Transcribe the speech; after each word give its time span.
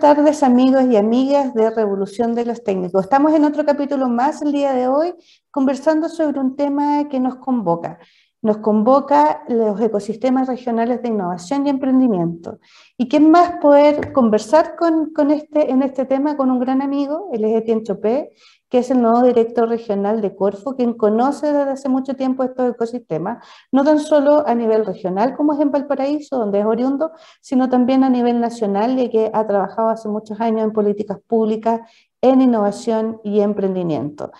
Tardes 0.00 0.42
amigos 0.42 0.84
y 0.90 0.96
amigas 0.96 1.52
de 1.52 1.68
Revolución 1.68 2.34
de 2.34 2.46
los 2.46 2.64
Técnicos. 2.64 3.04
Estamos 3.04 3.34
en 3.34 3.44
otro 3.44 3.66
capítulo 3.66 4.08
más 4.08 4.40
el 4.40 4.50
día 4.50 4.72
de 4.72 4.88
hoy 4.88 5.12
conversando 5.50 6.08
sobre 6.08 6.40
un 6.40 6.56
tema 6.56 7.06
que 7.10 7.20
nos 7.20 7.36
convoca. 7.36 7.98
Nos 8.42 8.58
convoca 8.58 9.42
los 9.48 9.78
ecosistemas 9.80 10.48
regionales 10.48 11.02
de 11.02 11.08
innovación 11.08 11.66
y 11.66 11.70
emprendimiento. 11.70 12.58
¿Y 12.96 13.08
quién 13.08 13.30
más 13.30 13.58
poder 13.60 14.12
conversar 14.12 14.76
con, 14.76 15.30
este, 15.30 15.70
en 15.70 15.82
este 15.82 16.06
tema 16.06 16.38
con 16.38 16.50
un 16.50 16.58
gran 16.58 16.80
amigo? 16.80 17.28
Él 17.32 17.44
es 17.44 17.54
Etienne 17.54 17.82
Chopé, 17.82 18.30
que 18.70 18.78
es 18.78 18.90
el 18.90 19.02
nuevo 19.02 19.22
director 19.22 19.68
regional 19.68 20.22
de 20.22 20.34
Corfo, 20.34 20.74
quien 20.74 20.94
conoce 20.94 21.52
desde 21.52 21.72
hace 21.72 21.88
mucho 21.90 22.14
tiempo 22.14 22.44
estos 22.44 22.70
ecosistemas, 22.70 23.44
no 23.72 23.84
tan 23.84 23.98
solo 23.98 24.46
a 24.46 24.54
nivel 24.54 24.86
regional 24.86 25.36
como 25.36 25.52
es 25.52 25.60
en 25.60 25.72
Valparaíso, 25.72 26.38
donde 26.38 26.60
es 26.60 26.66
oriundo, 26.66 27.10
sino 27.40 27.68
también 27.68 28.04
a 28.04 28.08
nivel 28.10 28.40
nacional, 28.40 28.98
y 28.98 29.10
que 29.10 29.30
ha 29.34 29.46
trabajado 29.46 29.90
hace 29.90 30.08
muchos 30.08 30.40
años 30.40 30.62
en 30.62 30.72
políticas 30.72 31.18
públicas, 31.26 31.80
en 32.22 32.40
innovación 32.40 33.20
y 33.24 33.40
emprendimiento. 33.40 34.30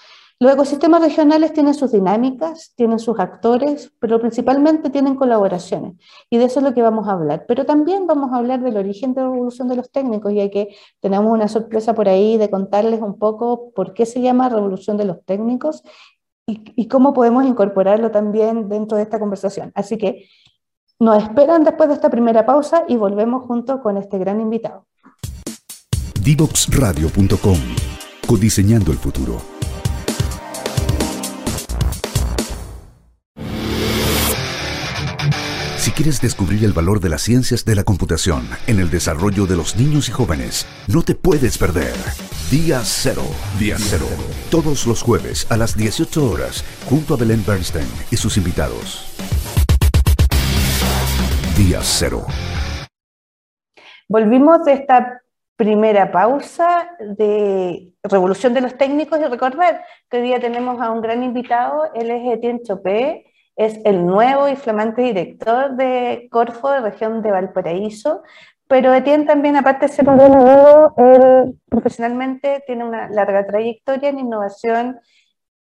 Los 0.43 0.55
ecosistemas 0.55 1.03
regionales 1.03 1.53
tienen 1.53 1.75
sus 1.75 1.93
dinámicas, 1.93 2.73
tienen 2.75 2.99
sus 2.99 3.21
actores, 3.21 3.93
pero 3.99 4.19
principalmente 4.19 4.89
tienen 4.89 5.15
colaboraciones. 5.15 5.97
Y 6.31 6.39
de 6.39 6.45
eso 6.45 6.61
es 6.61 6.65
lo 6.65 6.73
que 6.73 6.81
vamos 6.81 7.07
a 7.07 7.13
hablar. 7.13 7.45
Pero 7.47 7.67
también 7.67 8.07
vamos 8.07 8.33
a 8.33 8.37
hablar 8.37 8.63
del 8.63 8.79
origen 8.79 9.13
de 9.13 9.21
la 9.21 9.29
revolución 9.29 9.69
de 9.69 9.77
los 9.77 9.91
técnicos, 9.91 10.33
ya 10.33 10.49
que 10.49 10.75
tenemos 11.01 11.31
una 11.31 11.47
sorpresa 11.47 11.95
por 11.95 12.09
ahí 12.09 12.39
de 12.39 12.49
contarles 12.49 13.03
un 13.03 13.19
poco 13.19 13.71
por 13.75 13.93
qué 13.93 14.07
se 14.07 14.23
llama 14.23 14.49
revolución 14.49 14.97
de 14.97 15.05
los 15.05 15.23
técnicos 15.27 15.83
y, 16.47 16.63
y 16.75 16.89
cómo 16.89 17.13
podemos 17.13 17.45
incorporarlo 17.45 18.11
también 18.11 18.71
dentro 18.71 18.97
de 18.97 19.03
esta 19.03 19.19
conversación. 19.19 19.73
Así 19.75 19.99
que 19.99 20.25
nos 20.99 21.23
esperan 21.23 21.65
después 21.65 21.91
de 21.91 21.97
esta 21.97 22.09
primera 22.09 22.47
pausa 22.47 22.85
y 22.89 22.97
volvemos 22.97 23.45
junto 23.45 23.83
con 23.83 23.99
este 23.99 24.17
gran 24.17 24.41
invitado. 24.41 24.87
Divoxradio.com 26.25 27.59
Codiseñando 28.27 28.91
el 28.91 28.97
futuro. 28.97 29.60
Quieres 36.03 36.23
descubrir 36.23 36.65
el 36.65 36.73
valor 36.73 36.99
de 36.99 37.11
las 37.11 37.21
ciencias 37.21 37.67
de 37.67 37.75
la 37.75 37.85
computación 37.85 38.49
en 38.67 38.81
el 38.81 38.89
desarrollo 38.89 39.45
de 39.45 39.55
los 39.55 39.77
niños 39.77 40.09
y 40.09 40.13
jóvenes, 40.13 40.67
no 40.89 41.03
te 41.03 41.15
puedes 41.15 41.59
perder. 41.59 41.93
Día 42.51 42.81
Cero. 42.85 43.21
Día 43.59 43.77
Cero. 43.79 44.07
Todos 44.51 44.87
los 44.87 45.03
jueves 45.03 45.47
a 45.53 45.59
las 45.59 45.77
18 45.77 46.25
horas, 46.25 46.65
junto 46.89 47.13
a 47.13 47.17
Belén 47.19 47.45
Bernstein 47.47 47.87
y 48.11 48.17
sus 48.17 48.39
invitados. 48.39 49.15
Día 51.59 51.81
Cero. 51.83 52.25
Volvimos 54.09 54.65
de 54.65 54.73
esta 54.73 55.21
primera 55.55 56.11
pausa 56.11 56.97
de 57.19 57.93
Revolución 58.05 58.55
de 58.55 58.63
los 58.63 58.79
Técnicos 58.79 59.21
y 59.21 59.25
recordar 59.25 59.85
que 60.09 60.17
hoy 60.17 60.23
día 60.23 60.41
tenemos 60.41 60.81
a 60.81 60.93
un 60.93 61.03
gran 61.03 61.23
invitado, 61.23 61.93
él 61.95 62.11
es 62.11 62.39
Etienne 62.39 62.63
es 63.57 63.81
el 63.85 64.07
nuevo 64.07 64.49
y 64.49 64.57
flamante 64.57 65.03
director 65.03 65.77
de 65.77 66.29
Corfo, 66.31 66.71
de 66.71 66.81
región 66.81 67.23
de 67.23 67.31
Valparaíso, 67.31 68.23
pero 68.67 68.95
Etienne 68.95 69.27
también, 69.27 69.57
aparte 69.57 69.87
de 69.87 69.93
ser 69.93 70.09
un 70.09 70.17
buen 70.17 70.33
amigo, 70.33 71.55
profesionalmente 71.69 72.63
tiene 72.67 72.85
una 72.85 73.09
larga 73.09 73.45
trayectoria 73.47 74.11
en 74.11 74.21
innovación 74.21 75.01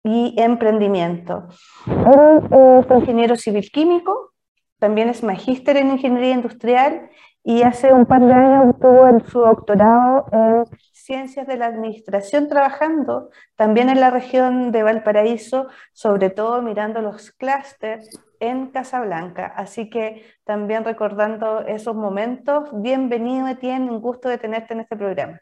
y 0.05 0.35
emprendimiento. 0.41 1.49
Él 1.87 2.87
ingeniero 2.99 3.37
civil 3.37 3.69
químico, 3.73 4.33
también 4.79 5.09
es 5.09 5.23
magíster 5.23 5.77
en 5.77 5.91
ingeniería 5.91 6.35
industrial 6.35 7.11
y 7.45 7.63
hace 7.63 7.93
un 7.93 8.07
par 8.07 8.21
de 8.23 8.33
años 8.33 8.75
obtuvo 8.75 9.21
su 9.27 9.41
doctorado 9.41 10.27
en 10.33 10.65
ciencias 11.13 11.47
de 11.47 11.59
la 11.59 11.67
administración 11.67 12.49
trabajando 12.49 13.29
también 13.55 13.91
en 13.91 14.01
la 14.01 14.09
región 14.09 14.73
de 14.73 14.83
Valparaíso, 14.83 15.67
sobre 15.93 16.31
todo 16.31 16.63
mirando 16.63 17.03
los 17.03 17.33
clústeres 17.33 18.09
en 18.41 18.69
Casablanca. 18.69 19.53
Así 19.55 19.91
que 19.91 20.25
también 20.45 20.87
recordando 20.87 21.67
esos 21.67 21.95
momentos, 21.95 22.71
bienvenido 22.73 23.47
Etienne, 23.47 23.91
un 23.91 24.01
gusto 24.01 24.31
de 24.31 24.39
tenerte 24.39 24.73
en 24.73 24.81
este 24.81 24.97
programa. 24.97 25.39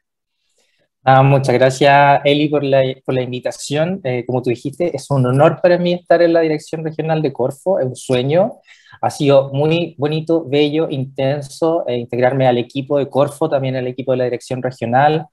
Ah, 1.04 1.22
muchas 1.22 1.54
gracias 1.54 2.20
Eli 2.24 2.48
por 2.48 2.64
la, 2.64 2.82
por 3.06 3.14
la 3.14 3.22
invitación. 3.22 4.00
Eh, 4.02 4.24
como 4.26 4.42
tú 4.42 4.50
dijiste, 4.50 4.96
es 4.96 5.08
un 5.08 5.24
honor 5.24 5.60
para 5.62 5.78
mí 5.78 5.92
estar 5.92 6.20
en 6.20 6.32
la 6.32 6.40
dirección 6.40 6.82
regional 6.82 7.22
de 7.22 7.32
Corfo, 7.32 7.78
es 7.78 7.86
un 7.86 7.94
sueño. 7.94 8.54
Ha 9.00 9.10
sido 9.10 9.52
muy 9.52 9.94
bonito, 9.98 10.44
bello, 10.44 10.88
intenso 10.90 11.84
eh, 11.86 11.96
integrarme 11.96 12.48
al 12.48 12.58
equipo 12.58 12.98
de 12.98 13.08
Corfo, 13.08 13.48
también 13.48 13.76
al 13.76 13.86
equipo 13.86 14.10
de 14.10 14.18
la 14.18 14.24
dirección 14.24 14.60
regional. 14.64 15.28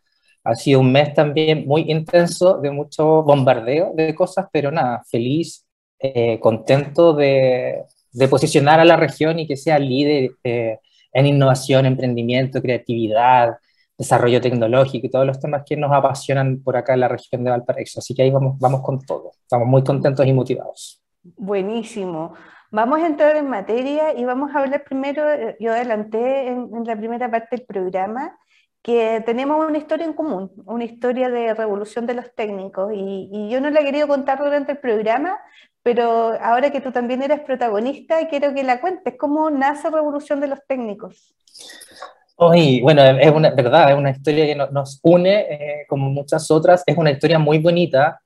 Ha 0.47 0.56
sido 0.56 0.80
un 0.80 0.94
mes 0.94 1.13
también 1.13 1.68
muy 1.68 1.91
intenso, 1.91 2.58
de 2.59 2.72
mucho 2.72 3.22
bombardeo 3.24 3.91
de 3.94 4.16
cosas, 4.16 4.47
pero 4.50 4.72
nada, 4.72 5.03
feliz, 5.12 5.68
eh, 6.00 6.40
contento 6.40 7.13
de, 7.13 7.84
de, 8.13 8.28
posicionar 8.30 8.80
a 8.80 8.85
la 8.85 8.96
región 8.96 9.40
y 9.40 9.47
que 9.47 9.58
sea 9.58 9.78
líder 9.78 10.31
eh, 10.46 10.80
en 11.12 11.25
innovación, 11.25 11.85
emprendimiento, 11.85 12.62
creatividad, 12.62 13.58
desarrollo 13.97 14.40
tecnológico 14.40 15.08
y 15.08 15.09
todos 15.09 15.25
los 15.25 15.38
temas 15.38 15.63
que 15.66 15.75
nos 15.75 15.91
apasionan 15.91 16.62
por 16.64 16.78
acá 16.78 16.94
en 16.94 17.02
la 17.02 17.09
región 17.09 17.44
de 17.44 17.50
Valparaíso. 17.50 18.00
Así 18.00 18.16
que 18.16 18.22
ahí 18.22 18.31
vamos, 18.31 18.58
vamos 18.58 18.81
con 18.81 19.02
todo. 19.02 19.31
Estamos 19.41 19.68
muy 19.68 19.84
contentos 19.84 20.25
y 20.25 20.31
motivados. 20.31 21.03
Buenísimo. 21.35 22.35
Vamos 22.72 23.00
a 23.00 23.08
entrar 23.08 23.35
en 23.35 23.50
materia 23.50 24.18
y 24.18 24.24
vamos 24.24 24.56
a 24.56 24.59
hablar 24.59 24.85
primero, 24.85 25.29
eh, 25.29 25.58
yo 25.59 25.74
adelanté 25.74 26.47
en, 26.47 26.69
en, 26.74 26.84
la 26.85 26.96
primera 26.96 27.29
parte 27.29 27.58
del 27.58 27.66
programa, 27.66 28.38
que 28.81 29.21
tenemos 29.25 29.65
una 29.65 29.77
historia 29.77 30.05
en 30.05 30.13
común, 30.13 30.51
una 30.65 30.85
historia 30.85 31.29
de 31.29 31.53
revolución 31.53 32.05
de 32.05 32.13
los 32.13 32.33
técnicos, 32.35 32.91
y, 32.93 33.29
y 33.31 33.49
yo 33.49 33.59
no 33.59 33.69
la 33.69 33.81
he 33.81 33.85
querido 33.85 34.07
contar 34.07 34.39
durante 34.39 34.73
el 34.73 34.77
programa, 34.77 35.38
pero 35.83 36.33
ahora 36.41 36.69
que 36.69 36.81
tú 36.81 36.91
también 36.91 37.23
eres 37.23 37.39
protagonista, 37.39 38.27
quiero 38.27 38.53
que 38.53 38.63
la 38.63 38.81
cuentes, 38.81 39.16
¿cómo 39.17 39.49
nace 39.49 39.89
Revolución 39.89 40.41
de 40.41 40.47
los 40.47 40.59
Técnicos? 40.67 41.33
Hoy, 42.35 42.81
bueno, 42.81 43.02
es 43.03 43.31
una 43.31 43.52
verdad, 43.52 43.91
es 43.91 43.97
una 43.97 44.11
historia 44.11 44.46
que 44.46 44.55
nos 44.55 44.99
une, 45.02 45.40
eh, 45.49 45.85
como 45.87 46.09
muchas 46.09 46.52
otras, 46.52 46.84
es 46.85 46.97
una 46.97 47.11
historia 47.11 47.40
muy 47.40 47.59
bonita, 47.59 48.22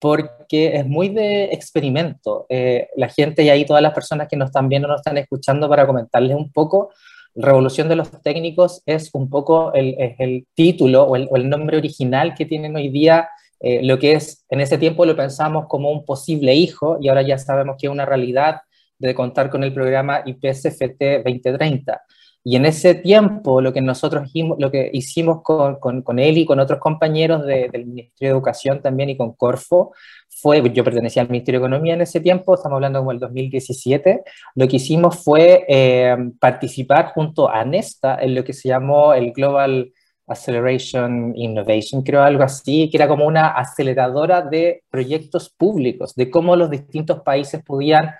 porque 0.00 0.76
es 0.76 0.84
muy 0.84 1.08
de 1.08 1.44
experimento. 1.44 2.46
Eh, 2.48 2.88
la 2.96 3.08
gente 3.08 3.42
y 3.42 3.48
ahí 3.48 3.64
todas 3.64 3.82
las 3.82 3.94
personas 3.94 4.28
que 4.28 4.36
nos 4.36 4.48
están 4.48 4.68
viendo, 4.68 4.88
nos 4.88 5.00
están 5.00 5.16
escuchando 5.16 5.68
para 5.68 5.86
comentarles 5.86 6.36
un 6.36 6.52
poco, 6.52 6.90
Revolución 7.34 7.88
de 7.88 7.96
los 7.96 8.10
Técnicos 8.22 8.82
es 8.86 9.10
un 9.12 9.28
poco 9.28 9.72
el, 9.74 10.46
título 10.54 11.02
o 11.02 11.16
el, 11.16 11.26
o 11.30 11.36
el, 11.36 11.48
nombre 11.48 11.76
original 11.76 12.34
que 12.34 12.46
tienen 12.46 12.76
hoy 12.76 12.88
día, 12.88 13.28
eh, 13.60 13.80
lo 13.82 13.98
que 13.98 14.12
es, 14.12 14.44
en 14.50 14.60
ese 14.60 14.78
tiempo 14.78 15.04
lo 15.04 15.16
pensamos 15.16 15.66
como 15.68 15.90
un 15.90 16.04
posible 16.04 16.54
hijo 16.54 16.98
y 17.00 17.08
ahora 17.08 17.22
ya 17.22 17.38
sabemos 17.38 17.76
que 17.78 17.86
es 17.86 17.92
una 17.92 18.06
realidad 18.06 18.60
de 18.98 19.14
contar 19.14 19.50
con 19.50 19.64
el 19.64 19.72
programa 19.72 20.22
IPSFT 20.24 21.24
2030. 21.24 22.02
Y 22.46 22.56
en 22.56 22.66
ese 22.66 22.94
tiempo 22.94 23.62
lo 23.62 23.72
que 23.72 23.80
nosotros 23.80 24.30
lo 24.58 24.70
que 24.70 24.90
hicimos 24.92 25.42
con, 25.42 25.76
con, 25.76 26.02
con 26.02 26.18
él 26.18 26.36
y 26.36 26.44
con 26.44 26.60
otros 26.60 26.78
compañeros 26.78 27.46
de, 27.46 27.70
del 27.70 27.86
Ministerio 27.86 28.28
de 28.28 28.36
Educación 28.36 28.82
también 28.82 29.08
y 29.08 29.16
con 29.16 29.32
Corfo 29.32 29.92
fue, 30.28 30.62
yo 30.74 30.84
pertenecía 30.84 31.22
al 31.22 31.30
Ministerio 31.30 31.60
de 31.60 31.66
Economía 31.66 31.94
en 31.94 32.02
ese 32.02 32.20
tiempo, 32.20 32.54
estamos 32.54 32.76
hablando 32.76 32.98
como 32.98 33.12
el 33.12 33.18
2017, 33.18 34.24
lo 34.56 34.68
que 34.68 34.76
hicimos 34.76 35.24
fue 35.24 35.64
eh, 35.68 36.16
participar 36.38 37.12
junto 37.14 37.48
a 37.48 37.64
Nesta 37.64 38.18
en 38.20 38.34
lo 38.34 38.44
que 38.44 38.52
se 38.52 38.68
llamó 38.68 39.14
el 39.14 39.32
Global 39.32 39.92
Acceleration 40.26 41.32
Innovation, 41.36 42.02
creo 42.02 42.22
algo 42.22 42.42
así, 42.42 42.90
que 42.90 42.96
era 42.98 43.08
como 43.08 43.26
una 43.26 43.48
aceleradora 43.48 44.42
de 44.42 44.82
proyectos 44.90 45.48
públicos, 45.48 46.14
de 46.14 46.30
cómo 46.30 46.56
los 46.56 46.68
distintos 46.68 47.22
países 47.22 47.62
podían 47.62 48.10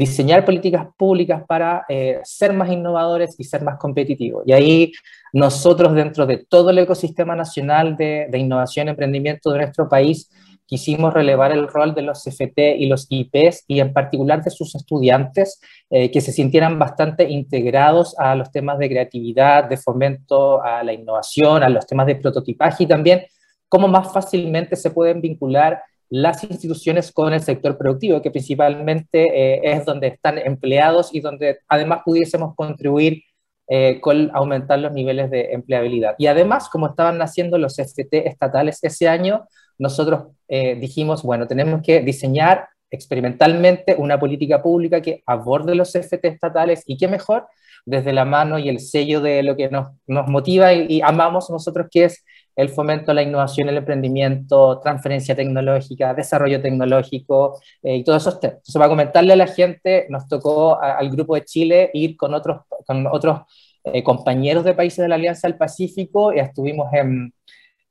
diseñar 0.00 0.46
políticas 0.46 0.86
públicas 0.96 1.42
para 1.46 1.84
eh, 1.86 2.20
ser 2.24 2.54
más 2.54 2.70
innovadores 2.70 3.38
y 3.38 3.44
ser 3.44 3.62
más 3.62 3.78
competitivos. 3.78 4.42
Y 4.46 4.52
ahí 4.54 4.92
nosotros 5.34 5.94
dentro 5.94 6.24
de 6.24 6.38
todo 6.38 6.70
el 6.70 6.78
ecosistema 6.78 7.36
nacional 7.36 7.98
de, 7.98 8.30
innovación 8.32 8.86
y 8.86 8.90
emprendimiento 8.92 9.52
de 9.52 9.58
nuestro 9.58 9.90
país, 9.90 10.30
quisimos 10.64 11.12
relevar 11.12 11.52
el 11.52 11.68
rol 11.68 11.94
de 11.94 12.00
los 12.00 12.24
CFT 12.24 12.78
y 12.78 12.86
los 12.86 13.08
IPs 13.10 13.64
y 13.68 13.80
en 13.80 13.92
particular 13.92 14.42
de 14.42 14.50
sus 14.50 14.74
estudiantes 14.74 15.60
eh, 15.90 16.10
que 16.10 16.22
se 16.22 16.32
sintieran 16.32 16.78
bastante 16.78 17.28
integrados 17.28 18.18
a 18.18 18.34
los 18.34 18.50
temas 18.50 18.78
de 18.78 18.88
creatividad, 18.88 19.64
de 19.64 19.76
fomento 19.76 20.62
a 20.62 20.82
la 20.82 20.94
innovación, 20.94 21.62
a 21.62 21.68
los 21.68 21.86
temas 21.86 22.06
de 22.06 22.16
prototipaje 22.16 22.84
y 22.84 22.86
también 22.86 23.26
cómo 23.68 23.86
más 23.86 24.10
fácilmente 24.10 24.76
se 24.76 24.92
pueden 24.92 25.20
vincular 25.20 25.82
las 26.10 26.42
instituciones 26.44 27.12
con 27.12 27.32
el 27.32 27.40
sector 27.40 27.78
productivo, 27.78 28.20
que 28.20 28.30
principalmente 28.30 29.28
eh, 29.32 29.60
es 29.62 29.84
donde 29.84 30.08
están 30.08 30.38
empleados 30.38 31.14
y 31.14 31.20
donde 31.20 31.60
además 31.68 32.02
pudiésemos 32.04 32.54
contribuir 32.56 33.22
eh, 33.68 34.00
con 34.00 34.30
aumentar 34.34 34.80
los 34.80 34.92
niveles 34.92 35.30
de 35.30 35.52
empleabilidad. 35.52 36.16
Y 36.18 36.26
además, 36.26 36.68
como 36.68 36.88
estaban 36.88 37.18
naciendo 37.18 37.56
los 37.56 37.78
FT 37.78 38.28
estatales 38.28 38.80
ese 38.82 39.08
año, 39.08 39.46
nosotros 39.78 40.32
eh, 40.48 40.74
dijimos, 40.74 41.22
bueno, 41.22 41.46
tenemos 41.46 41.80
que 41.82 42.00
diseñar 42.00 42.68
experimentalmente 42.90 43.94
una 43.96 44.18
política 44.18 44.60
pública 44.62 45.00
que 45.00 45.22
aborde 45.24 45.76
los 45.76 45.92
CFT 45.92 46.24
estatales 46.24 46.82
y 46.86 46.96
qué 46.96 47.06
mejor 47.06 47.46
desde 47.86 48.12
la 48.12 48.24
mano 48.24 48.58
y 48.58 48.68
el 48.68 48.80
sello 48.80 49.20
de 49.20 49.42
lo 49.42 49.56
que 49.56 49.70
nos, 49.70 49.88
nos 50.06 50.28
motiva 50.28 50.72
y, 50.72 51.00
amamos 51.00 51.48
nosotros, 51.50 51.86
que 51.90 52.04
es 52.04 52.24
el 52.60 52.68
fomento 52.68 53.10
a 53.10 53.14
la 53.14 53.22
innovación, 53.22 53.68
el 53.68 53.78
emprendimiento, 53.78 54.80
transferencia 54.80 55.34
tecnológica, 55.34 56.12
desarrollo 56.12 56.60
tecnológico 56.60 57.58
eh, 57.82 57.96
y 57.96 58.04
todos 58.04 58.22
esos 58.22 58.38
temas. 58.38 58.56
Entonces, 58.56 58.74
para 58.74 58.88
comentarle 58.88 59.32
a 59.32 59.36
la 59.36 59.46
gente, 59.46 60.06
nos 60.10 60.28
tocó 60.28 60.80
al 60.80 61.10
Grupo 61.10 61.34
de 61.34 61.44
Chile 61.44 61.90
ir 61.94 62.16
con 62.16 62.34
otros, 62.34 62.62
con 62.86 63.06
otros 63.06 63.40
eh, 63.84 64.02
compañeros 64.02 64.64
de 64.64 64.74
países 64.74 64.98
de 64.98 65.08
la 65.08 65.14
Alianza 65.14 65.48
del 65.48 65.56
Pacífico 65.56 66.34
y 66.34 66.38
estuvimos 66.38 66.92
en, 66.92 67.32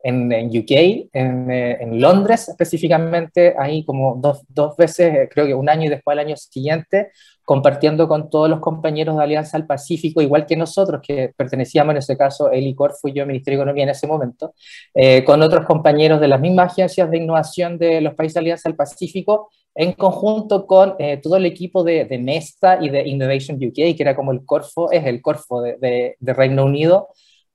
en, 0.03 0.47
UK, 0.47 0.71
en, 1.13 1.51
eh, 1.51 1.77
en, 1.81 1.99
Londres 1.99 2.47
específicamente, 2.47 3.55
ahí 3.57 3.83
como 3.83 4.15
dos, 4.15 4.43
dos, 4.47 4.77
veces, 4.77 5.27
creo 5.31 5.47
que 5.47 5.53
un 5.55 5.67
año 5.67 5.85
y 5.85 5.89
después 5.89 6.13
el 6.13 6.27
año 6.27 6.37
siguiente, 6.37 7.11
compartiendo 7.49 8.07
con 8.07 8.29
todos 8.29 8.47
los 8.47 8.59
compañeros 8.59 9.17
de 9.17 9.23
Alianza 9.23 9.57
al 9.57 9.65
Pacífico, 9.65 10.21
igual 10.21 10.45
que 10.45 10.55
nosotros, 10.55 11.01
que 11.01 11.33
pertenecíamos 11.35 11.93
en 11.93 11.97
ese 11.97 12.15
caso, 12.15 12.51
Eli 12.51 12.75
Corfo 12.75 13.07
y 13.07 13.13
yo, 13.13 13.25
Ministerio 13.25 13.57
de 13.57 13.63
Economía 13.63 13.85
en 13.85 13.89
ese 13.89 14.05
momento, 14.05 14.53
eh, 14.93 15.23
con 15.23 15.41
otros 15.41 15.65
compañeros 15.65 16.21
de 16.21 16.27
las 16.27 16.39
mismas 16.39 16.73
agencias 16.73 17.09
de 17.09 17.17
innovación 17.17 17.79
de 17.79 18.01
los 18.01 18.13
países 18.13 18.35
de 18.35 18.41
Alianza 18.41 18.69
al 18.69 18.75
Pacífico, 18.75 19.49
en 19.73 19.93
conjunto 19.93 20.67
con 20.67 20.93
eh, 20.99 21.17
todo 21.17 21.37
el 21.37 21.47
equipo 21.47 21.83
de, 21.83 22.05
de, 22.05 22.19
Nesta 22.19 22.77
y 22.79 22.89
de 22.89 23.07
Innovation 23.07 23.57
UK, 23.57 23.73
que 23.73 23.97
era 23.97 24.15
como 24.15 24.31
el 24.31 24.45
Corfo, 24.45 24.91
es 24.91 25.03
el 25.07 25.19
Corfo 25.19 25.63
de, 25.63 26.15
de, 26.19 26.33
Reino 26.33 26.65
Unido, 26.65 27.07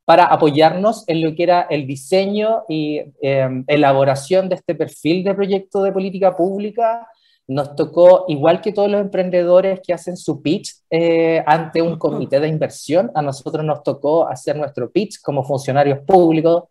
para 0.04 0.24
apoyarnos 0.24 1.04
en 1.06 1.22
lo 1.22 1.36
que 1.36 1.44
era 1.44 1.68
el 1.70 1.86
diseño 1.86 2.64
y 2.68 3.00
eh, 3.22 3.48
elaboración 3.68 4.48
de 4.48 4.56
este 4.56 4.74
perfil 4.74 5.22
de 5.22 5.34
proyecto 5.34 5.84
de 5.84 5.92
política 5.92 6.36
pública 6.36 7.06
nos 7.46 7.76
tocó, 7.76 8.24
igual 8.28 8.60
que 8.60 8.72
todos 8.72 8.90
los 8.90 9.00
emprendedores 9.00 9.80
que 9.84 9.92
hacen 9.92 10.16
su 10.16 10.40
pitch 10.40 10.70
eh, 10.90 11.42
ante 11.46 11.82
un 11.82 11.98
comité 11.98 12.40
de 12.40 12.48
inversión, 12.48 13.10
a 13.14 13.20
nosotros 13.22 13.64
nos 13.64 13.82
tocó 13.82 14.26
hacer 14.28 14.56
nuestro 14.56 14.90
pitch 14.90 15.20
como 15.20 15.44
funcionarios 15.44 15.98
públicos, 16.06 16.64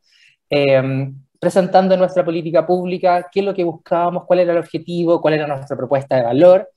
em, 0.50 1.16
presentando 1.40 1.96
nuestra 1.98 2.26
política 2.26 2.66
pública, 2.66 3.28
qué 3.32 3.42
es 3.42 3.46
lo 3.46 3.54
que 3.54 3.64
buscábamos, 3.64 4.24
cuál 4.26 4.40
era 4.40 4.54
el 4.54 4.60
objetivo, 4.60 5.22
cuál 5.22 5.36
era 5.36 5.48
nuestra 5.48 5.78
propuesta 5.78 6.16
de 6.16 6.24
valor. 6.24 6.70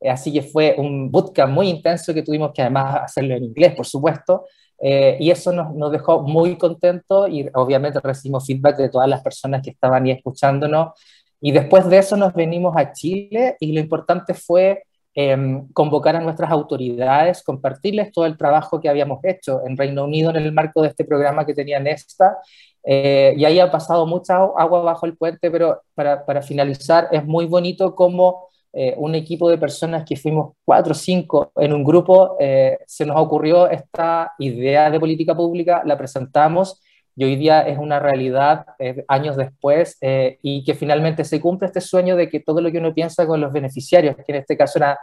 Eh, 0.00 0.10
así 0.10 0.32
que 0.32 0.42
fue 0.42 0.74
un 0.78 1.10
bootcamp 1.10 1.52
muy 1.52 1.68
intenso 1.68 2.14
que 2.14 2.22
tuvimos 2.22 2.52
que 2.52 2.62
además 2.62 3.00
hacerlo 3.04 3.34
en 3.34 3.44
inglés, 3.44 3.74
por 3.74 3.86
supuesto, 3.86 4.46
eh, 4.80 5.16
y 5.20 5.30
eso 5.30 5.52
nos, 5.52 5.74
nos, 5.74 5.92
dejó 5.92 6.22
muy 6.22 6.56
contentos 6.56 7.28
y 7.30 7.46
obviamente 7.54 8.00
recibimos 8.02 8.46
feedback 8.46 8.78
de 8.78 8.88
todas 8.88 9.08
las 9.08 9.22
personas 9.22 9.60
que 9.62 9.70
estaban 9.70 10.04
ahí 10.04 10.12
escuchándonos 10.12 10.92
y 11.40 11.52
después 11.52 11.88
de 11.88 11.98
eso 11.98 12.16
nos 12.16 12.34
venimos 12.34 12.76
a 12.76 12.92
Chile 12.92 13.56
y 13.60 13.72
lo 13.72 13.80
importante 13.80 14.34
fue 14.34 14.84
em, 15.14 15.66
convocar 15.72 16.16
a 16.16 16.20
nuestras 16.20 16.50
autoridades, 16.50 17.42
compartirles 17.42 18.12
todo 18.12 18.26
el 18.26 18.36
trabajo 18.36 18.80
que 18.80 18.88
habíamos 18.88 19.20
hecho 19.24 19.62
en 19.66 19.76
Reino 19.76 20.04
Unido 20.04 20.30
en 20.30 20.36
el 20.36 20.52
marco 20.52 20.82
de 20.82 20.88
este 20.88 21.04
programa 21.04 21.46
que 21.46 21.54
tenía 21.54 21.80
Nesta. 21.80 22.38
Eh, 22.84 23.34
y 23.36 23.44
ahí 23.44 23.58
ha 23.58 23.70
pasado 23.70 24.06
mucha 24.06 24.36
agua 24.36 24.82
bajo 24.82 25.06
el 25.06 25.16
puente, 25.16 25.50
pero 25.50 25.82
para, 25.94 26.24
para 26.24 26.42
finalizar, 26.42 27.08
es 27.12 27.24
muy 27.24 27.46
bonito 27.46 27.94
como 27.94 28.48
eh, 28.72 28.94
un 28.96 29.14
equipo 29.16 29.50
de 29.50 29.58
personas 29.58 30.04
que 30.04 30.16
fuimos 30.16 30.52
cuatro 30.64 30.92
o 30.92 30.94
cinco 30.94 31.50
en 31.56 31.72
un 31.72 31.82
grupo, 31.82 32.36
eh, 32.38 32.78
se 32.86 33.04
nos 33.04 33.16
ocurrió 33.16 33.68
esta 33.68 34.32
idea 34.38 34.90
de 34.90 35.00
política 35.00 35.34
pública, 35.34 35.82
la 35.84 35.98
presentamos 35.98 36.80
y 37.20 37.24
hoy 37.24 37.36
día 37.36 37.60
es 37.60 37.76
una 37.76 37.98
realidad 38.00 38.64
eh, 38.78 39.04
años 39.06 39.36
después 39.36 39.98
eh, 40.00 40.38
y 40.40 40.64
que 40.64 40.72
finalmente 40.72 41.22
se 41.24 41.38
cumple 41.38 41.66
este 41.66 41.82
sueño 41.82 42.16
de 42.16 42.30
que 42.30 42.40
todo 42.40 42.62
lo 42.62 42.72
que 42.72 42.78
uno 42.78 42.94
piensa 42.94 43.26
con 43.26 43.42
los 43.42 43.52
beneficiarios, 43.52 44.16
que 44.16 44.24
en 44.28 44.36
este 44.36 44.56
caso 44.56 44.78
eran 44.78 44.96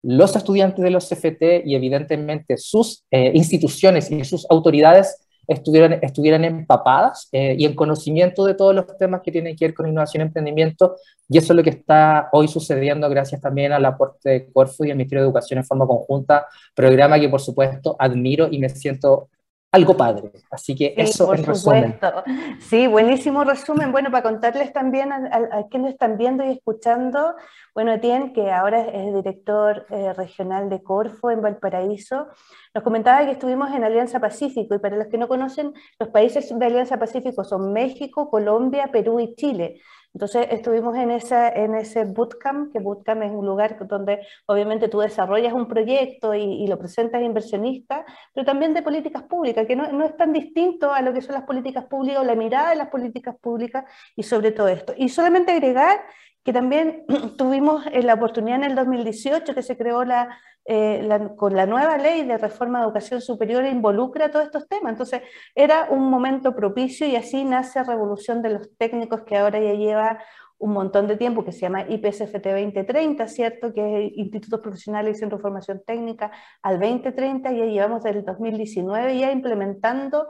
los 0.00 0.36
estudiantes 0.36 0.84
de 0.84 0.90
los 0.90 1.08
CFT 1.08 1.64
y 1.64 1.74
evidentemente 1.74 2.56
sus 2.56 3.04
eh, 3.10 3.32
instituciones 3.34 4.12
y 4.12 4.24
sus 4.24 4.46
autoridades 4.48 5.26
estuvieran, 5.48 5.98
estuvieran 6.02 6.44
empapadas 6.44 7.28
y 7.32 7.64
en 7.64 7.74
conocimiento 7.74 8.44
de 8.44 8.54
todos 8.54 8.74
los 8.74 8.86
temas 8.98 9.22
que 9.24 9.32
tienen 9.32 9.56
que 9.56 9.66
ver 9.66 9.74
con 9.74 9.88
innovación 9.88 10.20
y 10.20 10.26
emprendimiento. 10.26 10.96
Y 11.28 11.38
eso 11.38 11.52
es 11.52 11.56
lo 11.56 11.64
que 11.64 11.70
está 11.70 12.28
hoy 12.30 12.46
sucediendo 12.46 13.08
gracias 13.08 13.40
también 13.40 13.72
al 13.72 13.84
aporte 13.84 14.30
de 14.30 14.52
Corfu 14.52 14.84
y 14.84 14.90
el 14.90 14.96
Ministerio 14.96 15.22
de 15.22 15.26
Educación 15.26 15.58
en 15.58 15.64
forma 15.64 15.86
conjunta, 15.86 16.46
programa 16.76 17.18
que 17.18 17.28
por 17.28 17.40
supuesto 17.40 17.96
admiro 17.98 18.46
y 18.50 18.58
me 18.58 18.68
siento 18.68 19.30
algo 19.76 19.96
padre. 19.96 20.32
Así 20.50 20.74
que 20.74 20.94
eso 20.96 21.26
por 21.26 21.38
supuesto. 21.38 22.24
Sí, 22.60 22.86
buenísimo 22.86 23.44
resumen. 23.44 23.92
Bueno, 23.92 24.10
para 24.10 24.22
contarles 24.22 24.72
también 24.72 25.12
a, 25.12 25.66
quienes 25.70 25.92
están 25.92 26.16
viendo 26.16 26.44
y 26.44 26.50
escuchando, 26.50 27.34
bueno, 27.74 27.92
Etienne, 27.92 28.32
que 28.32 28.50
ahora 28.50 28.80
es 28.80 29.14
director 29.14 29.86
eh, 29.90 30.12
regional 30.14 30.68
de 30.68 30.82
Corfo 30.82 31.30
en 31.30 31.42
Valparaíso, 31.42 32.26
nos 32.74 32.82
comentaba 32.82 33.24
que 33.24 33.32
estuvimos 33.32 33.70
en 33.74 33.84
Alianza 33.84 34.18
Pacífico 34.20 34.74
y 34.74 34.78
para 34.78 34.96
los 34.96 35.06
que 35.06 35.18
no 35.18 35.28
conocen, 35.28 35.72
los 35.98 36.08
países 36.08 36.58
de 36.58 36.66
Alianza 36.66 36.98
Pacífico 36.98 37.44
son 37.44 37.72
México, 37.72 38.30
Colombia, 38.30 38.88
Perú 38.90 39.20
y 39.20 39.34
Chile. 39.34 39.80
Entonces 40.14 40.46
estuvimos 40.50 40.96
en, 40.96 41.10
esa, 41.10 41.48
en 41.48 41.74
ese 41.74 42.04
bootcamp, 42.04 42.72
que 42.72 42.78
bootcamp 42.78 43.22
es 43.22 43.30
un 43.30 43.46
lugar 43.46 43.76
donde 43.86 44.20
obviamente 44.46 44.88
tú 44.88 45.00
desarrollas 45.00 45.52
un 45.52 45.68
proyecto 45.68 46.34
y, 46.34 46.66
lo 46.66 46.78
presentas 46.78 47.20
a 47.20 47.24
inversionistas, 47.24 48.04
pero 48.34 48.44
también 48.44 48.74
de 48.74 48.82
políticas 48.82 49.22
públicas, 49.24 49.66
que 49.66 49.76
no, 49.76 49.90
no, 49.92 50.04
es 50.04 50.16
tan 50.16 50.32
distinto 50.32 50.92
a 50.92 51.02
lo 51.02 51.12
que 51.12 51.20
son 51.20 51.34
las 51.34 51.44
políticas 51.44 51.84
públicas 51.84 52.22
o 52.22 52.24
la 52.24 52.34
mirada 52.34 52.70
de 52.70 52.76
las 52.76 52.88
políticas 52.88 53.36
públicas 53.40 53.84
y 54.16 54.22
sobre 54.22 54.52
todo 54.52 54.68
esto. 54.68 54.94
Y 54.96 55.08
solamente 55.08 55.52
agregar 55.52 56.00
que 56.44 56.52
también 56.52 57.04
tuvimos 57.36 57.84
la 57.92 58.14
oportunidad 58.14 58.58
en 58.58 58.64
el 58.64 58.74
2018 58.74 59.54
que 59.54 59.62
se 59.62 59.76
creó 59.76 60.04
la, 60.04 60.38
eh, 60.68 61.08
con 61.36 61.54
la 61.54 61.66
nueva 61.66 61.96
ley 61.96 62.24
de 62.24 62.38
reforma 62.38 62.80
de 62.80 62.86
educación 62.86 63.20
superior 63.20 63.64
involucra 63.64 64.30
todos 64.30 64.46
estos 64.46 64.66
temas. 64.68 64.92
Entonces, 64.92 65.22
era 65.54 65.88
un 65.90 66.10
momento 66.10 66.54
propicio 66.54 67.06
y 67.06 67.16
así 67.16 67.44
nace 67.44 67.82
Revolución 67.84 68.42
de 68.42 68.50
los 68.50 68.76
Técnicos, 68.76 69.22
que 69.22 69.36
ahora 69.36 69.60
ya 69.60 69.74
lleva 69.74 70.18
un 70.58 70.72
montón 70.72 71.06
de 71.06 71.16
tiempo, 71.16 71.44
que 71.44 71.52
se 71.52 71.60
llama 71.60 71.84
IPSFT 71.88 72.46
2030, 72.46 73.28
¿cierto? 73.28 73.72
Que 73.72 74.06
es 74.06 74.12
Institutos 74.16 74.60
Profesionales 74.60 75.16
y 75.16 75.20
Centro 75.20 75.38
de 75.38 75.42
Formación 75.42 75.82
Técnica 75.86 76.32
al 76.62 76.80
2030, 76.80 77.52
y 77.52 77.58
ya 77.58 77.64
llevamos 77.66 78.02
desde 78.02 78.20
el 78.20 78.24
2019 78.24 79.18
ya 79.18 79.30
implementando 79.30 80.28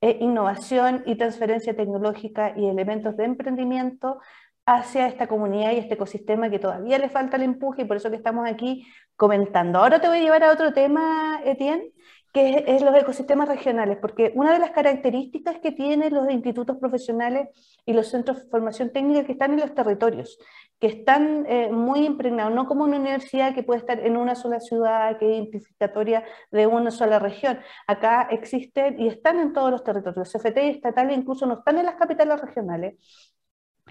eh, 0.00 0.18
innovación 0.20 1.02
y 1.06 1.16
transferencia 1.16 1.74
tecnológica 1.74 2.54
y 2.56 2.66
elementos 2.66 3.16
de 3.16 3.24
emprendimiento 3.24 4.20
hacia 4.68 5.06
esta 5.06 5.26
comunidad 5.26 5.72
y 5.72 5.78
este 5.78 5.94
ecosistema 5.94 6.50
que 6.50 6.58
todavía 6.58 6.98
le 6.98 7.08
falta 7.08 7.36
el 7.38 7.42
empuje 7.42 7.82
y 7.82 7.84
por 7.86 7.96
eso 7.96 8.10
que 8.10 8.16
estamos 8.16 8.46
aquí 8.46 8.86
comentando. 9.16 9.78
Ahora 9.78 10.00
te 10.00 10.08
voy 10.08 10.18
a 10.18 10.22
llevar 10.22 10.44
a 10.44 10.52
otro 10.52 10.74
tema, 10.74 11.40
Etienne, 11.42 11.92
que 12.34 12.64
es, 12.66 12.82
los 12.82 12.94
ecosistemas 12.94 13.48
regionales, 13.48 13.96
porque 13.98 14.30
una 14.34 14.52
de 14.52 14.58
las 14.58 14.72
características 14.72 15.58
que 15.60 15.72
tienen 15.72 16.12
los 16.12 16.30
institutos 16.30 16.76
profesionales 16.76 17.48
y 17.86 17.94
los 17.94 18.08
centros 18.08 18.44
de 18.44 18.50
formación 18.50 18.92
técnica 18.92 19.24
que 19.24 19.32
están 19.32 19.54
en 19.54 19.60
los 19.60 19.74
territorios, 19.74 20.38
que 20.78 20.88
están 20.88 21.46
eh, 21.48 21.70
muy 21.72 22.04
impregnados, 22.04 22.52
no 22.52 22.66
como 22.66 22.84
una 22.84 22.98
universidad 22.98 23.54
que 23.54 23.62
puede 23.62 23.80
estar 23.80 23.98
en 24.00 24.18
una 24.18 24.34
sola 24.34 24.60
ciudad, 24.60 25.18
que 25.18 25.24
es 25.24 25.38
identificatoria 25.38 26.24
de 26.50 26.66
una 26.66 26.90
sola 26.90 27.18
región. 27.18 27.58
Acá 27.86 28.28
existen 28.30 29.00
y 29.00 29.08
están 29.08 29.40
en 29.40 29.54
todos 29.54 29.70
los 29.70 29.82
territorios. 29.82 30.30
CFT 30.30 30.58
y 30.58 30.68
estatales 30.68 31.16
incluso 31.16 31.46
no 31.46 31.54
están 31.54 31.78
en 31.78 31.86
las 31.86 31.94
capitales 31.94 32.38
regionales, 32.42 32.96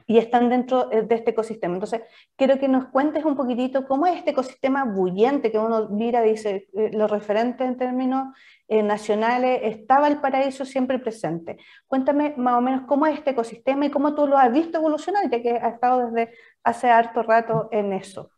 y 0.10 0.18
están 0.18 0.50
dentro 0.50 0.90
eh, 0.92 1.02
de 1.02 1.16
este 1.16 1.32
ecosistema. 1.32 1.74
Entonces, 1.74 2.02
quiero 2.38 2.58
que 2.58 2.70
nos 2.70 2.86
cuentes 2.88 3.26
un 3.26 3.36
poquitito 3.36 3.86
cómo 3.86 4.08
es 4.08 4.18
este 4.18 4.32
ecosistema 4.32 4.86
bullente 4.86 5.52
que 5.52 5.60
uno 5.60 5.90
mira, 5.90 6.22
dice, 6.22 6.70
eh, 6.74 6.92
lo 6.94 7.08
referente 7.08 7.66
en 7.66 7.78
términos 7.78 8.34
eh, 8.70 8.82
nacionales, 8.82 9.60
estaba 9.64 10.08
el 10.08 10.22
paraíso 10.22 10.64
siempre 10.64 10.98
presente. 10.98 11.58
Cuéntame 11.88 12.34
más 12.38 12.58
o 12.58 12.62
menos 12.62 12.84
cómo 12.88 13.06
es 13.06 13.18
este 13.18 13.32
ecosistema 13.32 13.86
y 13.86 13.92
cómo 13.92 14.16
tú 14.16 14.28
lo 14.28 14.38
has 14.38 14.52
visto 14.52 14.78
evolucionar, 14.78 15.30
ya 15.30 15.42
que 15.42 15.58
has 15.58 15.74
estado 15.74 16.10
desde 16.10 16.34
hace 16.64 16.90
harto 16.90 17.22
rato 17.24 17.68
en 17.72 17.92
eso. 17.92 18.32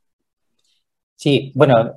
Sí, 1.16 1.52
bueno, 1.54 1.94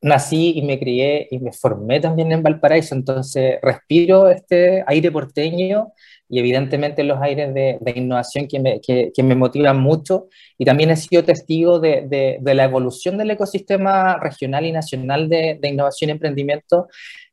nací 0.00 0.52
y 0.56 0.62
me 0.62 0.78
crié 0.78 1.26
y 1.30 1.38
me 1.38 1.50
formé 1.52 1.98
también 1.98 2.30
en 2.30 2.42
Valparaíso, 2.42 2.94
entonces 2.94 3.58
respiro 3.62 4.28
este 4.28 4.84
aire 4.86 5.10
porteño 5.10 5.92
y 6.28 6.38
evidentemente 6.38 7.04
los 7.04 7.20
aires 7.20 7.52
de, 7.54 7.78
innovación 7.94 8.48
que 8.48 8.58
me, 8.58 8.80
que, 8.80 9.22
me, 9.22 9.34
motivan 9.34 9.80
mucho. 9.80 10.28
Y 10.58 10.64
también 10.64 10.90
he 10.90 10.96
sido 10.96 11.24
testigo 11.24 11.80
de, 11.80 12.38
de, 12.40 12.54
la 12.54 12.64
evolución 12.64 13.18
del 13.18 13.30
ecosistema 13.30 14.18
regional 14.18 14.64
y 14.64 14.72
nacional 14.72 15.28
de, 15.28 15.58
innovación 15.62 16.08
y 16.08 16.12
emprendimiento 16.12 16.88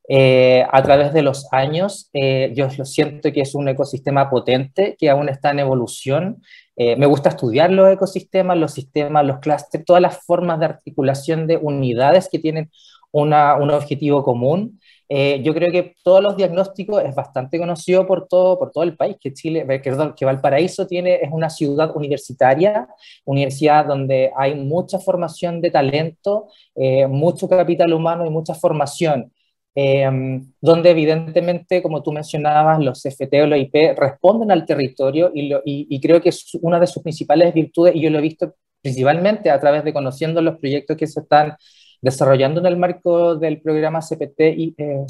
eh, 0.09 0.65
a 0.69 0.83
través 0.83 1.13
de 1.13 1.21
los 1.21 1.47
años. 1.53 2.09
Eh, 2.13 2.51
yo 2.55 2.67
lo 2.77 2.85
siento 2.85 3.31
que 3.31 3.41
es 3.41 3.55
un 3.55 3.69
ecosistema 3.69 4.29
potente, 4.29 4.95
que 4.99 5.09
aún 5.09 5.29
está 5.29 5.51
en 5.51 5.59
evolución. 5.59 6.41
Eh, 6.75 6.95
me 6.97 7.05
gusta 7.05 7.29
estudiar 7.29 7.71
los 7.71 7.91
ecosistemas, 7.91 8.57
los 8.57 8.73
sistemas, 8.73 9.25
los 9.25 9.39
clústeres, 9.39 9.85
todas 9.85 10.01
las 10.01 10.25
formas 10.25 10.59
de 10.59 10.65
articulación 10.65 11.47
de 11.47 11.57
unidades 11.57 12.27
que 12.29 12.39
tienen 12.39 12.71
un 13.11 13.33
objetivo 13.33 14.23
común. 14.23 14.79
Eh, 15.13 15.41
yo 15.43 15.53
creo 15.53 15.69
que 15.73 15.95
todos 16.03 16.23
los 16.23 16.37
diagnósticos 16.37 17.03
es 17.03 17.13
bastante 17.13 17.59
conocido 17.59 18.07
por 18.07 18.29
todo, 18.29 18.57
por 18.57 18.71
todo 18.71 18.85
el 18.85 18.95
país, 18.95 19.17
que 19.19 19.33
Chile, 19.33 19.65
perdón, 19.65 20.13
que 20.15 20.23
Valparaíso 20.23 20.87
tiene, 20.87 21.15
es 21.15 21.29
una 21.33 21.49
ciudad 21.49 21.93
universitaria, 21.93 22.87
universidad 23.25 23.85
donde 23.85 24.31
hay 24.37 24.55
mucha 24.55 24.99
formación 24.99 25.59
de 25.59 25.69
talento, 25.69 26.47
eh, 26.75 27.07
mucho 27.07 27.49
capital 27.49 27.91
humano 27.91 28.25
y 28.25 28.29
mucha 28.29 28.53
formación. 28.55 29.33
Em, 29.75 30.53
donde 30.61 30.91
evidentemente, 30.91 31.81
como 31.81 32.01
tú 32.01 32.13
mencionabas, 32.13 32.79
los 32.79 33.05
FT 33.05 33.41
o 33.43 33.47
los 33.47 33.59
IP 33.59 33.93
responden 33.97 34.49
al 34.51 34.65
territorio 34.65 35.29
y, 35.33 35.53
y, 35.65 35.99
creo 36.01 36.21
que 36.21 36.29
es 36.29 36.57
una 36.61 36.79
de 36.79 36.87
sus 36.87 37.03
principales 37.03 37.53
virtudes, 37.53 37.95
y 37.95 38.01
yo 38.01 38.09
lo 38.09 38.19
he 38.19 38.21
visto 38.21 38.55
principalmente 38.81 39.49
a 39.49 39.59
través 39.59 39.83
de 39.83 39.93
conociendo 39.93 40.41
los 40.41 40.57
proyectos 40.57 40.95
que 40.97 41.07
se 41.07 41.19
están 41.21 41.55
desarrollando 42.01 42.59
en 42.59 42.65
el 42.65 42.77
marco 42.77 43.35
del 43.35 43.61
programa 43.61 43.99
CPT 44.01 44.39
y, 44.57 44.75
eh, 44.77 45.05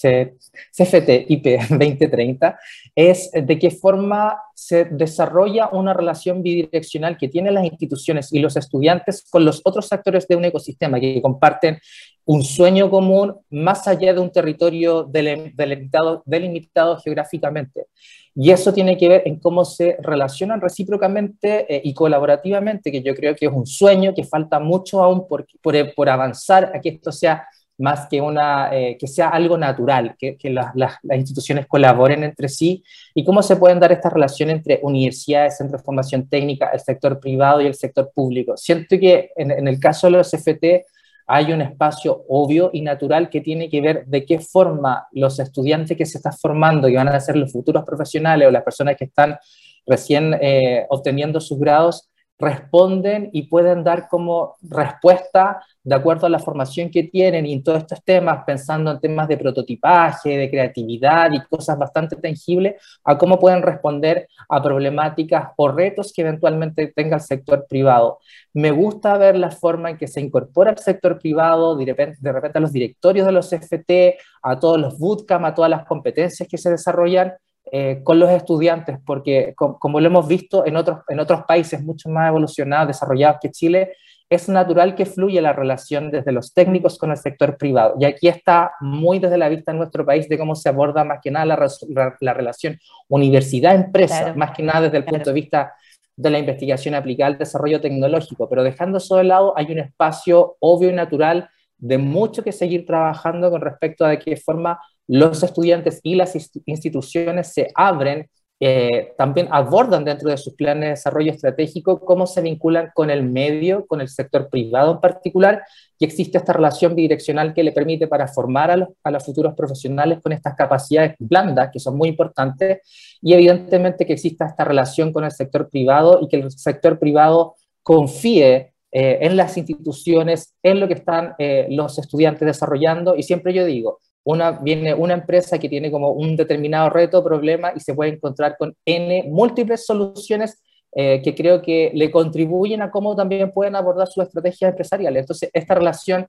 CFT 0.00 1.26
IP 1.28 1.68
2030, 1.68 2.58
es 2.94 3.30
de 3.32 3.58
qué 3.58 3.70
forma 3.70 4.38
se 4.54 4.84
desarrolla 4.84 5.68
una 5.72 5.94
relación 5.94 6.42
bidireccional 6.42 7.16
que 7.16 7.28
tienen 7.28 7.54
las 7.54 7.64
instituciones 7.64 8.32
y 8.32 8.40
los 8.40 8.56
estudiantes 8.56 9.24
con 9.30 9.44
los 9.44 9.62
otros 9.64 9.92
actores 9.92 10.28
de 10.28 10.36
un 10.36 10.44
ecosistema 10.44 11.00
que 11.00 11.20
comparten 11.22 11.78
un 12.26 12.44
sueño 12.44 12.90
común 12.90 13.34
más 13.50 13.88
allá 13.88 14.14
de 14.14 14.20
un 14.20 14.30
territorio 14.30 15.02
delimitado, 15.02 16.22
delimitado 16.26 16.98
geográficamente. 16.98 17.86
Y 18.34 18.52
eso 18.52 18.72
tiene 18.72 18.96
que 18.96 19.08
ver 19.08 19.22
en 19.24 19.40
cómo 19.40 19.64
se 19.64 19.96
relacionan 20.00 20.60
recíprocamente 20.60 21.66
eh, 21.74 21.80
y 21.82 21.92
colaborativamente, 21.92 22.92
que 22.92 23.02
yo 23.02 23.14
creo 23.14 23.34
que 23.34 23.46
es 23.46 23.52
un 23.52 23.66
sueño 23.66 24.14
que 24.14 24.24
falta 24.24 24.60
mucho 24.60 25.02
aún 25.02 25.26
por, 25.26 25.46
por, 25.60 26.08
avanzar 26.08 26.70
a 26.74 26.80
que 26.80 26.90
esto 26.90 27.10
sea 27.10 27.48
más 27.80 28.06
que, 28.08 28.20
una, 28.20 28.68
eh, 28.72 28.96
que 28.98 29.06
sea 29.06 29.28
algo 29.28 29.56
natural, 29.56 30.14
que, 30.18 30.36
que 30.36 30.50
las 30.50 30.98
instituciones 31.14 31.66
colaboren 31.66 32.22
entre 32.22 32.48
sí 32.48 32.84
y 33.14 33.24
cómo 33.24 33.42
se 33.42 33.56
pueden 33.56 33.80
dar 33.80 33.90
estas 33.90 34.12
relaciones 34.12 34.56
entre 34.56 34.80
universidades, 34.82 35.56
centros 35.56 35.80
de 35.80 35.84
formación 35.84 36.28
técnica, 36.28 36.70
el 36.72 36.80
sector 36.80 37.18
privado 37.18 37.62
y 37.62 37.66
el 37.66 37.74
sector 37.74 38.12
público. 38.14 38.56
Siento 38.56 38.98
que 38.98 39.30
en, 39.34 39.66
el 39.66 39.80
caso 39.80 40.06
de 40.06 40.12
los 40.12 40.32
FT, 40.32 40.84
hay 41.26 41.52
un 41.52 41.62
espacio 41.62 42.24
obvio 42.28 42.70
y 42.72 42.82
natural 42.82 43.30
que 43.30 43.40
tiene 43.40 43.70
que 43.70 43.80
ver 43.80 44.04
de 44.06 44.26
qué 44.26 44.40
forma 44.40 45.06
los 45.12 45.38
estudiantes 45.38 45.96
que 45.96 46.04
se 46.04 46.18
están 46.18 46.34
formando 46.34 46.88
y 46.88 46.94
van 46.94 47.08
a 47.08 47.20
ser 47.20 47.36
los 47.36 47.52
futuros 47.52 47.84
profesionales 47.84 48.46
o 48.46 48.50
las 48.50 48.64
personas 48.64 48.96
que 48.96 49.04
están 49.04 49.38
recién 49.86 50.36
eh, 50.40 50.86
obteniendo 50.90 51.40
sus 51.40 51.58
grados 51.58 52.09
responden 52.40 53.28
y 53.32 53.42
pueden 53.42 53.84
dar 53.84 54.08
como 54.08 54.56
respuesta 54.62 55.62
de 55.82 55.94
acuerdo 55.94 56.26
a 56.26 56.30
la 56.30 56.38
formación 56.38 56.90
que 56.90 57.04
tienen 57.04 57.46
y 57.46 57.52
en 57.52 57.62
todos 57.62 57.78
estos 57.78 58.02
temas, 58.04 58.44
pensando 58.44 58.90
en 58.90 59.00
temas 59.00 59.28
de 59.28 59.36
prototipaje, 59.36 60.36
de 60.36 60.50
creatividad 60.50 61.30
y 61.32 61.40
cosas 61.44 61.78
bastante 61.78 62.16
tangibles, 62.16 62.74
a 63.04 63.16
cómo 63.16 63.38
pueden 63.38 63.62
responder 63.62 64.28
a 64.48 64.62
problemáticas 64.62 65.50
o 65.56 65.68
retos 65.68 66.12
que 66.12 66.22
eventualmente 66.22 66.92
tenga 66.94 67.16
el 67.16 67.22
sector 67.22 67.66
privado. 67.68 68.18
Me 68.52 68.70
gusta 68.70 69.16
ver 69.16 69.36
la 69.36 69.50
forma 69.50 69.90
en 69.90 69.98
que 69.98 70.06
se 70.06 70.20
incorpora 70.20 70.70
el 70.70 70.78
sector 70.78 71.18
privado, 71.18 71.76
de 71.76 71.94
repente, 71.94 72.58
a 72.58 72.60
los 72.60 72.72
directorios 72.72 73.26
de 73.26 73.32
los 73.32 73.52
FT, 73.52 74.18
a 74.42 74.58
todos 74.58 74.78
los 74.78 74.98
bootcamp, 74.98 75.44
a 75.44 75.54
todas 75.54 75.70
las 75.70 75.86
competencias 75.86 76.48
que 76.48 76.58
se 76.58 76.70
desarrollan, 76.70 77.34
eh, 77.72 78.00
con 78.02 78.18
los 78.18 78.30
estudiantes, 78.30 78.98
porque 79.04 79.54
como 79.54 80.00
lo 80.00 80.06
hemos 80.06 80.26
visto 80.26 80.66
en 80.66 80.76
otros, 80.76 81.00
en 81.08 81.20
otros 81.20 81.44
países 81.44 81.82
mucho 81.82 82.08
más 82.08 82.28
evolucionados, 82.28 82.88
desarrollados 82.88 83.38
que 83.40 83.50
Chile, 83.50 83.92
es 84.30 84.48
natural 84.48 84.94
que 84.94 85.06
fluya 85.06 85.42
la 85.42 85.52
relación 85.52 86.10
desde 86.10 86.30
los 86.30 86.54
técnicos 86.54 86.96
con 86.96 87.10
el 87.10 87.16
sector 87.16 87.56
privado. 87.56 87.96
Y 87.98 88.04
aquí 88.04 88.28
está 88.28 88.72
muy 88.80 89.18
desde 89.18 89.36
la 89.36 89.48
vista 89.48 89.72
en 89.72 89.78
nuestro 89.78 90.06
país 90.06 90.28
de 90.28 90.38
cómo 90.38 90.54
se 90.54 90.68
aborda 90.68 91.02
más 91.02 91.18
que 91.20 91.32
nada 91.32 91.46
la, 91.46 92.16
la, 92.20 92.34
relación 92.34 92.78
universidad-empresa, 93.08 94.34
más 94.34 94.52
que 94.52 94.62
nada 94.62 94.82
desde 94.82 94.98
el 94.98 95.04
punto 95.04 95.30
de 95.30 95.34
vista 95.34 95.72
de 96.14 96.30
la 96.30 96.38
investigación 96.38 96.94
aplicada 96.94 97.28
al 97.28 97.38
desarrollo 97.38 97.80
tecnológico. 97.80 98.48
Pero 98.48 98.62
dejando 98.62 98.98
eso 98.98 99.16
de 99.16 99.24
lado, 99.24 99.52
hay 99.56 99.72
un 99.72 99.80
espacio 99.80 100.56
obvio 100.60 100.90
y 100.90 100.92
natural 100.92 101.48
de 101.78 101.98
mucho 101.98 102.44
que 102.44 102.52
seguir 102.52 102.86
trabajando 102.86 103.50
con 103.50 103.60
respecto 103.60 104.04
a 104.04 104.10
de 104.10 104.18
qué 104.18 104.36
forma 104.36 104.78
los 105.10 105.42
estudiantes 105.42 105.98
y 106.04 106.14
las 106.14 106.36
instituciones 106.66 107.52
se 107.52 107.72
abren, 107.74 108.30
eh, 108.60 109.12
también 109.18 109.48
abordan 109.50 110.04
dentro 110.04 110.30
de 110.30 110.36
sus 110.36 110.54
planes 110.54 110.84
de 110.84 110.90
desarrollo 110.90 111.32
estratégico 111.32 111.98
cómo 111.98 112.28
se 112.28 112.42
vinculan 112.42 112.90
con 112.94 113.10
el 113.10 113.24
medio, 113.24 113.86
con 113.88 114.00
el 114.00 114.08
sector 114.08 114.48
privado 114.48 114.92
en 114.92 115.00
particular, 115.00 115.64
y 115.98 116.04
existe 116.04 116.38
esta 116.38 116.52
relación 116.52 116.94
bidireccional 116.94 117.54
que 117.54 117.64
le 117.64 117.72
permite 117.72 118.06
para 118.06 118.28
formar 118.28 118.70
a 118.70 119.10
los, 119.10 119.24
futuros 119.24 119.54
profesionales 119.56 120.20
con 120.22 120.30
estas 120.30 120.54
capacidades 120.54 121.16
blandas, 121.18 121.70
que 121.72 121.80
son 121.80 121.96
muy 121.96 122.08
importantes, 122.08 122.78
y 123.20 123.32
evidentemente 123.32 124.06
que 124.06 124.12
exista 124.12 124.46
esta 124.46 124.62
relación 124.62 125.12
con 125.12 125.24
el 125.24 125.32
sector 125.32 125.68
privado 125.68 126.20
y 126.22 126.28
que 126.28 126.36
el 126.36 126.52
sector 126.52 127.00
privado 127.00 127.56
confíe 127.82 128.74
eh, 128.92 129.18
en 129.22 129.36
las 129.36 129.56
instituciones, 129.56 130.54
en 130.62 130.78
lo 130.78 130.86
que 130.86 130.94
están 130.94 131.34
eh, 131.38 131.66
los 131.70 131.98
estudiantes 131.98 132.46
desarrollando, 132.46 133.16
y 133.16 133.24
siempre 133.24 133.52
yo 133.52 133.64
digo, 133.64 133.98
una, 134.24 134.52
viene 134.52 134.94
una 134.94 135.14
empresa 135.14 135.58
que 135.58 135.68
tiene 135.68 135.90
como 135.90 136.10
un 136.10 136.36
determinado 136.36 136.90
reto, 136.90 137.24
problema 137.24 137.72
y 137.74 137.80
se 137.80 137.94
puede 137.94 138.12
encontrar 138.12 138.56
con 138.58 138.76
N 138.84 139.24
múltiples 139.28 139.86
soluciones 139.86 140.62
eh, 140.92 141.22
que 141.22 141.34
creo 141.34 141.62
que 141.62 141.92
le 141.94 142.10
contribuyen 142.10 142.82
a 142.82 142.90
cómo 142.90 143.14
también 143.14 143.52
pueden 143.52 143.76
abordar 143.76 144.08
su 144.08 144.20
estrategia 144.20 144.68
empresarial. 144.68 145.16
Entonces, 145.16 145.48
esta 145.52 145.74
relación 145.74 146.26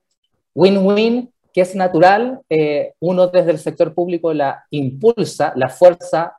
win-win, 0.54 1.32
que 1.52 1.62
es 1.62 1.76
natural, 1.76 2.42
eh, 2.50 2.94
uno 3.00 3.28
desde 3.28 3.52
el 3.52 3.58
sector 3.58 3.94
público 3.94 4.34
la 4.34 4.64
impulsa, 4.70 5.52
la 5.56 5.68
fuerza 5.68 6.38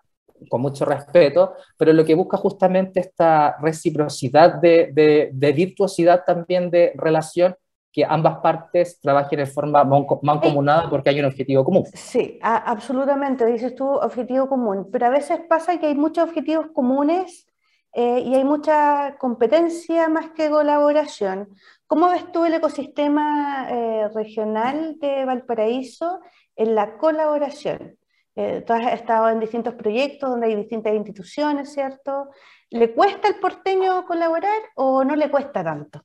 con 0.49 0.61
mucho 0.61 0.85
respeto, 0.85 1.55
pero 1.77 1.93
lo 1.93 2.05
que 2.05 2.15
busca 2.15 2.37
justamente 2.37 3.01
esta 3.01 3.57
reciprocidad 3.61 4.55
de, 4.55 5.31
de 5.33 5.53
virtuosidad 5.53 6.25
también 6.25 6.71
de 6.71 6.93
relación 6.97 7.55
que 7.93 8.05
ambas 8.05 8.39
partes 8.39 8.99
trabajen 9.01 9.39
de 9.39 9.47
forma 9.47 9.85
mancomunada 9.85 10.89
porque 10.89 11.11
hay 11.11 11.21
un 11.21 11.27
objetivo 11.27 11.63
común. 11.63 11.85
Sí, 11.93 12.39
absolutamente, 12.43 13.45
dices 13.45 13.75
tú 13.75 13.87
objetivo 13.87 14.49
común, 14.49 14.89
pero 14.91 15.07
a 15.07 15.11
veces 15.11 15.41
pasa 15.49 15.79
que 15.79 15.87
hay 15.87 15.95
muchos 15.95 16.25
objetivos 16.25 16.69
comunes 16.73 17.47
eh, 17.95 18.21
y 18.21 18.35
hay 18.35 18.45
mucha 18.45 19.17
competencia 19.19 20.09
más 20.09 20.31
que 20.31 20.49
colaboración. 20.49 21.51
¿Cómo 21.87 22.09
ves 22.09 22.33
tú 22.33 22.47
el 22.47 22.55
ecosistema 22.55 23.69
eh, 23.71 24.09
regional 24.15 24.97
de 24.99 25.27
Valparaíso 25.27 26.21
en 26.57 26.75
la 26.75 26.97
colaboración? 26.97 27.99
Eh, 28.35 28.65
tú 28.67 28.73
has 28.73 28.95
estado 28.95 29.29
en 29.29 29.41
distintos 29.41 29.75
proyectos 29.75 30.31
donde 30.31 30.47
hay 30.47 30.57
distintas 30.57 30.95
instituciones, 30.95 31.71
¿cierto? 31.71 32.31
¿Le 32.71 32.95
cuesta 32.95 33.29
al 33.29 33.35
porteño 33.35 34.07
colaborar 34.07 34.63
o 34.77 35.05
no 35.05 35.15
le 35.15 35.31
cuesta 35.31 35.63
tanto? 35.63 36.03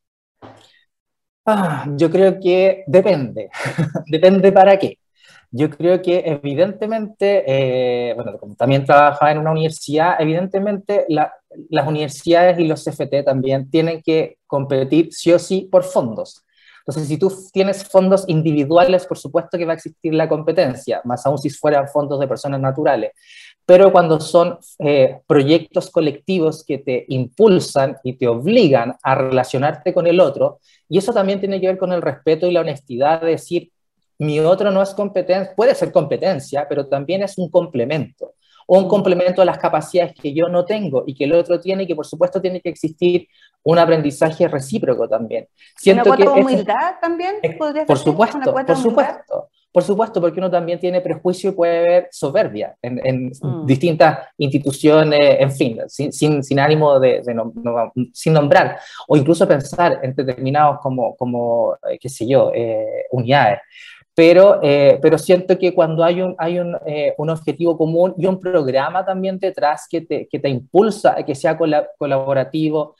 Ah, 1.49 1.85
yo 1.95 2.11
creo 2.11 2.39
que 2.41 2.83
depende. 2.87 3.49
depende 4.07 4.51
para 4.51 4.77
qué. 4.77 4.99
Yo 5.49 5.69
creo 5.69 6.01
que 6.01 6.19
evidentemente, 6.25 7.43
eh, 7.47 8.13
bueno, 8.15 8.37
como 8.37 8.55
también 8.55 8.83
trabajaba 8.85 9.31
en 9.31 9.37
una 9.37 9.51
universidad, 9.51 10.17
evidentemente 10.19 11.05
las 11.07 11.87
universidades 11.87 12.59
y 12.59 12.67
los 12.67 12.83
CFT 12.83 13.23
también 13.23 13.69
tienen 13.69 14.01
que 14.01 14.39
competir 14.45 15.07
sí 15.11 15.31
o 15.31 15.39
sí 15.39 15.69
por 15.71 15.85
fondos. 15.85 16.43
Entonces, 16.79 17.07
si 17.07 17.17
tú 17.17 17.31
tienes 17.53 17.83
fondos 17.85 18.25
individuales, 18.27 19.05
por 19.05 19.17
supuesto 19.17 19.57
que 19.57 19.65
va 19.65 19.71
a 19.71 19.75
existir 19.75 20.13
la 20.13 20.27
competencia, 20.27 21.01
más 21.05 21.25
aún 21.25 21.37
si 21.37 21.49
fueran 21.49 21.87
fondos 21.87 22.19
de 22.19 22.27
personas 22.27 22.59
naturales. 22.59 23.11
Pero 23.67 23.91
cuando 23.91 24.21
son 24.21 24.59
eh, 24.79 25.19
proyectos 25.27 25.91
colectivos 25.91 26.63
que 26.63 26.77
te 26.77 27.05
impulsan 27.09 27.97
y 28.01 28.13
te 28.13 28.25
obligan 28.25 28.95
a 29.03 29.13
relacionarte 29.13 29.93
con 29.93 30.07
el 30.07 30.21
otro, 30.21 30.61
y 30.87 30.97
eso 30.97 31.11
también 31.11 31.41
tiene 31.41 31.59
que 31.59 31.67
ver 31.67 31.77
con 31.77 31.91
el 31.91 32.01
respeto 32.01 32.47
y 32.47 32.51
la 32.51 32.61
honestidad 32.61 33.19
de 33.19 33.31
decir, 33.31 33.71
mi 34.19 34.39
otro 34.39 34.71
no 34.71 34.81
es 34.81 34.93
competencia, 34.93 35.53
puede 35.53 35.75
ser 35.75 35.91
competencia, 35.91 36.65
pero 36.69 36.87
también 36.87 37.23
es 37.23 37.37
un 37.37 37.51
complemento 37.51 38.35
o 38.67 38.79
un 38.79 38.87
complemento 38.87 39.41
a 39.41 39.45
las 39.45 39.57
capacidades 39.57 40.13
que 40.13 40.33
yo 40.33 40.47
no 40.47 40.63
tengo 40.63 41.03
y 41.05 41.13
que 41.13 41.25
el 41.25 41.33
otro 41.33 41.59
tiene 41.59 41.83
y 41.83 41.87
que 41.87 41.95
por 41.95 42.05
supuesto 42.05 42.39
tiene 42.39 42.61
que 42.61 42.69
existir 42.69 43.27
un 43.63 43.79
aprendizaje 43.79 44.47
recíproco 44.47 45.09
también. 45.09 45.47
Siento 45.75 46.09
¿Una 46.09 46.15
cuota 46.15 46.35
de 46.35 46.41
humildad 46.41 46.95
también? 47.01 47.35
por 47.85 47.97
supuesto, 47.97 48.53
por 48.53 48.77
supuesto. 48.77 49.49
Por 49.77 49.83
supuesto, 49.83 50.19
porque 50.19 50.39
uno 50.39 50.49
también 50.49 50.79
tiene 50.79 51.01
prejuicio 51.01 51.51
y 51.51 51.53
puede 51.53 51.81
ver 51.83 52.07
soberbia 52.09 52.75
en, 52.81 53.27
mm. 53.27 53.63
distintas 53.67 54.27
instituciones, 54.35 55.37
en 55.39 55.51
fin, 55.51 55.81
sin, 55.87 56.41
sin, 56.43 56.59
ánimo 56.59 56.99
de, 56.99 57.21
sin 58.11 58.33
nombrar, 58.33 58.79
o 59.07 59.15
incluso 59.15 59.47
pensar 59.47 59.99
en 60.01 60.15
determinados 60.15 60.79
como, 60.81 61.15
como 61.15 61.75
eh, 61.91 61.99
qué 62.01 62.09
sé 62.09 62.27
yo, 62.27 62.51
eh, 62.55 63.05
unidades. 63.11 63.59
Pero, 64.15 64.59
eh, 64.63 64.97
pero 64.99 65.19
siento 65.19 65.59
que 65.59 65.75
cuando 65.75 66.03
hay, 66.03 66.23
un, 66.23 66.33
hay 66.39 66.57
un, 66.57 66.75
un, 67.15 67.29
objetivo 67.29 67.77
común 67.77 68.15
y 68.17 68.25
un 68.25 68.39
programa 68.39 69.05
también 69.05 69.37
detrás 69.37 69.85
que 69.87 70.01
te, 70.01 70.27
que 70.27 70.39
te 70.39 70.49
impulsa 70.49 71.13
a 71.19 71.23
que 71.23 71.35
sea 71.35 71.55
colaborativo, 71.55 72.95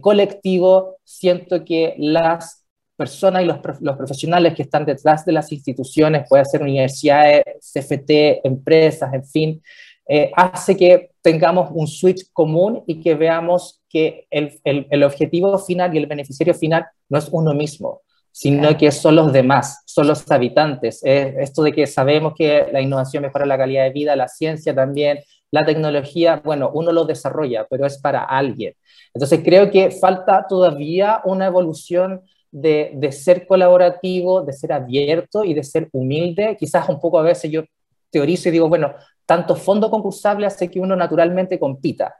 colectivo, 0.00 0.96
siento 1.04 1.66
que 1.66 1.94
las 1.98 2.63
personas 2.96 3.42
y 3.42 3.46
los, 3.46 3.58
los, 3.80 3.96
profesionales 3.96 4.54
que 4.54 4.62
están 4.62 4.84
detrás 4.84 5.24
de 5.24 5.32
las 5.32 5.50
instituciones, 5.52 6.26
puede 6.28 6.44
ser 6.44 6.62
universidades, 6.62 7.44
CFT, 7.60 8.44
empresas, 8.44 9.12
en 9.12 9.24
fin, 9.24 9.62
eh, 10.06 10.30
hace 10.36 10.76
que 10.76 11.10
tengamos 11.22 11.70
un 11.72 11.86
switch 11.86 12.30
común 12.32 12.82
y 12.86 13.00
que 13.00 13.14
veamos 13.14 13.82
que 13.88 14.26
el, 14.30 14.58
el, 14.64 14.86
el, 14.90 15.02
objetivo 15.02 15.58
final 15.58 15.94
y 15.94 15.98
el 15.98 16.06
beneficiario 16.06 16.54
final 16.54 16.84
no 17.08 17.18
es 17.18 17.28
uno 17.32 17.54
mismo, 17.54 18.02
sino 18.30 18.76
que 18.76 18.90
son 18.90 19.16
los 19.16 19.32
demás, 19.32 19.82
son 19.86 20.08
los 20.08 20.30
habitantes. 20.30 21.00
esto 21.04 21.62
de 21.62 21.72
que 21.72 21.86
sabemos 21.86 22.34
que 22.36 22.66
la 22.72 22.80
innovación 22.80 23.22
mejora 23.22 23.46
la 23.46 23.56
calidad 23.56 23.84
de 23.84 23.90
vida, 23.90 24.16
la 24.16 24.28
ciencia 24.28 24.74
también, 24.74 25.20
la 25.52 25.64
tecnología, 25.64 26.42
bueno, 26.44 26.70
uno 26.74 26.90
lo 26.90 27.04
desarrolla, 27.04 27.64
pero 27.70 27.86
es 27.86 27.98
para 27.98 28.24
alguien. 28.24 28.74
Entonces 29.14 29.40
creo 29.44 29.70
que 29.70 29.92
falta 29.92 30.46
todavía 30.48 31.22
una 31.24 31.46
evolución 31.46 32.22
de, 32.54 32.92
de, 32.94 33.12
ser 33.12 33.46
colaborativo, 33.46 34.42
de 34.42 34.52
ser 34.52 34.72
abierto 34.72 35.44
y 35.44 35.54
de 35.54 35.64
ser 35.64 35.88
humilde. 35.92 36.56
Quizás 36.58 36.88
un 36.88 37.00
poco 37.00 37.18
a 37.18 37.22
veces 37.22 37.50
yo 37.50 37.64
teorizo 38.10 38.48
y 38.48 38.52
digo, 38.52 38.68
bueno, 38.68 38.94
tanto 39.26 39.56
fondo 39.56 39.90
concursable 39.90 40.46
hace 40.46 40.70
que 40.70 40.78
uno 40.78 40.94
naturalmente 40.94 41.58
compita. 41.58 42.14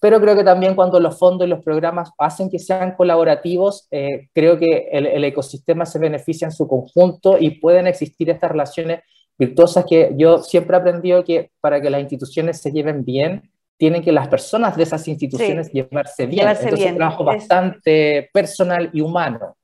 Pero 0.00 0.20
creo 0.20 0.36
que 0.36 0.44
también 0.44 0.74
cuando 0.74 0.98
los 1.00 1.18
fondos 1.18 1.46
y 1.46 1.50
los 1.50 1.62
programas 1.64 2.10
hacen 2.18 2.48
que 2.48 2.58
sean 2.58 2.94
colaborativos, 2.96 3.86
eh, 3.90 4.28
creo 4.32 4.58
que 4.58 4.88
el, 4.92 5.06
el, 5.06 5.24
ecosistema 5.24 5.86
se 5.86 5.98
beneficia 5.98 6.46
en 6.46 6.52
su 6.52 6.66
conjunto 6.66 7.36
y 7.38 7.60
pueden 7.60 7.86
existir 7.86 8.30
estas 8.30 8.50
relaciones 8.50 9.00
virtuosas 9.38 9.84
que 9.88 10.12
yo 10.16 10.38
siempre 10.38 10.76
he 10.76 10.80
aprendido 10.80 11.24
que 11.24 11.50
para 11.60 11.80
que 11.80 11.90
las 11.90 12.00
instituciones 12.00 12.60
se 12.60 12.70
lleven 12.70 13.04
bien, 13.04 13.50
tienen 13.76 14.02
que 14.02 14.12
las 14.12 14.28
personas 14.28 14.76
de 14.76 14.84
esas 14.84 15.08
instituciones 15.08 15.68
sí, 15.68 15.72
llevarse 15.74 16.26
bien. 16.26 16.40
Llevarse 16.40 16.62
Entonces, 16.64 16.78
bien. 16.78 16.88
es 16.88 16.92
un 16.92 16.98
trabajo 16.98 17.24
bastante 17.24 18.30
personal 18.32 18.90
y 18.92 19.00
humano. 19.00 19.56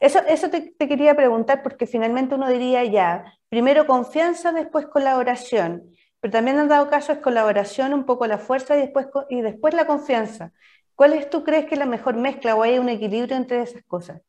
Eso, 0.00 0.20
eso 0.28 0.50
te, 0.50 0.74
quería 0.76 1.14
preguntar 1.14 1.62
porque 1.62 1.86
finalmente 1.86 2.34
uno 2.34 2.48
diría 2.48 2.84
ya, 2.84 3.34
primero 3.48 3.86
confianza, 3.86 4.52
después 4.52 4.86
colaboración, 4.86 5.90
pero 6.20 6.32
también 6.32 6.58
han 6.58 6.68
dado 6.68 6.88
caso 6.90 7.12
es 7.12 7.18
colaboración, 7.18 7.94
un 7.94 8.04
poco 8.04 8.26
la 8.26 8.38
fuerza 8.38 8.76
y 8.76 8.80
después, 8.80 9.06
y 9.30 9.40
después 9.40 9.74
la 9.74 9.86
confianza. 9.86 10.52
¿Cuál 10.94 11.12
es 11.12 11.28
tú 11.28 11.44
crees 11.44 11.66
que 11.66 11.76
la 11.76 11.86
mejor 11.86 12.16
mezcla 12.16 12.54
o 12.54 12.62
hay 12.62 12.78
un 12.78 12.88
equilibrio 12.88 13.36
entre 13.36 13.62
esas 13.62 13.82
cosas? 13.84 14.22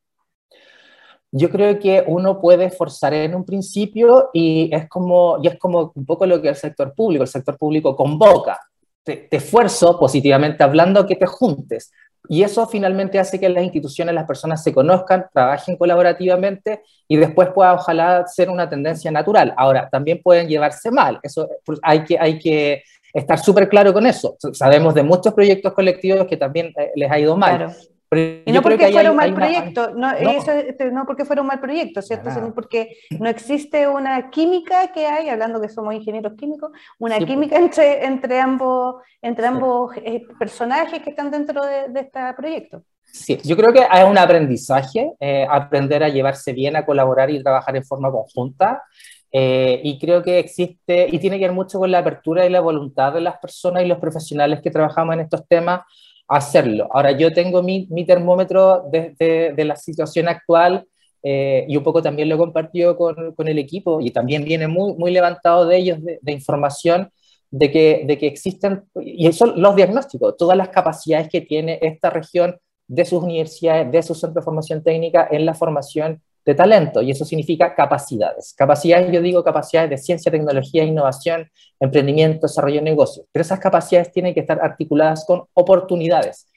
Yo 1.32 1.50
creo 1.50 1.78
que 1.80 2.04
uno 2.08 2.40
puede 2.40 2.70
forzar 2.70 3.14
en 3.14 3.36
un 3.36 3.46
principio 3.46 4.30
y 4.34 4.70
es 4.74 4.88
como, 4.88 5.40
y 5.44 5.48
es 5.48 5.58
como 5.58 5.92
un 5.94 6.06
poco 6.06 6.26
lo 6.26 6.42
que 6.42 6.50
el 6.50 6.56
sector 6.56 6.94
público, 6.94 7.24
el 7.24 7.30
sector 7.30 7.58
público 7.58 7.96
convoca, 7.96 8.60
te, 9.04 9.18
te 9.18 9.38
esfuerzo 9.38 10.00
positivamente 10.00 10.64
hablando 10.64 11.06
que 11.06 11.16
te 11.16 11.26
juntes, 11.26 11.92
y 12.30 12.44
eso 12.44 12.68
finalmente 12.68 13.20
hace 13.20 13.40
que 13.40 13.50
las 13.50 13.64
instituciones, 13.64 14.14
las 14.14 14.26
personas 14.26 14.64
se 14.64 14.74
conozcan, 14.74 15.26
trabajen 15.34 15.78
colaborativamente 15.78 16.82
y 17.08 17.18
después 17.18 17.50
pueda 17.50 17.74
ojalá 17.74 18.26
ser 18.28 18.50
una 18.50 18.70
tendencia 18.70 19.12
natural. 19.12 19.54
Ahora, 19.58 19.90
también 19.90 20.22
pueden 20.22 20.48
llevarse 20.48 20.92
mal, 20.92 21.20
eso 21.24 21.50
hay 21.82 22.04
que, 22.04 22.18
hay 22.20 22.38
que 22.38 22.84
estar 23.14 23.40
súper 23.40 23.70
claro 23.70 23.94
con 23.94 24.06
eso. 24.06 24.36
Sabemos 24.54 24.94
de 24.94 25.04
muchos 25.04 25.34
proyectos 25.34 25.74
colectivos 25.74 26.28
que 26.28 26.38
también 26.38 26.74
eh, 26.78 26.92
les 26.96 27.10
ha 27.10 27.20
ido 27.20 27.36
mal. 27.38 27.76
Pero 28.10 28.42
y 28.46 28.52
no 28.52 28.62
porque 28.62 28.90
fuera 28.90 29.12
un 29.12 29.18
mal 29.18 29.34
proyecto, 29.34 29.92
no, 29.94 30.12
no. 30.14 30.30
Eso, 30.30 30.52
no, 30.92 31.06
porque 31.06 31.26
fuera 31.26 31.42
un 31.42 31.48
mal 31.48 31.60
proyecto, 31.60 32.02
¿cierto? 32.02 32.32
Sino 32.32 32.54
porque 32.54 32.98
no 33.20 33.30
existe 33.30 33.88
una 33.88 34.30
química 34.30 34.94
que 34.94 35.06
hay, 35.06 35.28
hablando 35.28 35.60
que 35.60 35.68
somos 35.68 35.94
ingenieros 35.94 36.34
químicos, 36.36 36.72
una 37.00 37.18
sí, 37.18 37.26
química 37.26 37.58
entre, 37.58 38.06
entre 38.06 38.40
ambos, 38.40 39.02
entre 39.22 39.44
sí. 39.44 39.54
ambos 39.54 39.96
eh, 39.98 40.24
personajes 40.40 41.02
que 41.02 41.10
están 41.10 41.32
dentro 41.32 41.62
de, 41.66 41.90
de, 41.90 42.00
este 42.00 42.20
proyecto. 42.38 42.84
Sí, 43.04 43.38
yo 43.44 43.58
creo 43.58 43.74
que 43.74 43.86
hay 43.90 44.10
un 44.10 44.18
aprendizaje, 44.18 45.14
eh, 45.20 45.46
aprender 45.50 46.04
a 46.04 46.10
llevarse 46.10 46.54
bien, 46.54 46.76
a 46.76 46.86
colaborar 46.86 47.30
y 47.30 47.42
trabajar 47.42 47.76
en 47.76 47.84
forma 47.84 48.12
conjunta. 48.12 48.84
Eh, 49.32 49.82
y 49.84 50.00
creo 50.00 50.24
que 50.24 50.40
existe, 50.40 51.08
y 51.12 51.20
tiene 51.20 51.38
que 51.38 51.46
ver 51.46 51.54
mucho 51.54 51.80
con 51.80 51.92
la 51.92 52.00
apertura 52.00 52.46
y 52.46 52.50
la 52.50 52.62
voluntad 52.62 53.14
de 53.14 53.22
las 53.22 53.38
personas 53.40 53.84
y 53.84 53.88
los 53.88 54.00
profesionales 54.00 54.62
que 54.62 54.72
trabajamos 54.72 55.16
en 55.16 55.20
estos 55.22 55.46
temas 55.48 55.82
hacerlo. 56.28 56.90
Ahora, 56.92 57.12
yo 57.12 57.34
tengo 57.34 57.64
mi, 57.64 57.88
mi 57.90 58.06
termómetro 58.06 58.86
de, 58.92 59.16
de, 59.56 59.66
la 59.66 59.76
situación 59.76 60.28
actual 60.28 60.86
eh, 61.24 61.66
y 61.68 61.78
un 61.78 61.84
poco 61.84 62.02
también 62.02 62.30
lo 62.30 62.36
he 62.36 62.38
compartido 62.38 62.98
con, 62.98 63.34
con, 63.34 63.48
el 63.48 63.58
equipo 63.60 64.02
y 64.02 64.12
también 64.12 64.44
viene 64.44 64.68
muy, 64.68 64.94
muy 64.96 65.12
levantado 65.12 65.66
de 65.66 65.78
ellos 65.78 66.04
de, 66.04 66.20
de, 66.22 66.32
información 66.32 67.12
de 67.50 67.72
que, 67.72 68.04
de 68.06 68.18
que 68.18 68.28
existen, 68.28 68.84
y 69.02 69.32
son 69.32 69.62
los 69.62 69.76
diagnósticos, 69.76 70.36
todas 70.38 70.58
las 70.58 70.70
capacidades 70.70 71.30
que 71.30 71.42
tiene 71.42 71.80
esta 71.82 72.10
región 72.10 72.58
de 72.88 73.06
sus 73.06 73.24
universidades, 73.24 73.92
de 73.92 74.04
sus 74.04 74.20
centros 74.20 74.44
de 74.44 74.46
formación 74.46 74.84
técnica 74.84 75.28
en 75.32 75.46
la 75.46 75.54
formación 75.54 76.22
de 76.48 76.56
talento, 76.56 77.02
y 77.02 77.12
eso 77.12 77.26
significa 77.26 77.76
capacidades. 77.76 78.54
Capacidades, 78.58 79.12
yo 79.12 79.22
digo 79.22 79.44
capacidades 79.44 79.90
de 79.90 79.98
ciencia, 79.98 80.32
tecnología, 80.32 80.86
innovación, 80.86 81.52
emprendimiento, 81.78 82.48
desarrollo 82.48 82.78
de 82.78 82.84
negocios, 82.84 83.26
pero 83.34 83.42
esas 83.42 83.60
capacidades 83.60 84.14
tienen 84.14 84.34
que 84.34 84.40
estar 84.40 84.58
articuladas 84.62 85.26
con 85.26 85.44
oportunidades. 85.54 86.48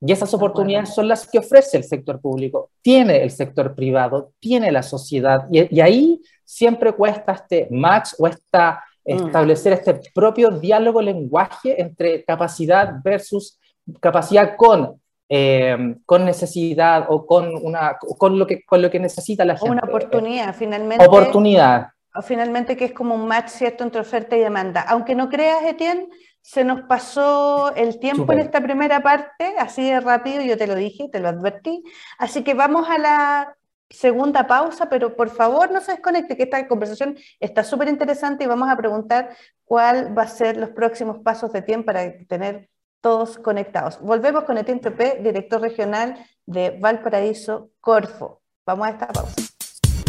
Y 0.00 0.10
esas 0.10 0.34
oportunidades 0.34 0.92
son 0.92 1.06
las 1.06 1.28
que 1.28 1.38
ofrece 1.38 1.76
el 1.76 1.84
sector 1.84 2.20
público, 2.20 2.70
tiene 2.82 3.22
el 3.22 3.30
sector 3.30 3.72
privado, 3.76 4.32
tiene 4.40 4.72
la 4.72 4.82
sociedad, 4.82 5.46
y, 5.52 5.72
y 5.76 5.80
ahí 5.80 6.20
siempre 6.44 6.92
cuesta 6.92 7.34
este 7.34 7.68
match 7.70 8.14
o 8.18 8.26
esta, 8.26 8.82
mm. 9.04 9.26
establecer 9.26 9.74
este 9.74 10.00
propio 10.12 10.50
diálogo, 10.50 11.00
lenguaje 11.00 11.80
entre 11.80 12.24
capacidad 12.24 12.94
versus 13.04 13.60
capacidad 14.00 14.56
con 14.56 15.00
eh, 15.28 15.96
con 16.04 16.24
necesidad 16.24 17.06
o 17.08 17.26
con, 17.26 17.52
una, 17.62 17.96
con, 17.98 18.38
lo 18.38 18.46
que, 18.46 18.64
con 18.64 18.80
lo 18.80 18.90
que 18.90 19.00
necesita 19.00 19.44
la 19.44 19.56
gente. 19.56 19.72
Una 19.72 19.82
oportunidad, 19.82 20.54
finalmente. 20.54 21.04
Oportunidad. 21.04 21.88
Finalmente 22.22 22.76
que 22.76 22.86
es 22.86 22.92
como 22.92 23.14
un 23.14 23.26
match 23.26 23.48
cierto 23.48 23.84
entre 23.84 24.00
oferta 24.00 24.36
y 24.36 24.40
demanda. 24.40 24.82
Aunque 24.88 25.14
no 25.14 25.28
creas, 25.28 25.62
Etienne, 25.64 26.08
se 26.40 26.64
nos 26.64 26.82
pasó 26.82 27.74
el 27.74 27.98
tiempo 27.98 28.22
Super. 28.22 28.38
en 28.38 28.44
esta 28.46 28.60
primera 28.60 29.02
parte, 29.02 29.54
así 29.58 29.90
de 29.90 30.00
rápido, 30.00 30.42
yo 30.42 30.56
te 30.56 30.68
lo 30.68 30.76
dije, 30.76 31.08
te 31.10 31.18
lo 31.18 31.28
advertí. 31.28 31.82
Así 32.18 32.44
que 32.44 32.54
vamos 32.54 32.88
a 32.88 32.98
la 32.98 33.56
segunda 33.90 34.46
pausa, 34.46 34.88
pero 34.88 35.16
por 35.16 35.30
favor 35.30 35.70
no 35.72 35.80
se 35.80 35.92
desconecte, 35.92 36.36
que 36.36 36.44
esta 36.44 36.66
conversación 36.68 37.16
está 37.40 37.64
súper 37.64 37.88
interesante 37.88 38.44
y 38.44 38.46
vamos 38.46 38.68
a 38.68 38.76
preguntar 38.76 39.36
cuál 39.64 40.16
va 40.16 40.22
a 40.22 40.28
ser 40.28 40.56
los 40.56 40.70
próximos 40.70 41.18
pasos 41.18 41.52
de 41.52 41.62
tiempo 41.62 41.86
para 41.86 42.16
tener 42.26 42.68
todos 43.00 43.38
conectados. 43.38 44.00
Volvemos 44.00 44.44
con 44.44 44.58
Etienne 44.58 44.80
Topé, 44.80 45.20
director 45.22 45.60
regional 45.60 46.16
de 46.44 46.70
Valparaíso 46.70 47.70
Corfo. 47.80 48.42
Vamos 48.66 48.88
a 48.88 48.90
esta 48.90 49.08
pausa. 49.08 49.34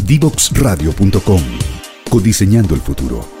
Divoxradio.com 0.04 1.42
Codiseñando 2.10 2.74
el 2.74 2.80
futuro. 2.80 3.38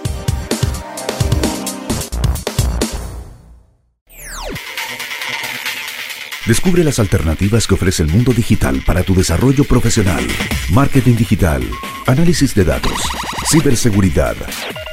Descubre 6.48 6.82
las 6.82 6.98
alternativas 6.98 7.66
que 7.66 7.74
ofrece 7.74 8.02
el 8.02 8.08
mundo 8.08 8.32
digital 8.32 8.82
para 8.86 9.02
tu 9.02 9.14
desarrollo 9.14 9.64
profesional. 9.64 10.26
Marketing 10.70 11.14
digital, 11.14 11.62
análisis 12.06 12.54
de 12.54 12.64
datos, 12.64 13.02
ciberseguridad, 13.50 14.34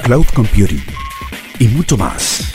cloud 0.02 0.26
computing 0.34 0.84
y 1.58 1.68
mucho 1.68 1.96
más. 1.96 2.52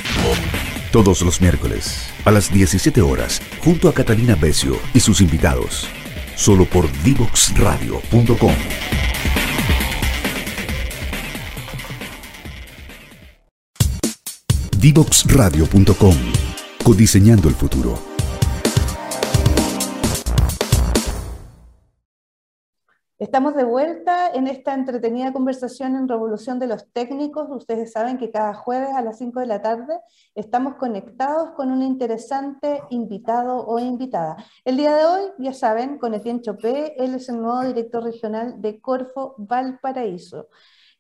Todos 0.91 1.21
los 1.21 1.39
miércoles, 1.39 2.10
a 2.25 2.32
las 2.32 2.51
17 2.51 3.01
horas, 3.01 3.41
junto 3.63 3.88
a 3.88 3.93
Catalina 3.93 4.36
Becio 4.36 4.77
y 4.93 4.99
sus 4.99 5.21
invitados. 5.21 5.88
Solo 6.36 6.65
por 6.65 6.91
Divoxradio.com. 7.04 8.54
Divoxradio.com. 14.77 16.15
Codiseñando 16.84 17.47
el 17.47 17.56
futuro. 17.56 18.11
Estamos 23.21 23.53
de 23.53 23.65
vuelta 23.65 24.31
en 24.34 24.47
esta 24.47 24.73
entretenida 24.73 25.31
conversación 25.31 25.95
en 25.95 26.07
Revolución 26.07 26.57
de 26.57 26.65
los 26.65 26.91
Técnicos. 26.91 27.51
Ustedes 27.51 27.91
saben 27.91 28.17
que 28.17 28.31
cada 28.31 28.55
jueves 28.55 28.89
a 28.95 29.03
las 29.03 29.19
5 29.19 29.41
de 29.41 29.45
la 29.45 29.62
tarde 29.62 29.99
estamos 30.34 30.73
conectados 30.77 31.51
con 31.51 31.71
un 31.71 31.84
interesante 31.84 32.81
invitado 32.89 33.63
o 33.67 33.77
invitada. 33.77 34.38
El 34.65 34.77
día 34.77 34.95
de 34.95 35.05
hoy, 35.05 35.21
ya 35.38 35.53
saben, 35.53 35.99
con 35.99 36.15
Etienne 36.15 36.41
Chopé, 36.41 36.95
él 36.97 37.13
es 37.13 37.29
el 37.29 37.39
nuevo 37.39 37.62
director 37.62 38.03
regional 38.03 38.60
de 38.60 38.81
Corfo 38.81 39.36
Valparaíso. 39.38 40.47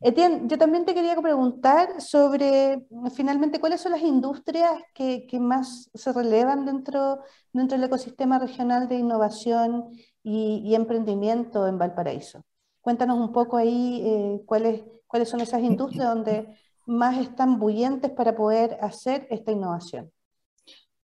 Etienne, 0.03 0.47
yo 0.47 0.57
también 0.57 0.83
te 0.85 0.95
quería 0.95 1.15
preguntar 1.15 2.01
sobre 2.01 2.87
finalmente 3.13 3.59
cuáles 3.59 3.81
son 3.81 3.91
las 3.91 4.01
industrias 4.01 4.71
que, 4.95 5.27
más 5.39 5.91
se 5.93 6.11
relevan 6.11 6.65
dentro, 6.65 7.19
dentro 7.53 7.77
del 7.77 7.85
ecosistema 7.85 8.39
regional 8.39 8.87
de 8.87 8.95
innovación 8.95 9.91
y, 10.23 10.63
y, 10.65 10.73
emprendimiento 10.73 11.67
en 11.67 11.77
Valparaíso. 11.77 12.43
Cuéntanos 12.81 13.19
un 13.19 13.31
poco 13.31 13.57
ahí 13.57 14.01
eh, 14.03 14.41
cuáles, 14.47 14.83
cuáles 15.05 15.29
son 15.29 15.41
esas 15.41 15.61
industrias 15.61 16.07
donde 16.07 16.47
más 16.87 17.19
están 17.19 17.59
bullentes 17.59 18.09
para 18.09 18.35
poder 18.35 18.79
hacer 18.81 19.27
esta 19.29 19.51
innovación. 19.51 20.11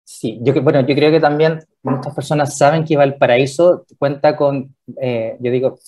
Sí, 0.07 0.37
yo, 0.43 0.53
bueno, 0.61 0.81
yo 0.81 0.93
creo 0.93 1.09
que 1.09 1.19
también 1.19 1.59
muchas 1.81 2.13
personas 2.13 2.55
saben 2.55 2.85
que 2.85 2.95
Valparaíso 2.95 3.85
cuenta 3.97 4.35
con, 4.35 4.75
eh, 5.01 5.35
yo 5.39 5.51
digo, 5.51 5.79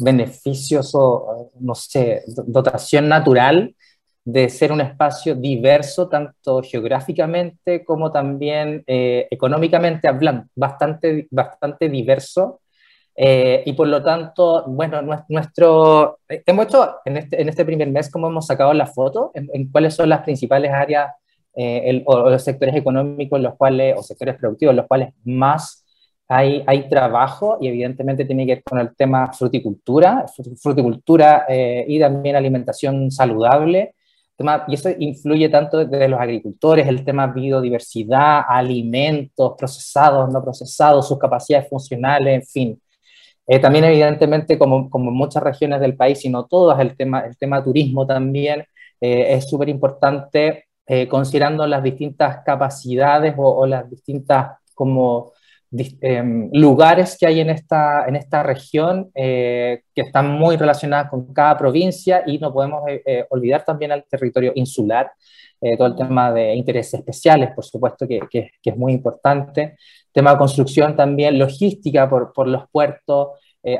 beneficios 0.00 0.92
o, 0.94 1.52
no 1.60 1.74
sé, 1.74 2.22
dotación 2.46 3.08
natural 3.10 3.74
de 4.24 4.48
ser 4.48 4.72
un 4.72 4.80
espacio 4.80 5.34
diverso, 5.34 6.08
tanto 6.08 6.62
geográficamente 6.62 7.84
como 7.84 8.10
también 8.10 8.84
eh, 8.86 9.28
económicamente 9.30 10.08
hablando, 10.08 10.46
bastante, 10.54 11.28
bastante 11.30 11.90
diverso. 11.90 12.60
Eh, 13.14 13.64
y 13.66 13.74
por 13.74 13.88
lo 13.88 14.02
tanto, 14.02 14.64
bueno, 14.68 15.02
nuestro, 15.28 16.20
hemos 16.28 16.66
hecho 16.66 16.96
en 17.04 17.18
este, 17.18 17.42
en 17.42 17.48
este 17.50 17.64
primer 17.66 17.90
mes, 17.90 18.10
como 18.10 18.28
hemos 18.28 18.46
sacado 18.46 18.72
la 18.72 18.86
foto, 18.86 19.30
en 19.34 19.70
cuáles 19.70 19.94
son 19.94 20.08
las 20.08 20.22
principales 20.22 20.70
áreas 20.72 21.10
eh, 21.60 22.04
o, 22.06 22.30
los 22.30 22.44
sectores 22.44 22.76
económicos 22.76 23.40
los 23.40 23.56
cuales, 23.56 23.96
o 23.98 24.02
sectores 24.04 24.36
productivos 24.36 24.76
los 24.76 24.86
cuales 24.86 25.12
más 25.24 25.84
hay, 26.28 26.62
hay 26.64 26.88
trabajo 26.88 27.58
y 27.60 27.66
evidentemente 27.66 28.24
tiene 28.24 28.46
que 28.46 28.54
ver 28.56 28.62
con 28.62 28.78
el 28.78 28.94
tema 28.94 29.32
fruticultura, 29.32 30.24
fruticultura 30.62 31.46
eh, 31.48 31.84
y 31.88 31.98
también 31.98 32.36
alimentación 32.36 33.10
saludable. 33.10 33.96
Tema, 34.36 34.66
y 34.68 34.74
eso 34.74 34.88
influye 35.00 35.48
tanto 35.48 35.84
desde 35.84 36.06
los 36.06 36.20
agricultores, 36.20 36.86
el 36.86 37.04
tema 37.04 37.26
biodiversidad, 37.26 38.42
alimentos, 38.48 39.54
procesados, 39.58 40.32
no 40.32 40.40
procesados, 40.40 41.08
sus 41.08 41.18
capacidades 41.18 41.68
funcionales, 41.68 42.34
en 42.34 42.42
fin. 42.46 42.82
Eh, 43.48 43.58
también 43.58 43.84
evidentemente, 43.84 44.56
como, 44.56 44.88
como 44.88 45.10
muchas 45.10 45.42
regiones 45.42 45.80
del 45.80 45.96
país, 45.96 46.24
y 46.24 46.28
no 46.28 46.46
todas, 46.46 46.78
el 46.78 46.96
tema, 46.96 47.22
el 47.22 47.36
tema 47.36 47.64
turismo 47.64 48.06
también 48.06 48.64
es 49.00 49.48
súper 49.48 49.68
importante 49.68 50.67
eh, 50.90 51.06
considerando 51.06 51.66
las 51.66 51.82
distintas 51.82 52.38
capacidades 52.46 53.34
o, 53.36 53.66
las 53.66 53.90
distintas 53.90 54.52
como 54.72 55.32
em, 56.00 56.48
lugares 56.54 57.18
que 57.20 57.26
hay 57.26 57.40
en 57.40 57.50
esta, 57.50 58.06
en 58.06 58.16
esta 58.16 58.42
región 58.42 59.10
eh, 59.14 59.82
que 59.94 60.00
están 60.00 60.30
muy 60.30 60.56
relacionadas 60.56 61.10
con 61.10 61.34
cada 61.34 61.58
provincia 61.58 62.22
y 62.24 62.38
no 62.38 62.54
podemos 62.54 62.84
eh, 62.88 63.26
olvidar 63.28 63.66
también 63.66 63.92
al 63.92 64.04
territorio 64.04 64.52
insular, 64.54 65.12
todo 65.76 65.88
el 65.88 65.96
tema 65.96 66.32
de 66.32 66.54
intereses 66.54 66.94
especiales, 66.94 67.50
por 67.52 67.64
supuesto 67.64 68.06
que, 68.06 68.20
que, 68.30 68.52
es 68.62 68.76
muy 68.76 68.92
importante, 68.92 69.76
tema 70.12 70.30
de 70.30 70.38
construcción 70.38 70.96
también, 70.96 71.36
logística 71.36 72.08
por, 72.08 72.32
por 72.32 72.46
los 72.46 72.62
puertos, 72.70 73.30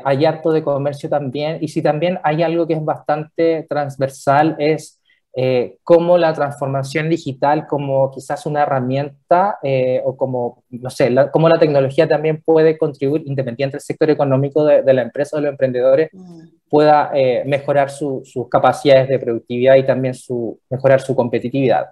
hay 0.03 0.25
harto 0.25 0.51
de 0.51 0.61
comercio 0.61 1.09
también 1.09 1.57
y 1.61 1.69
si 1.69 1.81
también 1.81 2.19
hay 2.21 2.43
algo 2.43 2.67
que 2.67 2.73
es 2.73 2.83
bastante 2.83 3.65
transversal 3.69 4.57
es 4.59 4.98
eh, 5.35 5.77
cómo 5.83 6.17
la 6.17 6.33
transformación 6.33 7.07
digital 7.07 7.67
como 7.67 8.09
quizás 8.09 8.47
una 8.47 8.63
herramienta 8.63 9.59
eh, 9.61 10.01
o 10.03 10.17
como, 10.17 10.63
no 10.71 10.89
sé, 10.89 11.15
cómo 11.31 11.47
la 11.47 11.59
tecnología 11.59 12.07
también 12.07 12.41
puede 12.43 12.79
contribuir, 12.79 13.21
independiente 13.27 13.77
del 13.77 13.81
sector 13.81 14.09
económico 14.09 14.65
de, 14.65 14.93
la 14.93 15.03
empresa 15.03 15.37
o 15.37 15.39
de 15.39 15.43
los 15.43 15.51
emprendedores, 15.51 16.09
mm. 16.11 16.41
pueda 16.67 17.11
eh, 17.13 17.43
mejorar 17.45 17.91
sus 17.91 18.33
capacidades 18.49 19.07
de 19.07 19.19
productividad 19.19 19.75
y 19.75 19.85
también 19.85 20.15
su, 20.15 20.59
mejorar 20.69 20.99
su 20.99 21.15
competitividad. 21.15 21.85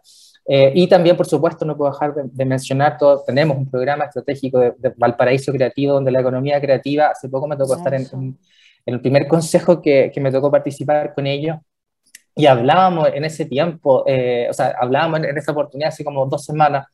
y 0.48 0.88
también, 0.88 1.16
por 1.16 1.28
supuesto, 1.28 1.64
no 1.64 1.78
puedo 1.78 1.92
dejar 1.92 2.16
de, 2.16 2.46
mencionar, 2.46 2.98
todo, 2.98 3.24
tenemos 3.24 3.58
un 3.58 3.70
programa 3.70 4.06
estratégico 4.06 4.60
de, 4.60 4.94
Valparaíso 4.98 5.52
Creativo, 5.52 5.94
donde 5.94 6.12
la 6.12 6.22
economía 6.22 6.60
creativa, 6.60 7.10
hace 7.10 7.30
poco 7.30 7.48
me 7.48 7.56
tocó 7.56 7.76
estar 7.76 7.94
en, 7.94 8.08
en, 8.14 8.94
el 8.94 9.00
primer 9.02 9.28
consejo 9.28 9.82
que, 9.82 10.10
que 10.14 10.22
me 10.22 10.32
tocó 10.32 10.50
participar 10.50 11.14
con 11.14 11.28
ellos, 11.28 11.58
y 12.38 12.46
hablábamos 12.46 13.10
en 13.14 13.26
ese 13.26 13.46
tiempo, 13.46 14.04
eh, 14.08 14.48
o 14.50 14.54
sea, 14.54 14.76
hablábamos 14.80 15.20
en, 15.24 15.38
esa 15.38 15.52
oportunidad 15.52 15.90
hace 15.90 16.04
como 16.04 16.26
dos 16.26 16.46
semanas, 16.46 16.86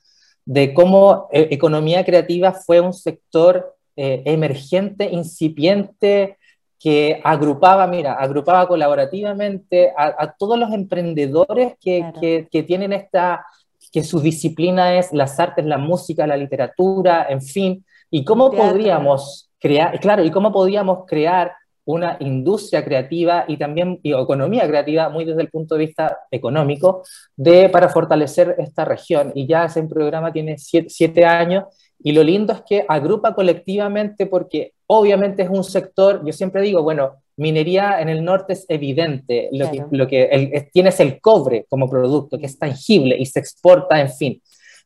de 0.45 0.73
cómo 0.73 1.27
eh, 1.31 1.49
economía 1.51 2.03
creativa 2.03 2.53
fue 2.53 2.79
un 2.79 2.93
sector 2.93 3.75
eh, 3.95 4.23
emergente, 4.25 5.09
incipiente, 5.11 6.37
que 6.79 7.21
agrupaba, 7.23 7.87
mira, 7.87 8.13
agrupaba 8.13 8.67
colaborativamente 8.67 9.93
a, 9.95 10.33
todos 10.37 10.59
los 10.59 10.71
emprendedores 10.73 11.75
que, 11.79 12.11
que, 12.19 12.47
que, 12.51 12.63
tienen 12.63 12.91
esta, 12.91 13.45
que 13.93 14.03
su 14.03 14.19
disciplina 14.19 14.97
es 14.97 15.13
las 15.13 15.39
artes, 15.39 15.63
la 15.63 15.77
música, 15.77 16.27
la 16.27 16.35
literatura, 16.35 17.27
en 17.29 17.41
fin, 17.41 17.85
y 18.11 18.25
cómo 18.25 18.51
podríamos 18.51 19.49
crear, 19.59 19.97
claro, 20.01 20.25
y 20.25 20.29
cómo 20.29 20.51
podíamos 20.51 21.05
crear 21.07 21.53
una 21.85 22.17
industria 22.19 22.83
creativa 22.83 23.45
y 23.47 23.57
también 23.57 23.99
y 24.03 24.13
economía 24.13 24.67
creativa 24.67 25.09
muy 25.09 25.25
desde 25.25 25.41
el 25.41 25.49
punto 25.49 25.75
de 25.75 25.85
vista 25.85 26.19
económico 26.31 27.03
de, 27.35 27.69
para 27.69 27.89
fortalecer 27.89 28.55
esta 28.57 28.85
región. 28.85 29.31
Y 29.35 29.47
ya 29.47 29.65
ese 29.65 29.83
programa 29.83 30.31
tiene 30.31 30.57
siete, 30.57 31.25
años 31.25 31.65
y 32.01 32.11
lo 32.11 32.23
lindo 32.23 32.53
es 32.53 32.61
que 32.61 32.85
agrupa 32.87 33.33
colectivamente 33.33 34.25
porque 34.25 34.73
obviamente 34.87 35.43
es 35.43 35.49
un 35.49 35.63
sector, 35.63 36.25
yo 36.25 36.33
siempre 36.33 36.61
digo, 36.61 36.83
bueno, 36.83 37.15
minería 37.37 37.99
en 37.99 38.09
el 38.09 38.23
norte 38.23 38.53
es 38.53 38.65
evidente, 38.69 39.49
lo 39.51 39.71
que, 39.71 39.85
lo 39.91 40.07
que 40.07 40.69
tienes 40.71 40.99
el 40.99 41.19
cobre 41.19 41.65
como 41.69 41.89
producto, 41.89 42.37
que 42.37 42.45
es 42.45 42.59
tangible 42.59 43.17
y 43.17 43.25
se 43.25 43.39
exporta, 43.39 43.99
en 43.99 44.09
fin. 44.09 44.41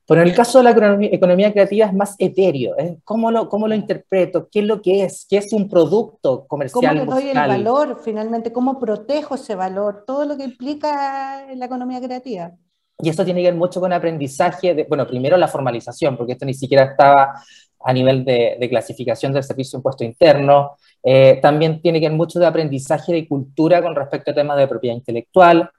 Pero 0.08 0.22
en 0.22 0.30
el 0.30 0.34
caso 0.34 0.60
de 0.60 0.64
la 0.64 0.72
economía, 1.12 1.52
creativa 1.52 1.86
es 1.86 1.94
más 1.94 2.16
etéreo. 2.18 2.76
¿Cómo, 3.04 3.30
lo, 3.30 3.50
¿Cómo 3.50 3.68
lo 3.68 3.76
interpreto? 3.76 4.48
¿Qué 4.50 4.60
es 4.60 4.66
lo 4.66 4.82
que 4.82 5.04
es? 5.04 5.26
¿Qué 5.30 5.38
es 5.38 5.52
un 5.52 5.70
producto 5.70 6.48
comercial? 6.48 7.00
¿Cómo 7.00 7.16
le 7.16 7.22
doy 7.22 7.30
el 7.32 7.36
valor 7.36 8.00
finalmente? 8.02 8.54
¿Cómo 8.54 8.80
protejo 8.80 9.36
ese 9.36 9.56
valor? 9.56 10.06
Todo 10.08 10.24
lo 10.24 10.38
que 10.38 10.46
implica 10.46 11.46
la 11.54 11.66
economía 11.66 12.00
creativa. 12.00 12.54
Y 13.00 13.10
esto 13.10 13.26
tiene 13.26 13.42
que 13.42 13.48
ver 13.48 13.56
mucho 13.56 13.82
con 13.82 13.92
aprendizaje, 13.92 14.74
de, 14.74 14.86
bueno, 14.86 15.06
primero 15.06 15.36
la 15.36 15.48
formalización, 15.50 16.16
porque 16.16 16.34
esto 16.34 16.46
ni 16.46 16.54
siquiera 16.54 16.84
estaba 16.84 17.42
a 17.84 17.94
nivel 17.94 18.24
de, 18.26 18.66
clasificación 18.70 19.34
del 19.34 19.44
servicio 19.44 19.78
de 19.78 19.80
impuesto 19.80 20.04
interno. 20.06 20.78
Eh, 21.04 21.40
también 21.42 21.82
tiene 21.82 22.00
que 22.00 22.08
ver 22.08 22.18
mucho 22.18 22.40
de 22.40 22.48
aprendizaje 22.48 23.14
de 23.14 23.28
cultura 23.28 23.82
con 23.82 23.94
respecto 23.94 24.32
a 24.32 24.36
temas 24.36 24.58
de 24.58 24.68
propiedad 24.68 24.96
intelectual. 24.96 25.70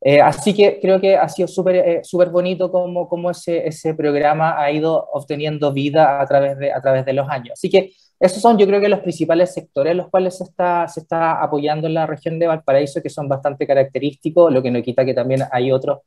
Eh, 0.00 0.20
así 0.20 0.54
que 0.54 0.78
creo 0.80 1.00
que 1.00 1.16
ha 1.16 1.28
sido 1.28 1.48
súper 1.48 1.76
eh, 1.76 2.00
súper 2.04 2.30
bonito 2.30 2.70
cómo, 2.70 3.08
cómo 3.08 3.30
ese, 3.30 3.66
ese, 3.66 3.94
programa 3.94 4.60
ha 4.60 4.70
ido 4.70 5.08
obteniendo 5.12 5.72
vida 5.72 6.20
a 6.20 6.26
través, 6.26 6.56
de, 6.56 6.72
a 6.72 6.80
través 6.80 7.04
de 7.04 7.12
los 7.12 7.28
años. 7.28 7.54
Así 7.54 7.68
que 7.68 7.92
esos 8.20 8.40
son 8.40 8.58
yo 8.58 8.66
creo 8.66 8.80
que 8.80 8.88
los 8.88 9.00
principales 9.00 9.52
sectores 9.52 9.90
en 9.92 9.96
los 9.98 10.08
cuales 10.08 10.38
se 10.38 10.44
está, 10.44 10.86
se 10.86 11.00
está 11.00 11.42
apoyando 11.42 11.88
en 11.88 11.94
la 11.94 12.06
región 12.06 12.38
de 12.38 12.46
Valparaíso, 12.46 13.02
que 13.02 13.10
son 13.10 13.28
bastante 13.28 13.66
característicos, 13.66 14.52
lo 14.52 14.62
que 14.62 14.70
no 14.70 14.82
quita 14.82 15.04
que 15.04 15.14
también 15.14 15.42
hay 15.50 15.72
otros. 15.72 15.98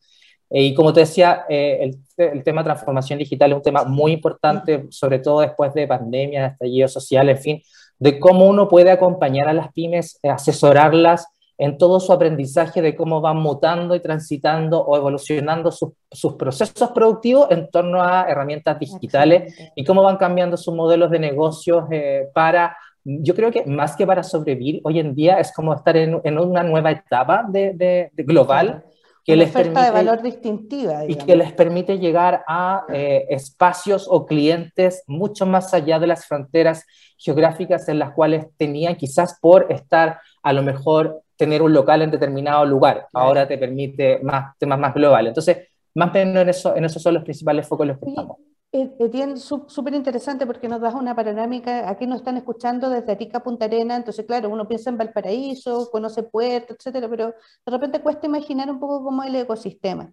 Eh, 0.49 0.63
y 0.63 0.73
como 0.73 0.93
te 0.93 1.01
decía, 1.01 1.45
el, 1.49 1.97
el, 2.17 2.43
tema 2.43 2.61
de 2.61 2.65
transformación 2.65 3.19
digital 3.19 3.51
es 3.51 3.57
un 3.57 3.63
tema 3.63 3.83
muy 3.83 4.13
importante, 4.13 4.85
sobre 4.89 5.19
todo 5.19 5.41
después 5.41 5.73
de 5.73 5.87
pandemia, 5.87 6.47
estallido 6.47 6.87
social, 6.87 7.29
en 7.29 7.37
fin, 7.37 7.61
de 7.99 8.19
cómo 8.19 8.47
uno 8.47 8.67
puede 8.69 8.91
acompañar 8.91 9.47
a 9.47 9.53
las 9.53 9.71
pymes, 9.73 10.19
asesorarlas, 10.23 11.27
en 11.61 11.77
todo 11.77 11.99
su 11.99 12.11
aprendizaje 12.11 12.81
de 12.81 12.95
cómo 12.95 13.21
van 13.21 13.37
mutando 13.37 13.93
y 13.93 13.99
transitando 13.99 14.81
o 14.83 14.97
evolucionando 14.97 15.71
sus, 15.71 15.91
sus 16.11 16.33
procesos 16.33 16.89
productivos 16.89 17.51
en 17.51 17.69
torno 17.69 18.01
a 18.01 18.25
herramientas 18.27 18.79
digitales 18.79 19.55
y 19.75 19.85
cómo 19.85 20.01
van 20.01 20.17
cambiando 20.17 20.57
sus 20.57 20.73
modelos 20.73 21.11
de 21.11 21.19
negocios 21.19 21.83
eh, 21.91 22.29
para, 22.33 22.75
yo 23.05 23.35
creo 23.35 23.51
que 23.51 23.63
más 23.67 23.95
que 23.95 24.07
para 24.07 24.23
sobrevivir, 24.23 24.81
hoy 24.83 25.01
en 25.01 25.13
día 25.13 25.39
es 25.39 25.53
como 25.53 25.75
estar 25.75 25.95
en, 25.97 26.19
en 26.23 26.39
una 26.39 26.63
nueva 26.63 26.89
etapa 26.89 27.45
de, 27.47 27.73
de, 27.75 28.23
global. 28.23 28.83
Que 29.23 29.35
les 29.35 29.51
permite, 29.51 29.81
de 29.81 29.91
valor 29.91 30.23
distintiva. 30.23 31.05
Y 31.05 31.13
que 31.13 31.35
les 31.35 31.53
permite 31.53 31.99
llegar 31.99 32.43
a 32.47 32.85
eh, 32.91 33.27
espacios 33.29 34.07
o 34.09 34.25
clientes 34.25 35.03
mucho 35.05 35.45
más 35.45 35.75
allá 35.75 35.99
de 35.99 36.07
las 36.07 36.25
fronteras 36.25 36.87
geográficas 37.19 37.87
en 37.87 37.99
las 37.99 38.13
cuales 38.13 38.47
tenían 38.57 38.95
quizás 38.95 39.37
por 39.39 39.71
estar 39.71 40.19
a 40.41 40.53
lo 40.53 40.63
mejor 40.63 41.20
tener 41.41 41.63
un 41.63 41.73
local 41.73 42.03
en 42.03 42.11
determinado 42.11 42.63
lugar. 42.67 43.07
Ahora 43.13 43.47
te 43.47 43.57
permite 43.57 44.19
más 44.21 44.55
temas 44.59 44.77
más 44.77 44.93
globales. 44.93 45.31
Entonces, 45.31 45.69
más 45.95 46.09
o 46.09 46.13
menos 46.13 46.43
en 46.43 46.49
eso, 46.49 46.75
en 46.75 46.85
esos 46.85 47.01
son 47.01 47.15
los 47.15 47.23
principales 47.23 47.67
focos 47.67 47.85
en 47.85 47.87
los 47.87 47.97
que 47.97 48.09
estamos. 48.09 48.37
Etienne, 48.71 49.37
súper 49.37 49.95
interesante 49.95 50.45
porque 50.45 50.69
nos 50.69 50.79
das 50.79 50.93
una 50.93 51.15
panorámica, 51.15 51.89
aquí 51.89 52.05
nos 52.05 52.19
están 52.19 52.37
escuchando 52.37 52.89
desde 52.91 53.11
Arica 53.11 53.39
a 53.39 53.43
Punta 53.43 53.65
Arena, 53.65 53.95
entonces 53.97 54.23
claro, 54.25 54.49
uno 54.49 54.67
piensa 54.67 54.91
en 54.91 54.97
Valparaíso, 54.97 55.89
conoce 55.91 56.23
Puerto, 56.23 56.75
etcétera, 56.75 57.09
pero 57.09 57.33
de 57.65 57.71
repente 57.71 58.01
cuesta 58.01 58.27
imaginar 58.27 58.69
un 58.69 58.79
poco 58.79 59.03
cómo 59.03 59.23
es 59.23 59.29
el 59.29 59.35
ecosistema. 59.37 60.09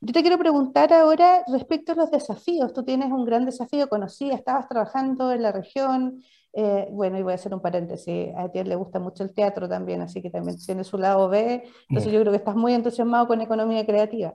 Yo 0.00 0.12
te 0.12 0.22
quiero 0.22 0.38
preguntar 0.38 0.92
ahora 0.92 1.44
respecto 1.52 1.92
a 1.92 1.94
los 1.94 2.10
desafíos, 2.10 2.72
tú 2.72 2.82
tienes 2.82 3.12
un 3.12 3.24
gran 3.26 3.44
desafío, 3.44 3.88
conocí, 3.88 4.30
estabas 4.30 4.66
trabajando 4.66 5.30
en 5.30 5.42
la 5.42 5.52
región, 5.52 6.20
eh, 6.52 6.88
bueno, 6.90 7.18
y 7.18 7.22
voy 7.22 7.32
a 7.32 7.36
hacer 7.36 7.54
un 7.54 7.60
paréntesis, 7.60 8.34
a 8.36 8.48
ti 8.48 8.62
le 8.64 8.74
gusta 8.74 8.98
mucho 8.98 9.22
el 9.22 9.32
teatro 9.32 9.68
también, 9.68 10.00
así 10.02 10.20
que 10.20 10.30
también 10.30 10.58
tiene 10.58 10.84
su 10.84 10.98
lado 10.98 11.28
B, 11.28 11.62
entonces 11.88 12.12
yo 12.12 12.20
creo 12.20 12.32
que 12.32 12.38
estás 12.38 12.56
muy 12.56 12.74
entusiasmado 12.74 13.26
con 13.26 13.40
economía 13.40 13.86
creativa. 13.86 14.34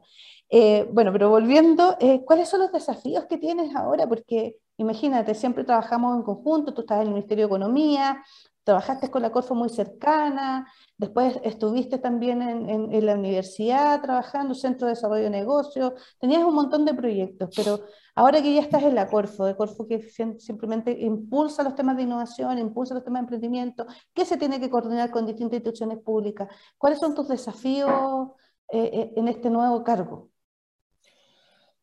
Eh, 0.49 0.87
bueno, 0.91 1.11
pero 1.11 1.29
volviendo, 1.29 1.97
eh, 1.99 2.23
¿cuáles 2.23 2.47
son 2.49 2.61
los 2.61 2.71
desafíos 2.71 3.25
que 3.25 3.37
tienes 3.37 3.75
ahora? 3.75 4.07
Porque 4.07 4.57
imagínate, 4.77 5.33
siempre 5.33 5.63
trabajamos 5.63 6.15
en 6.15 6.23
conjunto, 6.23 6.73
tú 6.73 6.81
estás 6.81 7.01
en 7.01 7.07
el 7.07 7.13
Ministerio 7.13 7.45
de 7.45 7.47
Economía, 7.47 8.23
trabajaste 8.65 9.11
con 9.11 9.21
la 9.21 9.31
Corfo 9.31 9.53
muy 9.55 9.69
cercana, 9.69 10.67
después 10.97 11.39
estuviste 11.43 11.99
también 11.99 12.41
en, 12.41 13.05
la 13.05 13.13
universidad 13.13 14.01
trabajando, 14.01 14.55
Centro 14.55 14.87
de 14.87 14.95
Desarrollo 14.95 15.23
de 15.23 15.29
Negocios, 15.29 15.93
tenías 16.19 16.43
un 16.43 16.55
montón 16.55 16.83
de 16.83 16.95
proyectos, 16.95 17.51
pero 17.55 17.81
ahora 18.15 18.41
que 18.41 18.53
ya 18.55 18.61
estás 18.61 18.81
en 18.83 18.95
la 18.95 19.07
Corfo, 19.07 19.45
de 19.45 19.55
Corfo 19.55 19.87
que 19.87 20.01
simplemente 20.39 20.91
impulsa 20.91 21.61
los 21.61 21.75
temas 21.75 21.95
de 21.95 22.03
innovación, 22.03 22.57
impulsa 22.57 22.95
los 22.95 23.03
temas 23.03 23.21
de 23.21 23.25
emprendimiento, 23.25 23.85
¿qué 24.13 24.25
se 24.25 24.35
tiene 24.35 24.59
que 24.59 24.69
coordinar 24.69 25.11
con 25.11 25.27
distintas 25.27 25.57
instituciones 25.57 25.99
públicas? 25.99 26.49
¿Cuáles 26.77 26.99
son 26.99 27.13
tus 27.13 27.27
desafíos 27.27 28.31
eh, 28.69 28.89
eh, 28.91 29.13
en 29.15 29.27
este 29.27 29.51
nuevo 29.51 29.83
cargo? 29.83 30.31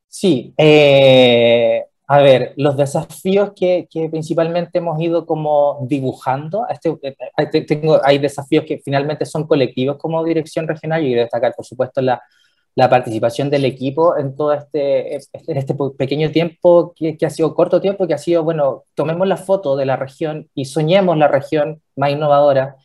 Sí, 0.09 0.53
eh, 0.59 1.87
a 2.13 2.21
ver, 2.21 2.53
los 2.59 2.77
desafíos 2.77 3.53
que, 3.57 3.89
principalmente 4.11 4.79
hemos 4.79 5.01
ido 5.01 5.25
como 5.25 5.79
dibujando, 5.89 6.67
este, 6.69 6.91
eh, 7.03 7.65
tengo, 7.65 8.05
hay 8.05 8.19
desafíos 8.19 8.67
que 8.67 8.83
finalmente 8.85 9.25
son 9.25 9.47
colectivos 9.47 9.97
como 9.97 10.23
dirección 10.23 10.69
regional 10.69 11.03
y 11.03 11.07
quiero 11.07 11.23
destacar, 11.23 11.55
por 11.57 11.65
supuesto, 11.65 12.03
la, 12.03 12.21
la 12.75 12.91
participación 12.91 13.49
del 13.49 13.65
equipo 13.65 14.19
en 14.19 14.37
todo 14.37 14.53
este, 14.53 15.17
este 15.17 15.75
pequeño 15.97 16.31
tiempo, 16.31 16.93
que, 16.95 17.17
que, 17.17 17.25
ha 17.25 17.31
sido 17.31 17.55
corto 17.55 17.81
tiempo, 17.81 18.07
que 18.07 18.13
ha 18.13 18.19
sido, 18.19 18.45
bueno, 18.45 18.85
tomemos 18.95 19.27
la 19.27 19.39
foto 19.39 19.75
de 19.75 19.87
la 19.87 19.97
región 19.97 20.51
y 20.55 20.67
soñemos 20.67 21.17
la 21.17 21.29
región 21.29 21.81
más 21.97 22.11
innovadora. 22.11 22.77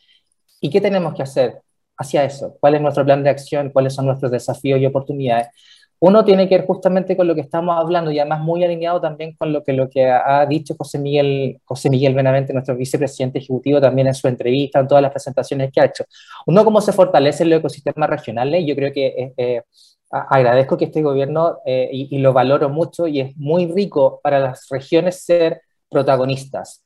¿Y 0.58 0.70
qué 0.70 0.80
tenemos 0.80 1.12
que 1.14 1.24
hacer 1.24 1.60
hacia 1.98 2.24
eso? 2.24 2.56
¿Cuál 2.60 2.76
es 2.76 2.80
nuestro 2.80 3.04
plan 3.04 3.22
de 3.22 3.28
acción? 3.28 3.68
¿Cuáles 3.72 3.94
son 3.94 4.06
nuestros 4.06 4.32
desafíos 4.32 4.80
y 4.80 4.86
oportunidades? 4.86 5.48
Uno 6.00 6.24
tiene 6.24 6.48
que 6.48 6.56
ver 6.58 6.66
justamente 6.66 7.16
con 7.16 7.26
lo 7.26 7.34
que 7.34 7.40
estamos 7.40 7.76
hablando 7.76 8.12
y 8.12 8.20
además 8.20 8.40
muy 8.40 8.62
alineado 8.62 9.00
también 9.00 9.34
con 9.36 9.52
lo 9.52 9.64
que, 9.64 9.72
lo 9.72 9.90
que 9.90 10.06
ha 10.06 10.46
dicho 10.46 10.76
José 10.78 10.98
Miguel, 10.98 11.60
José 11.64 11.90
Miguel 11.90 12.14
Benavente, 12.14 12.52
nuestro 12.52 12.76
vicepresidente 12.76 13.40
ejecutivo, 13.40 13.80
también 13.80 14.06
en 14.06 14.14
su 14.14 14.28
entrevista, 14.28 14.78
en 14.78 14.86
todas 14.86 15.02
las 15.02 15.10
presentaciones 15.10 15.72
que 15.72 15.80
ha 15.80 15.86
hecho. 15.86 16.04
Uno, 16.46 16.64
cómo 16.64 16.80
se 16.80 16.92
fortalecen 16.92 17.50
los 17.50 17.58
ecosistemas 17.58 18.08
regionales. 18.08 18.64
Yo 18.64 18.76
creo 18.76 18.92
que 18.92 19.06
eh, 19.06 19.32
eh, 19.36 19.62
agradezco 20.10 20.76
que 20.76 20.84
este 20.84 21.02
gobierno, 21.02 21.58
eh, 21.66 21.88
y, 21.90 22.18
lo 22.18 22.32
valoro 22.32 22.68
mucho, 22.68 23.08
y 23.08 23.20
es 23.20 23.36
muy 23.36 23.66
rico 23.66 24.20
para 24.22 24.38
las 24.38 24.68
regiones 24.70 25.24
ser 25.24 25.62
protagonistas. 25.90 26.84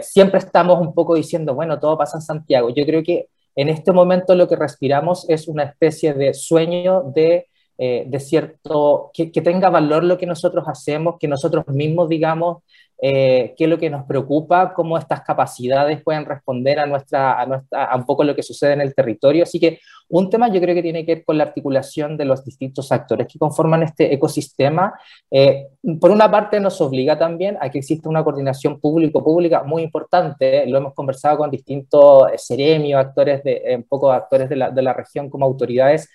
siempre 0.00 0.38
estamos 0.38 0.80
un 0.80 0.94
poco 0.94 1.14
diciendo, 1.14 1.54
bueno, 1.54 1.78
todo 1.78 1.98
pasa 1.98 2.16
en 2.16 2.22
Santiago. 2.22 2.70
Yo 2.70 2.86
creo 2.86 3.02
que 3.02 3.28
en 3.54 3.68
este 3.68 3.92
momento 3.92 4.34
lo 4.34 4.48
que 4.48 4.56
respiramos 4.56 5.28
es 5.28 5.46
una 5.46 5.64
especie 5.64 6.14
de 6.14 6.32
sueño 6.32 7.02
de 7.14 7.48
eh, 7.80 8.04
de 8.08 8.18
cierto, 8.18 9.12
que, 9.14 9.30
tenga 9.30 9.70
valor 9.70 10.02
lo 10.02 10.18
que 10.18 10.26
nosotros 10.26 10.64
hacemos, 10.66 11.14
que 11.20 11.28
nosotros 11.28 11.64
mismos 11.68 12.08
digamos 12.08 12.64
eh, 13.00 13.54
qué 13.56 13.64
es 13.64 13.70
lo 13.70 13.78
que 13.78 13.88
nos 13.88 14.04
preocupa, 14.04 14.74
cómo 14.74 14.98
estas 14.98 15.20
capacidades 15.22 16.02
pueden 16.02 16.24
responder 16.24 16.80
a, 16.80 16.86
nuestra, 16.86 17.40
a, 17.40 17.46
nuestra, 17.46 17.84
a 17.84 17.96
un 17.96 18.04
poco 18.04 18.24
lo 18.24 18.34
que 18.34 18.42
sucede 18.42 18.72
en 18.72 18.80
el 18.80 18.96
territorio. 18.96 19.44
Así 19.44 19.60
que 19.60 19.78
un 20.08 20.28
tema 20.28 20.52
yo 20.52 20.60
creo 20.60 20.74
que 20.74 20.82
tiene 20.82 21.06
que 21.06 21.16
ver 21.16 21.24
con 21.24 21.38
la 21.38 21.44
articulación 21.44 22.16
de 22.16 22.24
los 22.24 22.44
distintos 22.44 22.90
actores 22.90 23.28
que 23.28 23.38
conforman 23.38 23.84
este 23.84 24.12
ecosistema. 24.12 24.94
Eh, 25.30 25.68
por 26.00 26.10
una 26.10 26.28
parte 26.28 26.58
nos 26.58 26.80
obliga 26.80 27.16
también 27.16 27.56
a 27.60 27.70
que 27.70 27.78
exista 27.78 28.08
una 28.08 28.24
coordinación 28.24 28.80
público-pública 28.80 29.62
muy 29.62 29.82
importante. 29.82 30.66
Lo 30.66 30.78
hemos 30.78 30.94
conversado 30.94 31.38
con 31.38 31.50
distintos 31.52 32.24
seremios, 32.38 33.00
actores 33.00 33.44
de, 33.44 33.74
un 33.76 33.84
poco 33.84 34.10
actores 34.10 34.48
de 34.48 34.56
la, 34.56 34.70
de 34.70 34.82
la 34.82 34.92
región 34.92 35.30
como 35.30 35.46
autoridades 35.46 36.08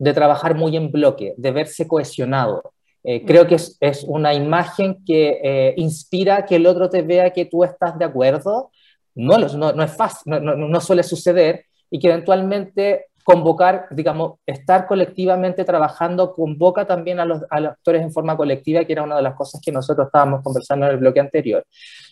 de 0.00 0.14
trabajar 0.14 0.56
muy 0.56 0.76
en 0.76 0.90
bloque, 0.90 1.34
de 1.36 1.50
verse 1.52 1.86
cohesionado. 1.86 2.72
Eh, 3.04 3.22
creo 3.26 3.46
que 3.46 3.56
es, 3.56 3.76
es, 3.80 4.02
una 4.04 4.32
imagen 4.32 5.04
que 5.04 5.40
eh, 5.42 5.74
inspira 5.76 6.46
que 6.46 6.56
el 6.56 6.66
otro 6.66 6.88
te 6.88 7.02
vea 7.02 7.30
que 7.30 7.44
tú 7.44 7.64
estás 7.64 7.98
de 7.98 8.06
acuerdo. 8.06 8.70
No, 9.14 9.36
no, 9.38 9.72
no 9.72 9.82
es 9.82 9.94
fácil, 9.94 10.22
no, 10.24 10.40
no, 10.40 10.56
no, 10.56 10.80
suele 10.80 11.02
suceder 11.02 11.66
y 11.90 11.98
que 11.98 12.08
eventualmente 12.08 13.08
convocar, 13.30 13.86
digamos, 13.90 14.38
estar 14.46 14.86
colectivamente 14.86 15.64
trabajando, 15.64 16.32
convoca 16.34 16.86
también 16.86 17.20
a 17.20 17.24
los, 17.24 17.42
a 17.50 17.60
los, 17.60 17.72
actores 17.72 18.02
en 18.02 18.12
forma 18.12 18.36
colectiva, 18.36 18.84
que 18.84 18.92
era 18.92 19.02
una 19.02 19.16
de 19.16 19.22
las 19.22 19.34
cosas 19.34 19.60
que 19.64 19.72
nosotros 19.72 20.06
estábamos 20.06 20.42
conversando 20.42 20.86
en 20.86 20.92
el 20.92 20.98
bloque 20.98 21.20
anterior. 21.20 21.64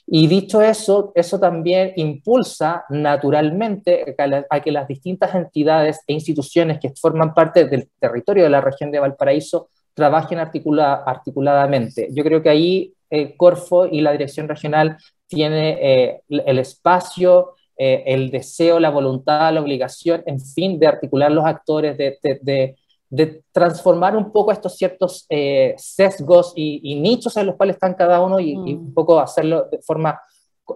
Y 0.06 0.26
dicho 0.26 0.62
eso, 0.62 1.12
eso 1.14 1.38
también 1.38 1.92
impulsa 1.96 2.84
naturalmente 2.88 4.16
a, 4.48 4.60
que 4.60 4.72
las 4.72 4.88
distintas 4.88 5.34
entidades 5.34 6.00
e 6.06 6.14
instituciones 6.14 6.78
que 6.80 6.94
forman 6.98 7.34
parte 7.34 7.66
del 7.66 7.90
territorio 7.98 8.44
de 8.44 8.50
la 8.50 8.60
región 8.60 8.90
de 8.90 9.00
Valparaíso 9.00 9.68
trabajen 9.92 10.38
articula, 10.38 11.02
articuladamente. 11.04 12.08
Yo 12.12 12.24
creo 12.24 12.42
que 12.42 12.48
ahí 12.48 12.94
el 13.10 13.36
Corfo 13.36 13.86
y 13.86 14.00
la 14.00 14.12
dirección 14.12 14.48
regional 14.48 14.96
tiene 15.26 15.78
eh, 15.80 16.22
el 16.28 16.58
espacio, 16.58 17.54
eh, 17.78 18.02
el 18.06 18.30
deseo, 18.30 18.80
la 18.80 18.90
voluntad, 18.90 19.52
la 19.54 19.60
obligación, 19.60 20.22
en 20.26 20.40
fin, 20.40 20.78
de 20.78 20.88
articular 20.88 21.30
los 21.30 21.44
actores, 21.44 21.96
de, 21.96 22.18
de, 22.22 22.76
de, 23.08 23.42
transformar 23.52 24.16
un 24.16 24.32
poco 24.32 24.50
estos 24.50 24.76
ciertos 24.76 25.26
eh, 25.30 25.74
sesgos 25.78 26.52
y, 26.56 27.00
nichos 27.00 27.36
en 27.36 27.46
los 27.46 27.54
cuales 27.54 27.76
están 27.76 27.94
cada 27.94 28.20
uno 28.20 28.40
y, 28.40 28.50
y 28.50 28.74
un 28.74 28.90
mm. 28.90 28.94
poco 28.94 29.20
hacerlo 29.20 29.68
de 29.70 29.78
forma 29.78 30.20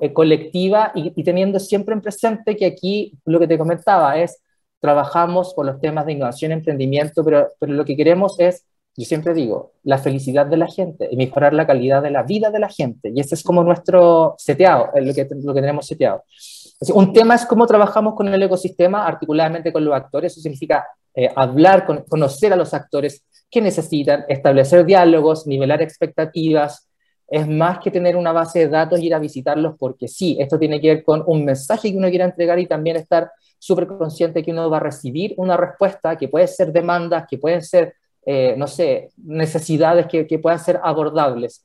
eh, 0.00 0.12
colectiva 0.12 0.92
y, 0.94 1.12
y, 1.14 1.24
teniendo 1.24 1.58
siempre 1.58 1.94
en 1.94 2.00
presente 2.00 2.56
que 2.56 2.66
aquí 2.66 3.14
lo 3.24 3.40
que 3.40 3.48
te 3.48 3.58
comentaba 3.58 4.16
es, 4.18 4.40
trabajamos 4.80 5.54
con 5.54 5.66
los 5.66 5.80
temas 5.80 6.06
de 6.06 6.12
innovación 6.12 6.52
y 6.52 6.54
emprendimiento, 6.54 7.24
pero, 7.24 7.48
pero 7.58 7.72
lo 7.72 7.84
que 7.84 7.96
queremos 7.96 8.38
es 8.38 8.64
yo 8.96 9.04
siempre 9.06 9.32
digo, 9.32 9.72
la 9.84 9.98
felicidad 9.98 10.46
de 10.46 10.58
la 10.58 10.66
gente 10.66 11.08
y 11.10 11.16
mejorar 11.16 11.54
la 11.54 11.66
calidad 11.66 12.02
de 12.02 12.10
la 12.10 12.22
vida 12.22 12.50
de 12.50 12.58
la 12.58 12.68
gente. 12.68 13.10
Y 13.14 13.20
ese 13.20 13.34
es 13.34 13.42
como 13.42 13.64
nuestro 13.64 14.34
seteado, 14.38 14.90
lo 14.94 15.14
que, 15.14 15.26
lo 15.42 15.54
que 15.54 15.60
tenemos 15.60 15.86
seteado. 15.86 16.24
Un 16.90 17.12
tema 17.12 17.34
es 17.34 17.46
cómo 17.46 17.66
trabajamos 17.66 18.14
con 18.14 18.28
el 18.28 18.42
ecosistema 18.42 19.06
articuladamente 19.06 19.72
con 19.72 19.84
los 19.84 19.94
actores. 19.94 20.32
Eso 20.32 20.40
significa 20.40 20.86
eh, 21.14 21.28
hablar, 21.34 21.84
con, 21.84 22.02
conocer 22.08 22.52
a 22.52 22.56
los 22.56 22.74
actores 22.74 23.24
que 23.50 23.60
necesitan, 23.60 24.24
establecer 24.28 24.84
diálogos, 24.84 25.46
nivelar 25.46 25.82
expectativas. 25.82 26.88
Es 27.28 27.46
más 27.46 27.78
que 27.78 27.90
tener 27.90 28.16
una 28.16 28.32
base 28.32 28.60
de 28.60 28.68
datos 28.68 29.00
y 29.00 29.06
ir 29.06 29.14
a 29.14 29.18
visitarlos 29.18 29.74
porque 29.78 30.08
sí, 30.08 30.36
esto 30.40 30.58
tiene 30.58 30.80
que 30.80 30.88
ver 30.88 31.04
con 31.04 31.22
un 31.26 31.44
mensaje 31.44 31.90
que 31.90 31.96
uno 31.96 32.08
quiera 32.08 32.24
entregar 32.24 32.58
y 32.58 32.66
también 32.66 32.96
estar 32.96 33.30
súper 33.58 33.86
consciente 33.86 34.42
que 34.42 34.50
uno 34.50 34.68
va 34.68 34.78
a 34.78 34.80
recibir 34.80 35.34
una 35.36 35.56
respuesta 35.56 36.16
que 36.16 36.28
puede 36.28 36.48
ser 36.48 36.72
demandas, 36.72 37.26
que 37.28 37.38
pueden 37.38 37.62
ser, 37.62 37.94
eh, 38.26 38.54
no 38.56 38.66
sé, 38.66 39.10
necesidades 39.18 40.06
que, 40.06 40.26
que 40.26 40.38
puedan 40.38 40.58
ser 40.58 40.80
abordables. 40.82 41.64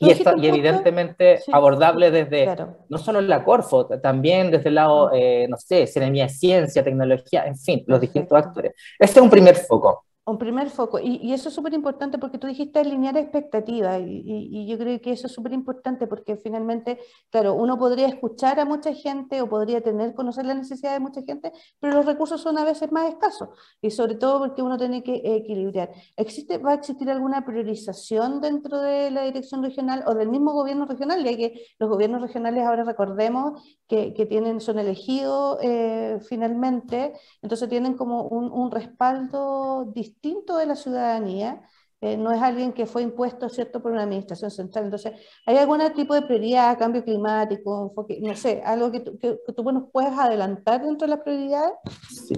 Y, 0.00 0.12
y 0.12 0.46
evidentemente 0.46 1.40
abordable 1.52 2.10
desde 2.10 2.54
no 2.88 2.98
solo 2.98 3.20
la 3.20 3.44
Corfo, 3.44 3.86
también 3.86 4.50
desde 4.50 4.68
el 4.68 4.76
lado, 4.76 5.10
eh, 5.12 5.46
no 5.48 5.56
sé, 5.56 5.86
Seremia 5.86 6.28
Ciencia, 6.28 6.84
Tecnología, 6.84 7.44
en 7.46 7.56
fin, 7.56 7.84
los 7.86 8.00
distintos 8.00 8.38
actores. 8.38 8.72
Este 8.98 9.18
es 9.18 9.22
un 9.24 9.30
primer 9.30 9.56
foco. 9.56 10.04
Un 10.28 10.36
primer 10.36 10.68
foco. 10.68 10.98
Y, 10.98 11.16
y 11.22 11.32
eso 11.32 11.48
es 11.48 11.54
súper 11.54 11.72
importante 11.72 12.18
porque 12.18 12.36
tú 12.36 12.46
dijiste 12.46 12.78
alinear 12.78 13.16
expectativas 13.16 13.98
y, 14.00 14.22
y, 14.26 14.66
yo 14.66 14.76
creo 14.76 15.00
que 15.00 15.12
eso 15.12 15.26
es 15.26 15.32
súper 15.32 15.54
importante 15.54 16.06
porque 16.06 16.36
finalmente, 16.36 16.98
claro, 17.30 17.54
uno 17.54 17.78
podría 17.78 18.08
escuchar 18.08 18.60
a 18.60 18.66
mucha 18.66 18.92
gente 18.92 19.40
o 19.40 19.48
podría 19.48 19.80
tener, 19.80 20.14
conocer 20.14 20.44
la 20.44 20.52
necesidad 20.52 20.92
de 20.92 21.00
mucha 21.00 21.22
gente, 21.22 21.50
pero 21.80 21.94
los 21.94 22.04
recursos 22.04 22.42
son 22.42 22.58
a 22.58 22.64
veces 22.64 22.92
más 22.92 23.08
escasos 23.08 23.48
y 23.80 23.90
sobre 23.90 24.16
todo 24.16 24.40
porque 24.40 24.60
uno 24.60 24.76
tiene 24.76 25.02
que 25.02 25.14
equilibrar. 25.24 25.92
¿Existe, 26.16 26.58
¿Va 26.58 26.72
a 26.72 26.74
existir 26.74 27.08
alguna 27.08 27.46
priorización 27.46 28.42
dentro 28.42 28.82
de 28.82 29.10
la 29.10 29.22
dirección 29.22 29.62
regional 29.62 30.04
o 30.06 30.14
del 30.14 30.28
mismo 30.28 30.52
gobierno 30.52 30.84
regional? 30.84 31.24
Ya 31.24 31.34
que 31.38 31.68
los 31.78 31.88
gobiernos 31.88 32.20
regionales 32.20 32.66
ahora 32.66 32.84
recordemos 32.84 33.78
que, 33.88 34.12
que 34.12 34.26
tienen, 34.26 34.60
son 34.60 34.78
elegidos 34.78 35.58
eh, 35.62 36.18
finalmente, 36.28 37.14
entonces 37.40 37.66
tienen 37.70 37.94
como 37.94 38.24
un, 38.24 38.52
un 38.52 38.70
respaldo 38.70 39.86
distinto 39.94 40.17
distinto 40.20 40.56
de 40.56 40.66
la 40.66 40.74
ciudadanía, 40.74 41.62
eh, 42.00 42.16
no 42.16 42.32
es 42.32 42.40
alguien 42.40 42.72
que 42.72 42.86
fue 42.86 43.02
impuesto, 43.02 43.48
¿cierto?, 43.48 43.82
por 43.82 43.92
una 43.92 44.02
administración 44.02 44.50
central. 44.50 44.84
Entonces, 44.84 45.12
¿hay 45.46 45.56
algún 45.56 45.80
tipo 45.94 46.14
de 46.14 46.22
prioridad, 46.22 46.78
cambio 46.78 47.02
climático, 47.04 47.92
no 48.20 48.36
sé, 48.36 48.62
algo 48.64 48.92
que 48.92 49.00
tú, 49.00 49.18
que, 49.18 49.36
tú 49.52 49.72
nos 49.72 49.90
puedes 49.92 50.12
adelantar 50.16 50.82
dentro 50.82 51.06
de 51.06 51.16
las 51.16 51.24
prioridades? 51.24 51.72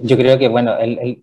Yo 0.01 0.17
creo 0.17 0.39
que, 0.39 0.47
bueno, 0.47 0.73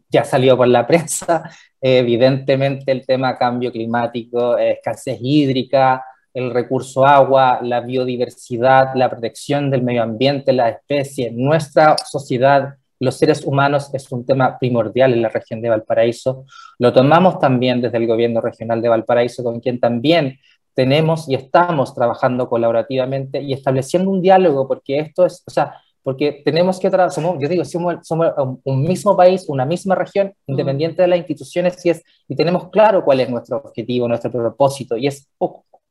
ya 0.09 0.25
salió 0.25 0.57
por 0.57 0.69
la 0.69 0.87
prensa, 0.87 1.51
evidentemente 1.81 2.93
el 2.93 3.05
tema 3.07 3.37
cambio 3.37 3.73
climático, 3.73 4.57
escasez 4.57 5.19
hídrica, 5.21 6.05
el 6.33 6.53
recurso 6.53 7.05
agua, 7.05 7.59
la 7.63 7.81
biodiversidad, 7.81 8.95
la 8.95 9.11
protección 9.11 9.71
del 9.71 9.83
medio 9.83 10.05
ambiente, 10.05 10.53
la 10.53 10.69
especie, 10.69 11.33
nuestra 11.33 11.97
sociedad 12.05 12.77
los 13.01 13.17
seres 13.17 13.45
humanos 13.45 13.91
es 13.95 14.11
un 14.11 14.27
tema 14.27 14.59
primordial 14.59 15.13
en 15.13 15.23
la 15.23 15.29
región 15.29 15.63
de 15.63 15.69
Valparaíso. 15.69 16.45
Lo 16.79 16.93
tomamos 16.93 17.39
también 17.39 17.81
desde 17.81 17.99
el 17.99 18.07
gobierno 18.07 18.41
regional 18.41 18.83
de 18.83 18.89
Valparaíso, 18.89 19.45
con 19.45 19.61
quien 19.61 19.79
también 19.81 20.39
tenemos 20.75 21.29
y 21.29 21.35
estamos 21.35 21.95
trabajando 21.95 22.49
colaborativamente 22.49 23.43
y 23.43 23.53
estableciendo 23.53 24.11
un 24.11 24.23
diálogo, 24.23 24.69
porque 24.69 25.01
esto 25.01 25.27
es, 25.27 25.43
o 25.47 25.51
sea, 25.51 25.75
porque 26.03 26.43
tenemos 26.45 26.79
que 26.79 26.89
trabajar, 26.89 27.23
yo 27.39 27.49
digo, 27.49 27.65
somos, 27.65 27.97
somos, 28.07 28.29
un 28.65 28.83
mismo 28.83 29.17
país, 29.17 29.45
una 29.49 29.67
misma 29.67 29.95
región, 29.95 30.29
mm. 30.47 30.53
independiente 30.53 31.03
de 31.03 31.09
las 31.09 31.19
instituciones, 31.19 31.85
y, 31.85 31.91
es, 31.91 32.03
y 32.29 32.37
tenemos 32.37 32.71
claro 32.71 33.05
cuál 33.05 33.21
es 33.21 33.29
nuestro 33.29 33.59
objetivo, 33.59 34.09
nuestro 34.09 34.31
propósito, 34.31 34.97
y 34.97 35.09
es 35.09 35.29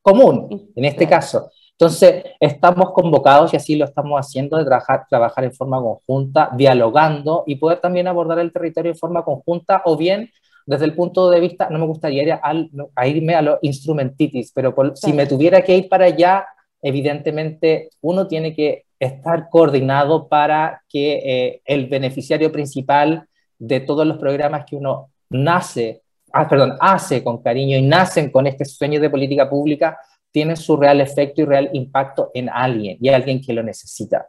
común 0.02 0.72
en 0.76 0.86
este 0.86 1.08
caso. 1.08 1.52
Entonces, 1.80 2.24
estamos 2.40 2.92
convocados 2.92 3.54
y 3.54 3.58
así 3.58 3.76
lo 3.76 3.86
estamos 3.86 4.20
haciendo 4.20 4.58
de 4.58 4.66
trabajar, 4.66 5.06
trabajar 5.08 5.44
en 5.44 5.54
forma 5.54 5.80
conjunta, 5.80 6.50
dialogando 6.56 7.44
y 7.46 7.56
poder 7.58 7.80
también 7.80 8.08
abordar 8.08 8.40
el 8.40 8.52
territorio 8.52 8.92
en 8.92 8.98
forma 8.98 9.24
conjunta 9.24 9.84
o 9.86 9.96
bien 9.96 10.32
desde 10.68 10.84
el 10.84 10.96
punto 10.96 11.30
de 11.30 11.40
vista, 11.40 11.70
no 11.70 11.80
me 11.80 11.86
gustaría 11.86 12.24
ir 12.24 12.34
a, 12.34 13.08
irme 13.08 13.36
a 13.36 13.42
los 13.42 13.58
instrumentitis, 13.62 14.52
pero 14.54 14.76
si 14.96 15.14
me 15.14 15.26
tuviera 15.26 15.62
que 15.62 15.78
ir 15.78 15.88
para 15.88 16.06
allá, 16.06 16.46
evidentemente 16.82 17.90
uno 18.02 18.28
tiene 18.28 18.54
que 18.54 18.84
estar 19.00 19.48
coordinado 19.50 20.28
para 20.28 20.82
que 20.90 21.22
eh, 21.24 21.62
el 21.64 21.88
beneficiario 21.88 22.52
principal 22.52 23.28
de 23.58 23.80
todos 23.80 24.06
los 24.06 24.18
programas 24.18 24.66
que 24.66 24.76
uno 24.76 25.10
nace, 25.30 26.02
ah, 26.34 26.50
perdón, 26.50 26.76
hace 26.82 27.24
con 27.24 27.42
cariño 27.42 27.78
y 27.78 27.84
nacen 27.84 28.30
con 28.30 28.46
este 28.46 28.66
sueño 28.66 29.00
de 29.00 29.10
política 29.10 29.50
pública, 29.50 29.98
tiene 30.32 30.56
su 30.56 30.78
real 30.78 31.02
efecto 31.02 31.42
y 31.42 31.46
real 31.46 31.70
impacto 31.74 32.32
en 32.34 32.50
alguien 32.50 32.98
y 33.02 33.10
alguien 33.10 33.42
que 33.42 33.54
lo 33.54 33.64
necesita. 33.64 34.28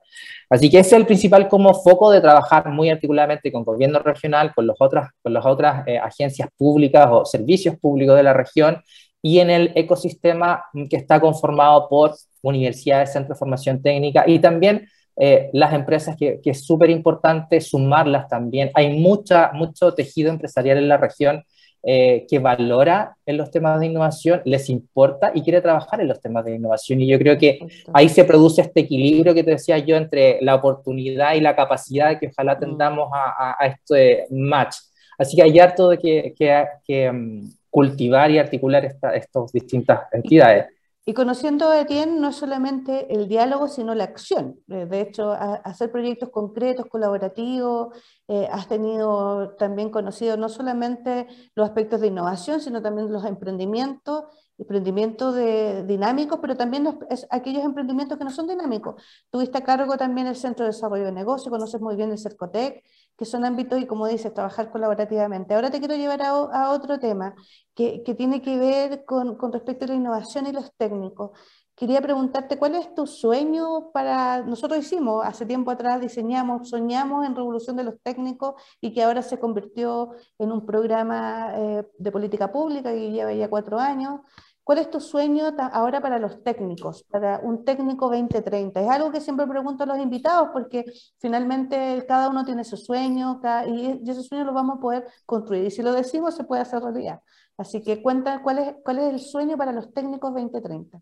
Así 0.48 0.70
que 0.70 0.78
ese 0.78 0.96
es 0.96 1.00
el 1.00 1.06
principal 1.06 1.48
como 1.48 1.74
foco 1.74 2.10
de 2.10 2.20
trabajar 2.20 2.68
muy 2.70 2.90
articuladamente 2.90 3.52
con 3.52 3.64
gobierno 3.64 3.98
regional, 3.98 4.54
con, 4.54 4.66
los 4.66 4.76
otras, 4.78 5.10
con 5.22 5.32
las 5.32 5.44
otras 5.44 5.86
eh, 5.86 5.98
agencias 5.98 6.48
públicas 6.56 7.08
o 7.10 7.24
servicios 7.24 7.76
públicos 7.78 8.16
de 8.16 8.22
la 8.22 8.32
región 8.32 8.82
y 9.20 9.40
en 9.40 9.50
el 9.50 9.72
ecosistema 9.74 10.64
que 10.88 10.96
está 10.96 11.20
conformado 11.20 11.88
por 11.88 12.14
universidades, 12.42 13.12
centros 13.12 13.36
de 13.36 13.38
formación 13.40 13.82
técnica 13.82 14.24
y 14.26 14.38
también 14.38 14.88
eh, 15.20 15.50
las 15.52 15.74
empresas 15.74 16.16
que, 16.16 16.40
es 16.44 16.64
súper 16.64 16.90
importante 16.90 17.60
sumarlas 17.60 18.28
también. 18.28 18.70
Hay 18.74 18.98
mucha, 19.00 19.50
mucho 19.52 19.92
tejido 19.92 20.30
empresarial 20.30 20.78
en 20.78 20.88
la 20.88 20.96
región 20.96 21.42
eh, 21.82 22.26
que 22.28 22.38
valora 22.38 23.16
en 23.24 23.36
los 23.36 23.50
temas 23.50 23.78
de 23.78 23.86
innovación, 23.86 24.42
les 24.44 24.68
importa 24.68 25.30
y 25.34 25.42
quiere 25.42 25.60
trabajar 25.60 26.00
en 26.00 26.08
los 26.08 26.20
temas 26.20 26.44
de 26.44 26.56
innovación. 26.56 27.00
Y 27.00 27.06
yo 27.06 27.18
creo 27.18 27.38
que 27.38 27.60
ahí 27.92 28.08
se 28.08 28.24
produce 28.24 28.62
este 28.62 28.80
equilibrio 28.80 29.32
que 29.34 29.44
te 29.44 29.52
decía 29.52 29.78
yo 29.78 29.96
entre 29.96 30.38
la 30.42 30.56
oportunidad 30.56 31.34
y 31.34 31.40
la 31.40 31.54
capacidad 31.54 32.18
que 32.18 32.28
ojalá 32.28 32.56
mm. 32.56 32.60
tendamos 32.60 33.08
a, 33.12 33.56
a, 33.60 33.66
este 33.66 34.26
match. 34.30 34.76
Así 35.18 35.36
que 35.36 35.42
hay 35.42 35.58
harto 35.58 35.90
de 35.90 35.98
que, 35.98 36.34
que, 36.36 36.64
que 36.84 37.12
mm, 37.12 37.50
cultivar 37.70 38.30
y 38.30 38.38
articular 38.38 38.84
estas 38.84 39.52
distintas 39.52 40.00
entidades. 40.12 40.66
Y 41.08 41.14
conociendo 41.14 41.70
a 41.70 41.80
Etienne 41.80 42.20
no 42.20 42.28
es 42.28 42.36
solamente 42.36 43.10
el 43.14 43.28
diálogo, 43.28 43.66
sino 43.66 43.94
la 43.94 44.04
acción. 44.04 44.60
Eh, 44.68 44.84
de 44.84 45.00
hecho, 45.00 45.32
hacer 45.32 45.90
proyectos 45.90 46.28
concretos, 46.28 46.84
colaborativos, 46.84 47.96
eh, 48.28 48.46
has 48.52 48.68
tenido 48.68 49.54
también 49.56 49.88
conocido 49.88 50.36
no 50.36 50.50
solamente 50.50 51.26
los 51.54 51.66
aspectos 51.66 52.02
de 52.02 52.08
innovación, 52.08 52.60
sino 52.60 52.82
también 52.82 53.10
los 53.10 53.24
emprendimientos, 53.24 54.24
emprendimientos 54.58 55.34
de, 55.34 55.82
dinámicos, 55.84 56.40
pero 56.42 56.58
también 56.58 56.86
aquellos 57.30 57.64
emprendimientos 57.64 58.18
que 58.18 58.24
no 58.24 58.30
son 58.30 58.46
dinámicos. 58.46 59.02
Tuviste 59.30 59.56
a 59.56 59.64
cargo 59.64 59.96
también 59.96 60.26
el 60.26 60.36
Centro 60.36 60.66
de 60.66 60.72
Desarrollo 60.72 61.06
de 61.06 61.12
Negocios, 61.12 61.48
conoces 61.48 61.80
muy 61.80 61.96
bien 61.96 62.10
el 62.10 62.18
Cercotec, 62.18 62.84
que 63.18 63.24
son 63.24 63.44
ámbitos 63.44 63.80
y, 63.80 63.86
como 63.86 64.06
dices, 64.06 64.32
trabajar 64.32 64.70
colaborativamente. 64.70 65.52
Ahora 65.52 65.70
te 65.70 65.80
quiero 65.80 65.96
llevar 65.96 66.22
a, 66.22 66.70
otro 66.70 67.00
tema 67.00 67.34
que, 67.74 68.00
tiene 68.16 68.40
que 68.40 68.56
ver 68.58 69.04
con, 69.04 69.36
respecto 69.52 69.84
a 69.84 69.88
la 69.88 69.94
innovación 69.94 70.46
y 70.46 70.52
los 70.52 70.72
técnicos. 70.76 71.32
Quería 71.74 72.00
preguntarte 72.00 72.58
cuál 72.58 72.76
es 72.76 72.94
tu 72.94 73.06
sueño 73.06 73.90
para, 73.92 74.42
nosotros 74.42 74.80
hicimos, 74.80 75.24
hace 75.24 75.46
tiempo 75.46 75.70
atrás 75.70 76.00
diseñamos, 76.00 76.68
soñamos 76.68 77.26
en 77.26 77.36
Revolución 77.36 77.76
de 77.76 77.84
los 77.84 78.00
Técnicos 78.02 78.54
y 78.80 78.92
que 78.92 79.02
ahora 79.02 79.22
se 79.22 79.38
convirtió 79.38 80.10
en 80.38 80.52
un 80.52 80.64
programa 80.64 81.52
eh, 81.54 81.84
de 81.98 82.12
política 82.12 82.50
pública 82.52 82.92
que 82.92 83.10
lleva 83.10 83.32
ya 83.32 83.48
cuatro 83.48 83.78
años. 83.78 84.20
¿Cuál 84.68 84.80
es 84.80 84.90
tu 84.90 85.00
sueño 85.00 85.44
ahora 85.72 86.02
para 86.02 86.18
los 86.18 86.44
técnicos, 86.44 87.02
para 87.04 87.40
un 87.42 87.64
técnico 87.64 88.10
2030? 88.10 88.82
Es 88.82 88.88
algo 88.90 89.10
que 89.10 89.22
siempre 89.22 89.46
pregunto 89.46 89.84
a 89.84 89.86
los 89.86 89.98
invitados 89.98 90.50
porque 90.52 90.84
finalmente 91.18 92.04
cada 92.06 92.28
uno 92.28 92.44
tiene 92.44 92.64
su 92.64 92.76
sueño 92.76 93.40
y 93.66 94.10
ese 94.10 94.22
sueño 94.22 94.44
lo 94.44 94.52
vamos 94.52 94.76
a 94.76 94.80
poder 94.82 95.06
construir. 95.24 95.64
Y 95.64 95.70
si 95.70 95.80
lo 95.80 95.92
decimos, 95.92 96.36
se 96.36 96.44
puede 96.44 96.60
hacer 96.60 96.82
realidad. 96.82 97.20
Así 97.56 97.80
que 97.80 98.02
cuenta 98.02 98.42
cuál 98.42 98.58
es, 98.58 98.74
cuál 98.84 98.98
es 98.98 99.14
el 99.14 99.20
sueño 99.20 99.56
para 99.56 99.72
los 99.72 99.90
técnicos 99.94 100.34
2030. 100.34 101.00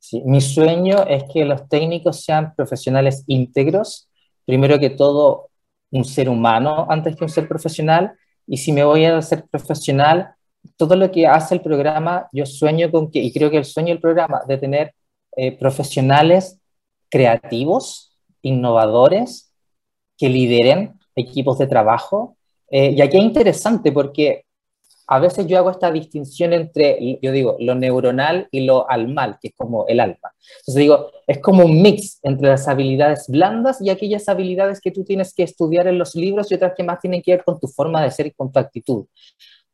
Sí, 0.00 0.22
mi 0.24 0.40
sueño 0.40 1.04
es 1.06 1.22
que 1.32 1.44
los 1.44 1.68
técnicos 1.68 2.24
sean 2.24 2.56
profesionales 2.56 3.22
íntegros, 3.28 4.10
primero 4.44 4.80
que 4.80 4.90
todo 4.90 5.50
un 5.92 6.04
ser 6.04 6.28
humano 6.28 6.88
antes 6.90 7.14
que 7.14 7.22
un 7.22 7.30
ser 7.30 7.46
profesional, 7.46 8.18
y 8.48 8.56
si 8.56 8.72
me 8.72 8.82
voy 8.82 9.04
a 9.04 9.22
ser 9.22 9.46
profesional, 9.46 10.35
todo 10.76 10.96
lo 10.96 11.10
que 11.10 11.26
hace 11.26 11.54
el 11.54 11.60
programa, 11.60 12.28
yo 12.32 12.46
sueño 12.46 12.90
con 12.90 13.10
que, 13.10 13.20
y 13.20 13.32
creo 13.32 13.50
que 13.50 13.58
el 13.58 13.64
sueño 13.64 13.88
del 13.88 14.00
programa, 14.00 14.42
de 14.46 14.58
tener 14.58 14.94
eh, 15.36 15.52
profesionales 15.52 16.58
creativos, 17.08 18.16
innovadores, 18.42 19.52
que 20.18 20.28
lideren 20.28 20.98
equipos 21.14 21.58
de 21.58 21.66
trabajo. 21.66 22.36
Eh, 22.70 22.92
y 22.96 23.00
aquí 23.00 23.16
es 23.16 23.22
interesante 23.22 23.92
porque 23.92 24.44
a 25.08 25.20
veces 25.20 25.46
yo 25.46 25.56
hago 25.58 25.70
esta 25.70 25.90
distinción 25.92 26.52
entre, 26.52 27.18
yo 27.22 27.30
digo, 27.30 27.56
lo 27.60 27.74
neuronal 27.74 28.48
y 28.50 28.60
lo 28.60 28.90
almal, 28.90 29.38
que 29.40 29.48
es 29.48 29.54
como 29.54 29.86
el 29.86 30.00
alma. 30.00 30.32
Entonces 30.60 30.74
digo, 30.74 31.10
es 31.26 31.38
como 31.38 31.64
un 31.64 31.80
mix 31.80 32.18
entre 32.22 32.48
las 32.48 32.66
habilidades 32.66 33.26
blandas 33.28 33.80
y 33.80 33.90
aquellas 33.90 34.28
habilidades 34.28 34.80
que 34.80 34.90
tú 34.90 35.04
tienes 35.04 35.32
que 35.32 35.44
estudiar 35.44 35.86
en 35.86 35.98
los 35.98 36.16
libros 36.16 36.50
y 36.50 36.54
otras 36.54 36.72
que 36.76 36.82
más 36.82 37.00
tienen 37.00 37.22
que 37.22 37.32
ver 37.32 37.44
con 37.44 37.60
tu 37.60 37.68
forma 37.68 38.02
de 38.02 38.10
ser 38.10 38.26
y 38.26 38.30
con 38.32 38.50
tu 38.50 38.58
actitud. 38.58 39.06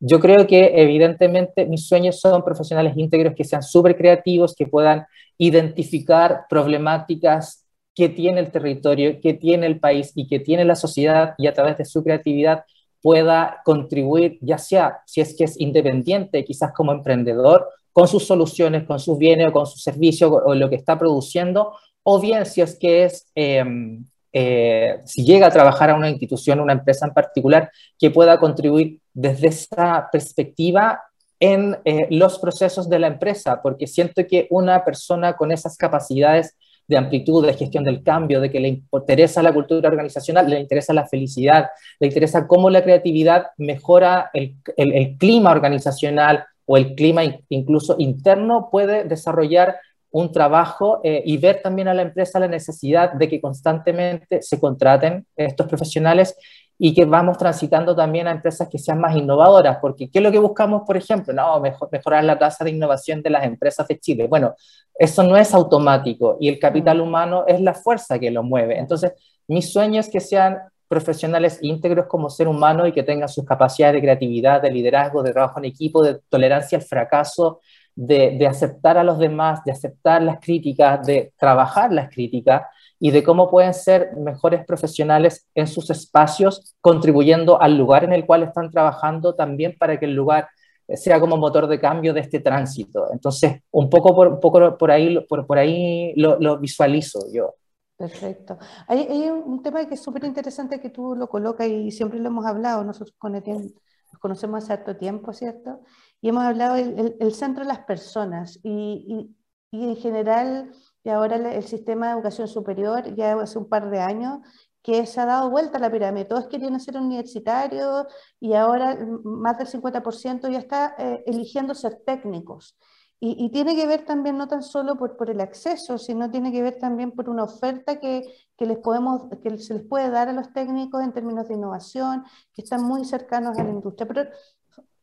Yo 0.05 0.19
creo 0.19 0.45
que 0.45 0.81
evidentemente 0.81 1.65
mis 1.65 1.87
sueños 1.87 2.19
son 2.19 2.43
profesionales 2.43 2.91
íntegros 2.97 3.35
que 3.35 3.45
sean 3.45 3.63
súper 3.63 3.95
creativos, 3.95 4.53
que 4.53 4.67
puedan 4.67 5.05
identificar 5.37 6.41
problemáticas 6.49 7.65
que 7.95 8.09
tiene 8.09 8.41
el 8.41 8.51
territorio, 8.51 9.21
que 9.21 9.33
tiene 9.33 9.65
el 9.65 9.79
país 9.79 10.11
y 10.13 10.27
que 10.27 10.41
tiene 10.41 10.65
la 10.65 10.75
sociedad 10.75 11.35
y 11.37 11.47
a 11.47 11.53
través 11.53 11.77
de 11.77 11.85
su 11.85 12.03
creatividad 12.03 12.65
pueda 13.01 13.61
contribuir, 13.63 14.39
ya 14.41 14.57
sea 14.57 14.99
si 15.05 15.21
es 15.21 15.37
que 15.37 15.45
es 15.45 15.57
independiente, 15.57 16.43
quizás 16.43 16.73
como 16.73 16.91
emprendedor, 16.91 17.69
con 17.93 18.09
sus 18.09 18.25
soluciones, 18.25 18.83
con 18.83 18.99
sus 18.99 19.17
bienes 19.17 19.47
o 19.47 19.51
con 19.53 19.65
sus 19.65 19.83
servicios 19.83 20.29
o 20.29 20.53
lo 20.53 20.69
que 20.69 20.75
está 20.75 20.99
produciendo, 20.99 21.77
o 22.03 22.19
bien 22.19 22.45
si 22.45 22.59
es 22.59 22.77
que 22.77 23.05
es 23.05 23.31
em, 23.35 24.05
eh, 24.33 24.99
si 25.05 25.23
llega 25.23 25.47
a 25.47 25.51
trabajar 25.51 25.91
a 25.91 25.95
una 25.95 26.09
institución, 26.09 26.59
una 26.59 26.73
empresa 26.73 27.05
en 27.05 27.13
particular, 27.13 27.71
que 27.97 28.11
pueda 28.11 28.37
contribuir 28.39 28.99
desde 29.13 29.47
esa 29.47 30.09
perspectiva 30.11 31.01
en 31.39 31.77
eh, 31.85 32.07
los 32.09 32.39
procesos 32.39 32.89
de 32.89 32.99
la 32.99 33.07
empresa, 33.07 33.61
porque 33.61 33.87
siento 33.87 34.25
que 34.27 34.47
una 34.49 34.85
persona 34.85 35.33
con 35.33 35.51
esas 35.51 35.77
capacidades 35.77 36.55
de 36.87 36.97
amplitud, 36.97 37.45
de 37.45 37.53
gestión 37.53 37.83
del 37.83 38.03
cambio, 38.03 38.41
de 38.41 38.51
que 38.51 38.59
le 38.59 38.81
interesa 38.91 39.41
la 39.41 39.53
cultura 39.53 39.89
organizacional, 39.89 40.49
le 40.49 40.59
interesa 40.59 40.93
la 40.93 41.07
felicidad, 41.07 41.67
le 41.99 42.07
interesa 42.07 42.47
cómo 42.47 42.69
la 42.69 42.83
creatividad 42.83 43.47
mejora 43.57 44.29
el, 44.33 44.55
el 44.77 45.17
clima 45.17 45.51
organizacional 45.51 46.45
o 46.65 46.77
el 46.77 46.95
clima 46.95 47.23
incluso 47.49 47.95
interno, 47.97 48.69
puede 48.71 49.03
desarrollar 49.03 49.77
un 50.13 50.31
trabajo 50.31 51.01
eh, 51.03 51.23
y 51.25 51.37
ver 51.37 51.61
también 51.61 51.87
a 51.87 51.93
la 51.93 52.03
empresa 52.03 52.39
la 52.39 52.47
necesidad 52.47 53.13
de 53.13 53.27
que 53.27 53.41
constantemente 53.41 54.43
se 54.43 54.59
contraten 54.59 55.25
estos 55.35 55.67
profesionales 55.67 56.35
y 56.77 56.93
que 56.93 57.05
vamos 57.05 57.37
transitando 57.37 57.95
también 57.95 58.27
a 58.27 58.31
empresas 58.31 58.67
que 58.69 58.77
sean 58.77 58.99
más 58.99 59.15
innovadoras, 59.15 59.77
porque 59.81 60.09
¿qué 60.11 60.19
es 60.19 60.23
lo 60.23 60.31
que 60.31 60.37
buscamos, 60.37 60.83
por 60.85 60.97
ejemplo? 60.97 61.33
No, 61.33 61.59
mejorar 61.91 62.23
la 62.23 62.37
tasa 62.37 62.63
de 62.63 62.71
innovación 62.71 63.23
de 63.23 63.31
las 63.31 63.43
empresas 63.43 63.87
de 63.87 63.99
Chile. 63.99 64.27
Bueno, 64.27 64.53
eso 64.93 65.23
no 65.23 65.35
es 65.35 65.51
automático 65.53 66.37
y 66.39 66.47
el 66.47 66.59
capital 66.59 67.01
humano 67.01 67.45
es 67.47 67.59
la 67.59 67.73
fuerza 67.73 68.19
que 68.19 68.29
lo 68.29 68.43
mueve. 68.43 68.77
Entonces, 68.77 69.13
mi 69.47 69.63
sueño 69.63 69.99
es 69.99 70.09
que 70.09 70.19
sean 70.19 70.59
profesionales 70.87 71.57
íntegros 71.61 72.05
como 72.05 72.29
ser 72.29 72.47
humano 72.47 72.85
y 72.85 72.91
que 72.91 73.01
tengan 73.01 73.29
sus 73.29 73.45
capacidades 73.45 73.95
de 73.95 74.01
creatividad, 74.01 74.61
de 74.61 74.69
liderazgo, 74.69 75.23
de 75.23 75.31
trabajo 75.31 75.57
en 75.57 75.65
equipo, 75.65 76.03
de 76.03 76.19
tolerancia 76.29 76.77
al 76.77 76.83
fracaso, 76.83 77.61
de, 77.95 78.47
aceptar 78.47 78.97
a 78.97 79.03
los 79.03 79.19
demás, 79.19 79.63
de 79.63 79.71
aceptar 79.71 80.21
las 80.21 80.39
críticas, 80.39 81.05
de 81.05 81.33
trabajar 81.37 81.91
las 81.91 82.09
críticas 82.09 82.63
y 82.99 83.11
de 83.11 83.23
cómo 83.23 83.49
pueden 83.49 83.73
ser 83.73 84.15
mejores 84.17 84.65
profesionales 84.65 85.47
en 85.53 85.67
sus 85.67 85.89
espacios, 85.89 86.75
contribuyendo 86.81 87.61
al 87.61 87.77
lugar 87.77 88.03
en 88.03 88.13
el 88.13 88.25
cual 88.25 88.43
están 88.43 88.71
trabajando 88.71 89.35
también 89.35 89.75
para 89.77 89.99
que 89.99 90.05
el 90.05 90.13
lugar 90.13 90.47
sea 90.87 91.19
como 91.19 91.37
motor 91.37 91.67
de 91.67 91.79
cambio 91.79 92.13
de 92.13 92.21
este 92.21 92.39
tránsito. 92.39 93.11
Entonces, 93.11 93.61
un 93.71 93.89
poco 93.89 94.15
por, 94.15 94.27
un 94.27 94.39
poco 94.39 94.77
por 94.77 94.91
ahí, 94.91 95.19
por, 95.27 95.45
por 95.45 95.57
ahí 95.57 96.13
lo, 96.15 96.59
visualizo 96.59 97.19
yo. 97.31 97.55
Perfecto. 97.97 98.57
Hay, 98.87 99.07
hay, 99.09 99.29
un 99.29 99.61
tema 99.61 99.85
que 99.87 99.93
es 99.93 100.01
súper 100.01 100.25
interesante 100.25 100.81
que 100.81 100.89
tú 100.89 101.15
lo 101.15 101.27
colocas 101.27 101.67
y 101.67 101.91
siempre 101.91 102.19
lo 102.19 102.27
hemos 102.27 102.45
hablado, 102.45 102.83
nosotros 102.83 103.15
con 103.17 103.35
Etienne 103.35 103.73
nos 104.11 104.19
conocemos 104.19 104.63
hace 104.63 104.73
harto 104.73 104.95
tiempo, 104.95 105.33
¿cierto? 105.33 105.81
Y 106.23 106.29
hemos 106.29 106.45
hablado 106.45 106.75
del 106.75 107.17
el, 107.19 107.33
centro 107.33 107.65
de 107.65 107.67
las 107.67 107.79
personas 107.79 108.57
y, 108.63 109.35
y, 109.71 109.83
en 109.83 109.97
general, 109.97 110.71
y 111.03 111.09
ahora 111.09 111.35
el, 111.35 111.63
sistema 111.63 112.07
de 112.07 112.13
educación 112.13 112.47
superior, 112.47 113.13
ya 113.13 113.33
hace 113.33 113.59
un 113.59 113.67
par 113.67 113.89
de 113.89 113.99
años, 113.99 114.39
que 114.81 115.05
se 115.05 115.19
ha 115.19 115.25
dado 115.25 115.49
vuelta 115.49 115.79
a 115.79 115.81
la 115.81 115.91
pirámide. 115.91 116.23
Todos 116.23 116.47
querían 116.47 116.79
ser 116.79 116.95
universitarios 116.95 118.07
y 118.39 118.53
ahora 118.53 118.97
más 119.25 119.57
del 119.57 119.67
50% 119.67 120.49
ya 120.49 120.59
está 120.59 120.95
eh, 120.97 121.25
eligiendo 121.27 121.75
ser 121.75 122.01
técnicos. 122.05 122.77
Y, 123.19 123.49
tiene 123.51 123.75
que 123.75 123.87
ver 123.87 124.03
también 124.05 124.37
no 124.37 124.49
tan 124.49 124.63
solo 124.63 124.97
por, 124.97 125.15
por, 125.15 125.29
el 125.29 125.39
acceso, 125.39 125.97
sino 125.97 126.29
tiene 126.29 126.51
que 126.51 126.61
ver 126.61 126.77
también 126.77 127.11
por 127.11 127.29
una 127.29 127.45
oferta 127.45 127.97
que, 127.97 128.23
que, 128.57 128.65
les 128.65 128.77
podemos, 128.79 129.29
que 129.41 129.57
se 129.59 129.75
les 129.75 129.83
puede 129.83 130.09
dar 130.09 130.27
a 130.27 130.33
los 130.33 130.51
técnicos 130.51 131.01
en 131.01 131.13
términos 131.13 131.47
de 131.47 131.53
innovación, 131.53 132.25
que 132.53 132.61
están 132.63 132.83
muy 132.83 133.05
cercanos 133.05 133.57
a 133.57 133.63
la 133.63 133.71
industria. 133.71 134.07
Pero 134.09 134.29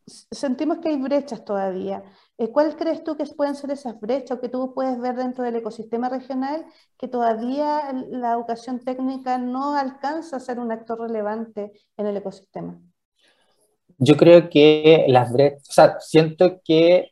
sentimos 0.05 0.79
que 0.79 0.89
hay 0.89 0.97
brechas 0.97 1.43
todavía. 1.45 2.03
Eh, 2.37 2.51
¿Cuáles 2.51 2.75
crees 2.75 3.03
tú 3.03 3.15
que 3.15 3.25
pueden 3.25 3.55
ser 3.55 3.71
esas 3.71 3.99
brechas 3.99 4.37
o 4.37 4.41
que 4.41 4.49
tú 4.49 4.73
puedes 4.73 4.99
ver 4.99 5.15
dentro 5.15 5.43
del 5.43 5.55
ecosistema 5.55 6.09
regional 6.09 6.65
que 6.97 7.07
todavía 7.07 7.93
la 8.09 8.33
educación 8.33 8.79
técnica 8.79 9.37
no 9.37 9.75
alcanza 9.75 10.37
a 10.37 10.39
ser 10.39 10.59
un 10.59 10.71
actor 10.71 10.99
relevante 10.99 11.71
en 11.97 12.07
el 12.07 12.17
ecosistema? 12.17 12.79
Yo 13.97 14.17
creo 14.17 14.49
que 14.49 15.05
las 15.07 15.31
brechas, 15.31 15.69
o 15.69 15.73
sea, 15.73 15.99
siento 15.99 16.59
que, 16.65 17.11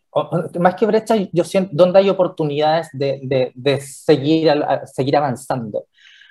más 0.60 0.74
que 0.74 0.88
brechas, 0.88 1.20
yo 1.32 1.44
siento 1.44 1.70
donde 1.74 2.00
hay 2.00 2.10
oportunidades 2.10 2.88
de, 2.94 3.20
de, 3.22 3.52
de 3.54 3.82
seguir, 3.82 4.52
seguir 4.86 5.16
avanzando 5.16 5.86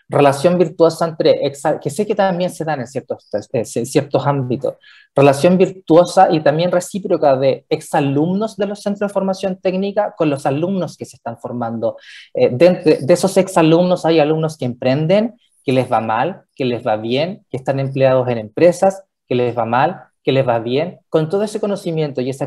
relación 0.09 0.57
virtuosa 0.57 1.07
entre, 1.07 1.41
que 1.83 1.91
sé 1.91 2.07
que 2.07 2.15
también 2.15 2.51
se 2.51 2.65
dan 2.65 2.81
en 2.81 2.87
ciertos, 2.87 3.29
en 3.53 3.65
ciertos 3.65 4.27
ámbitos, 4.27 4.75
relación 5.15 5.59
virtuosa 5.59 6.29
y 6.31 6.41
también 6.41 6.73
recíproca 6.73 7.37
de 7.37 7.67
exalumnos 7.69 8.57
de 8.57 8.67
los 8.67 8.81
centros 8.81 9.09
de 9.11 9.13
formación 9.13 9.57
técnica 9.57 10.15
con 10.17 10.31
los 10.31 10.47
alumnos 10.47 10.97
que 10.97 11.05
se 11.05 11.17
están 11.17 11.39
formando. 11.39 11.97
Eh, 12.33 12.49
de, 12.51 12.99
de, 13.03 13.15
esos 13.15 13.37
exalumnos 13.37 14.07
hay 14.07 14.19
alumnos 14.19 14.57
que 14.57 14.65
emprenden, 14.65 15.35
que 15.63 15.73
les 15.73 15.91
va 15.91 16.01
mal, 16.01 16.45
que 16.55 16.65
les 16.65 16.87
va 16.87 16.97
bien, 16.97 17.45
que 17.51 17.59
están 17.59 17.79
empleados 17.79 18.29
en 18.29 18.39
empresas, 18.39 19.05
que 19.27 19.35
les 19.35 19.57
va 19.57 19.67
mal, 19.67 20.05
que 20.23 20.33
les 20.33 20.47
va 20.47 20.59
bien, 20.59 21.01
con 21.09 21.29
todo 21.29 21.43
ese 21.43 21.61
conocimiento 21.61 22.21
y 22.21 22.31
esa 22.31 22.45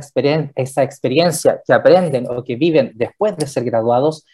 experiencia 0.84 1.62
que 1.66 1.74
aprenden 1.74 2.28
o 2.30 2.44
que 2.44 2.56
viven 2.56 2.92
después 2.96 3.38
de 3.38 3.48
ser 3.48 3.64
graduados, 3.64 4.26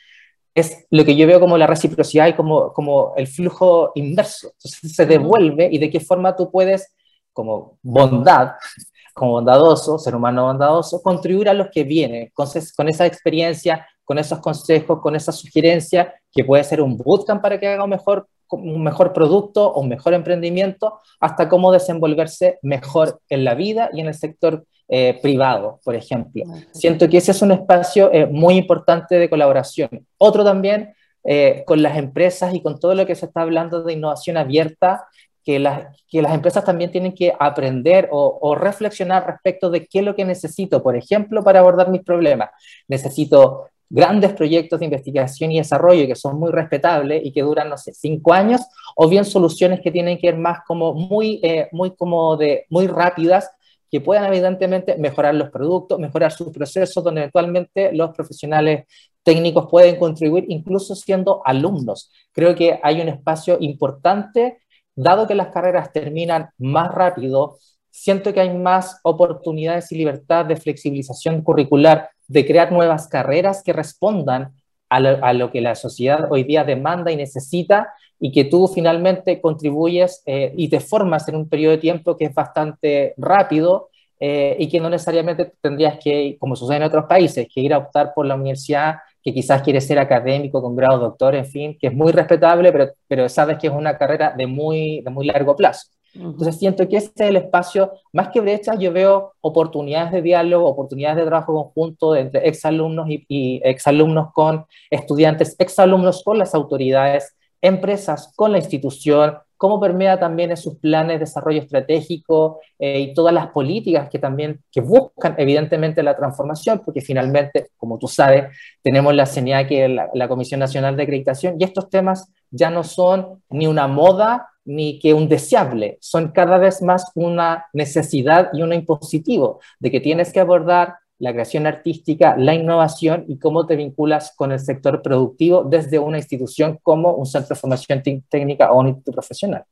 es 0.57 0.87
lo 0.89 1.05
que 1.05 1.15
yo 1.15 1.27
veo 1.27 1.39
como 1.39 1.55
la 1.55 1.67
reciprocidad 1.67 2.25
y 2.25 2.33
como, 2.33 2.73
como 2.73 3.13
el 3.15 3.27
flujo 3.27 3.91
inverso. 3.93 4.47
Entonces 4.53 4.95
se 4.95 5.05
devuelve 5.05 5.69
y 5.71 5.77
de 5.77 5.91
qué 5.91 5.99
forma 5.99 6.35
tú 6.35 6.49
puedes, 6.49 6.95
como 7.31 7.77
bondad, 7.83 8.53
como 9.13 9.33
bondadoso, 9.33 9.99
ser 9.99 10.15
humano 10.15 10.45
bondadoso, 10.45 11.03
contribuir 11.03 11.49
a 11.49 11.53
los 11.53 11.67
que 11.71 11.83
vienen 11.83 12.31
con, 12.33 12.47
con 12.75 12.89
esa 12.89 13.05
experiencia, 13.05 13.85
con 14.03 14.17
esos 14.17 14.39
consejos, 14.39 14.99
con 14.99 15.15
esa 15.15 15.31
sugerencia, 15.31 16.15
que 16.31 16.43
puede 16.43 16.63
ser 16.63 16.81
un 16.81 16.97
bootcamp 16.97 17.39
para 17.39 17.59
que 17.59 17.67
haga 17.67 17.83
un 17.83 17.91
mejor, 17.91 18.27
un 18.49 18.83
mejor 18.83 19.13
producto 19.13 19.71
o 19.71 19.81
un 19.81 19.89
mejor 19.89 20.15
emprendimiento, 20.15 21.01
hasta 21.19 21.47
cómo 21.49 21.71
desenvolverse 21.71 22.57
mejor 22.63 23.21
en 23.29 23.43
la 23.43 23.53
vida 23.53 23.91
y 23.93 24.01
en 24.01 24.07
el 24.07 24.15
sector 24.15 24.65
eh, 24.89 25.19
privado, 25.21 25.81
por 25.83 25.95
ejemplo. 25.95 26.45
Siento 26.71 27.09
que 27.09 27.17
ese 27.17 27.31
es 27.31 27.41
un 27.41 27.51
espacio 27.51 28.09
eh, 28.13 28.25
muy 28.25 28.55
importante 28.55 29.19
de 29.19 29.29
colaboración. 29.29 29.89
Otro 30.17 30.45
también 30.45 30.93
eh, 31.25 31.63
con 31.67 31.83
las 31.83 31.97
empresas 31.97 32.53
y 32.53 32.61
con 32.61 32.79
todo 32.79 32.95
lo 32.95 33.05
que 33.05 33.15
se 33.15 33.25
está 33.25 33.41
hablando 33.41 33.83
de 33.83 33.91
innovación 33.91 34.37
abierta, 34.37 35.05
que 35.43 35.59
las, 35.59 35.93
que 36.07 36.21
las 36.21 36.33
empresas 36.33 36.63
también 36.63 36.89
tienen 36.89 37.13
que 37.13 37.33
aprender 37.37 38.07
o, 38.13 38.39
o, 38.41 38.55
reflexionar 38.55 39.27
respecto 39.27 39.69
de 39.69 39.85
qué 39.87 39.99
es 39.99 40.05
lo 40.05 40.15
que 40.15 40.23
necesito, 40.23 40.81
por 40.81 40.95
ejemplo, 40.95 41.43
para 41.43 41.59
abordar 41.59 41.89
mis 41.89 42.03
problemas. 42.03 42.49
Necesito 42.87 43.65
grandes 43.89 44.31
proyectos 44.33 44.79
de 44.79 44.85
investigación 44.85 45.51
y 45.51 45.57
desarrollo 45.57 46.07
que 46.07 46.15
son 46.15 46.39
muy 46.39 46.51
respetables 46.51 47.25
y 47.25 47.33
que 47.33 47.41
duran, 47.41 47.67
no 47.67 47.77
sé, 47.77 47.93
cinco 47.93 48.31
años, 48.31 48.61
o 48.95 49.09
bien 49.09 49.25
soluciones 49.25 49.81
que 49.81 49.91
tienen 49.91 50.17
que 50.17 50.27
ir 50.27 50.37
más 50.37 50.59
como 50.65 50.93
muy, 50.93 51.41
muy 51.73 51.93
como 51.93 52.37
de, 52.37 52.65
muy 52.69 52.87
rápidas 52.87 53.49
que 53.89 54.01
puedan 54.01 54.25
evidentemente 54.25 54.97
mejorar 54.97 55.35
los 55.35 55.49
productos, 55.49 55.99
mejorar 55.99 56.31
sus 56.31 56.49
procesos, 56.49 57.03
donde 57.03 57.21
eventualmente 57.21 57.91
los 57.93 58.11
profesionales 58.15 58.85
técnicos 59.23 59.67
pueden 59.69 59.97
contribuir, 59.97 60.45
incluso 60.47 60.95
siendo 60.95 61.41
alumnos. 61.45 62.11
Creo 62.31 62.55
que 62.55 62.79
hay 62.81 63.01
un 63.01 63.09
espacio 63.09 63.57
importante, 63.59 64.59
dado 64.95 65.27
que 65.27 65.35
las 65.35 65.49
carreras 65.49 65.91
terminan 65.91 66.49
más 66.57 66.93
rápido, 66.93 67.57
siento 67.89 68.33
que 68.33 68.41
hay 68.41 68.55
más 68.55 68.99
oportunidades 69.03 69.91
y 69.91 69.97
libertad 69.97 70.45
de 70.45 70.55
flexibilización 70.55 71.41
curricular, 71.41 72.09
de 72.27 72.45
crear 72.45 72.71
nuevas 72.71 73.07
carreras 73.07 73.63
que 73.63 73.73
respondan 73.73 74.53
a 74.89 74.99
lo, 74.99 75.23
a 75.23 75.33
lo 75.33 75.51
que 75.51 75.61
la 75.61 75.75
sociedad 75.75 76.31
hoy 76.31 76.43
día 76.43 76.63
demanda 76.63 77.11
y 77.11 77.15
necesita 77.15 77.93
y 78.19 78.31
que 78.31 78.45
tú 78.45 78.67
finalmente 78.67 79.39
contribuyes 79.41 80.23
eh, 80.25 80.53
y 80.55 80.69
te 80.69 80.79
formas 80.79 81.27
en 81.27 81.35
un 81.35 81.49
periodo 81.49 81.71
de 81.71 81.77
tiempo 81.77 82.17
que 82.17 82.25
es 82.25 82.33
bastante 82.33 83.13
rápido 83.17 83.89
eh, 84.19 84.55
y 84.59 84.67
que 84.67 84.79
no 84.79 84.89
necesariamente 84.89 85.53
tendrías 85.61 85.99
que, 86.03 86.37
como 86.39 86.55
sucede 86.55 86.77
en 86.77 86.83
otros 86.83 87.05
países, 87.05 87.47
que 87.53 87.61
ir 87.61 87.73
a 87.73 87.77
optar 87.77 88.13
por 88.15 88.25
la 88.25 88.35
universidad 88.35 88.95
que 89.23 89.33
quizás 89.33 89.61
quieres 89.61 89.85
ser 89.85 89.99
académico 89.99 90.61
con 90.61 90.75
grado 90.75 90.99
doctor, 90.99 91.35
en 91.35 91.45
fin, 91.45 91.77
que 91.79 91.87
es 91.87 91.93
muy 91.93 92.13
respetable, 92.13 92.71
pero, 92.71 92.91
pero 93.09 93.27
sabes 93.27 93.57
que 93.57 93.67
es 93.67 93.73
una 93.73 93.97
carrera 93.97 94.33
de 94.35 94.47
muy, 94.47 95.01
de 95.01 95.09
muy 95.09 95.25
largo 95.25 95.55
plazo. 95.55 95.87
Entonces 96.15 96.57
siento 96.57 96.87
que 96.87 96.97
este 96.97 97.25
es 97.25 97.29
el 97.29 97.35
espacio, 97.35 97.91
más 98.13 98.29
que 98.29 98.39
brechas, 98.39 98.79
yo 98.79 98.91
veo 98.91 99.33
oportunidades 99.41 100.11
de 100.13 100.21
diálogo, 100.21 100.67
oportunidades 100.67 101.17
de 101.17 101.25
trabajo 101.25 101.53
conjunto 101.53 102.15
entre 102.15 102.47
exalumnos 102.47 103.09
y, 103.09 103.25
y 103.27 103.61
exalumnos 103.63 104.31
con 104.33 104.65
estudiantes, 104.89 105.55
exalumnos 105.59 106.23
con 106.23 106.37
las 106.37 106.55
autoridades, 106.55 107.36
empresas 107.61 108.33
con 108.35 108.51
la 108.51 108.57
institución, 108.57 109.37
cómo 109.57 109.79
permea 109.79 110.19
también 110.19 110.51
en 110.51 110.57
sus 110.57 110.75
planes 110.75 111.15
de 111.15 111.19
desarrollo 111.19 111.61
estratégico 111.61 112.59
eh, 112.77 112.99
y 112.99 113.13
todas 113.13 113.33
las 113.33 113.47
políticas 113.47 114.07
que 114.09 114.19
también 114.19 114.61
que 114.71 114.81
buscan 114.81 115.35
evidentemente 115.37 116.03
la 116.03 116.15
transformación, 116.15 116.81
porque 116.85 117.01
finalmente, 117.01 117.71
como 117.77 117.97
tú 117.97 118.07
sabes, 118.07 118.55
tenemos 118.83 119.13
la 119.15 119.25
CNA 119.25 119.67
que 119.67 119.87
la, 119.89 120.27
Comisión 120.27 120.59
Nacional 120.59 120.95
de 120.95 121.03
Acreditación 121.03 121.55
y 121.59 121.63
estos 121.63 121.89
temas 121.89 122.31
ya 122.51 122.69
no 122.69 122.83
son 122.83 123.41
ni 123.49 123.65
una 123.65 123.87
moda 123.87 124.49
ni 124.65 124.99
que 124.99 125.13
un 125.13 125.29
deseable, 125.29 125.97
son 126.01 126.31
cada 126.31 126.57
vez 126.57 126.81
más 126.81 127.11
una 127.15 127.65
necesidad 127.71 128.49
y 128.53 128.61
un 128.61 128.73
impositivo 128.73 129.61
de 129.79 129.89
que 129.89 130.01
tienes 130.01 130.33
que 130.33 130.41
abordar 130.41 130.95
la 131.19 131.33
creación 131.33 131.65
artística, 131.65 132.35
la 132.37 132.53
innovación 132.53 133.25
y 133.27 133.39
cómo 133.39 133.65
te 133.65 133.75
vinculas 133.75 134.33
con 134.35 134.51
el 134.51 134.59
sector 134.59 135.01
productivo 135.01 135.63
desde 135.63 135.99
una 135.99 136.17
institución 136.17 136.79
como 136.83 137.13
un 137.13 137.25
centro 137.25 137.55
de 137.55 137.59
formación 137.59 138.03
técnica 138.29 138.71
o 138.71 138.79
un 138.79 138.87
instituto 138.87 139.13
profesional. 139.13 139.65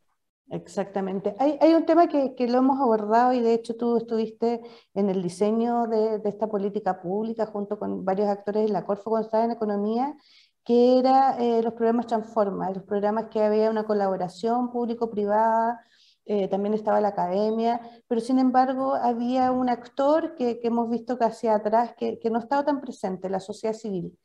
Exactamente. 0.50 1.36
Hay, 1.40 1.58
hay 1.60 1.74
un 1.74 1.86
tema 1.86 2.08
que, 2.08 2.36
que, 2.36 2.48
lo 2.48 2.60
hemos 2.60 2.80
abordado 2.80 3.34
y 3.34 3.42
de 3.42 3.56
hecho 3.56 3.76
tú 3.76 3.98
estuviste 3.98 4.62
en 4.94 5.10
el 5.10 5.24
diseño 5.24 5.88
de, 5.88 6.20
de 6.20 6.30
esta 6.30 6.48
política 6.48 7.02
pública 7.02 7.48
junto 7.48 7.80
con 7.80 8.06
varios 8.06 8.28
actores 8.28 8.68
de 8.68 8.70
la 8.72 8.86
Corfo 8.86 9.10
cuando 9.10 9.38
en 9.40 9.52
economía, 9.52 10.16
que 10.64 11.00
era 11.00 11.38
eh, 11.40 11.64
los 11.64 11.74
programas 11.74 12.08
Transforma, 12.08 12.70
los 12.72 12.84
programas 12.84 13.26
que 13.32 13.42
había 13.42 13.72
una 13.72 13.86
colaboración 13.86 14.72
público-privada 14.72 15.80
eh, 16.26 16.48
también 16.48 16.74
estaba 16.74 17.02
la 17.02 17.10
academia, 17.10 17.80
pero 18.08 18.20
sin 18.20 18.40
embargo 18.40 18.96
había 18.96 19.52
un 19.52 19.70
actor 19.70 20.36
que, 20.36 20.60
que 20.60 20.68
hemos 20.68 20.90
visto 20.90 21.18
casi 21.20 21.48
atrás 21.48 21.94
que, 21.96 22.20
que, 22.20 22.30
no 22.32 22.40
estaba 22.40 22.66
tan 22.66 22.82
presente, 22.82 23.30
la 23.30 23.40
sociedad 23.40 23.76
civil. 23.76 24.18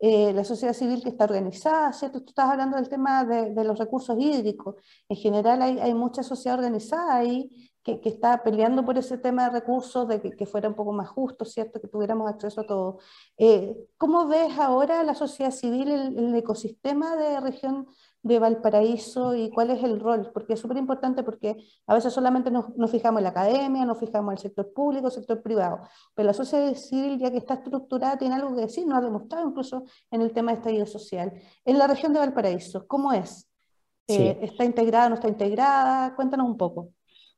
Eh, 0.00 0.32
la 0.32 0.44
sociedad 0.44 0.74
civil 0.74 1.02
que 1.02 1.08
está 1.08 1.24
organizada, 1.24 1.92
¿cierto? 1.92 2.20
Tú 2.20 2.28
estás 2.28 2.48
hablando 2.48 2.76
del 2.76 2.88
tema 2.88 3.24
de, 3.24 3.52
de 3.52 3.64
los 3.64 3.76
recursos 3.78 4.16
hídricos. 4.18 4.76
En 5.08 5.16
general 5.16 5.60
hay, 5.60 5.80
hay, 5.80 5.92
mucha 5.94 6.22
sociedad 6.22 6.58
organizada 6.58 7.16
ahí 7.16 7.50
que, 7.82 8.00
que, 8.00 8.08
está 8.08 8.44
peleando 8.44 8.84
por 8.84 8.96
ese 8.96 9.18
tema 9.18 9.44
de 9.44 9.58
recursos, 9.58 10.06
de 10.06 10.20
que, 10.20 10.30
que, 10.30 10.46
fuera 10.46 10.68
un 10.68 10.76
poco 10.76 10.92
más 10.92 11.08
justo, 11.08 11.44
¿cierto? 11.44 11.80
Que 11.80 11.88
tuviéramos 11.88 12.30
acceso 12.30 12.60
a 12.60 12.66
todo. 12.66 12.98
Eh, 13.38 13.74
¿Cómo 13.96 14.28
ves 14.28 14.56
ahora 14.60 15.02
la 15.02 15.14
sociedad 15.16 15.50
civil, 15.50 15.90
el, 15.90 16.16
el 16.16 16.34
ecosistema 16.36 17.16
de 17.16 17.40
región 17.40 17.88
de 18.22 18.38
Valparaíso 18.38 19.34
y 19.34 19.50
cuál 19.50 19.70
es 19.70 19.82
el 19.82 20.00
rol, 20.00 20.30
porque 20.32 20.54
es 20.54 20.60
súper 20.60 20.76
importante 20.76 21.22
porque 21.22 21.56
a 21.86 21.94
veces 21.94 22.12
solamente 22.12 22.50
nos, 22.50 22.76
nos, 22.76 22.90
fijamos 22.90 23.20
en 23.20 23.24
la 23.24 23.30
academia, 23.30 23.84
nos 23.84 23.98
fijamos 23.98 24.32
en 24.32 24.36
el 24.36 24.38
sector 24.38 24.72
público, 24.72 25.06
el 25.06 25.12
sector 25.12 25.40
privado, 25.42 25.80
pero 26.14 26.26
la 26.26 26.32
sociedad 26.32 26.74
civil 26.74 27.18
ya 27.18 27.30
que 27.30 27.38
está 27.38 27.54
estructurada 27.54 28.18
tiene 28.18 28.34
algo 28.34 28.54
que 28.54 28.62
decir, 28.62 28.86
nos 28.86 28.98
ha 28.98 29.02
demostrado 29.02 29.48
incluso 29.48 29.84
en 30.10 30.22
el 30.22 30.32
tema 30.32 30.52
de 30.52 30.58
estallido 30.58 30.86
social. 30.86 31.32
En 31.64 31.78
la 31.78 31.86
región 31.86 32.12
de 32.12 32.18
Valparaíso, 32.18 32.86
¿cómo 32.86 33.12
es? 33.12 33.48
Sí. 34.08 34.16
Eh, 34.16 34.38
¿Está 34.42 34.64
integrada, 34.64 35.08
no 35.08 35.14
está 35.14 35.28
integrada? 35.28 36.14
Cuéntanos 36.16 36.46
un 36.46 36.56
poco. 36.56 36.90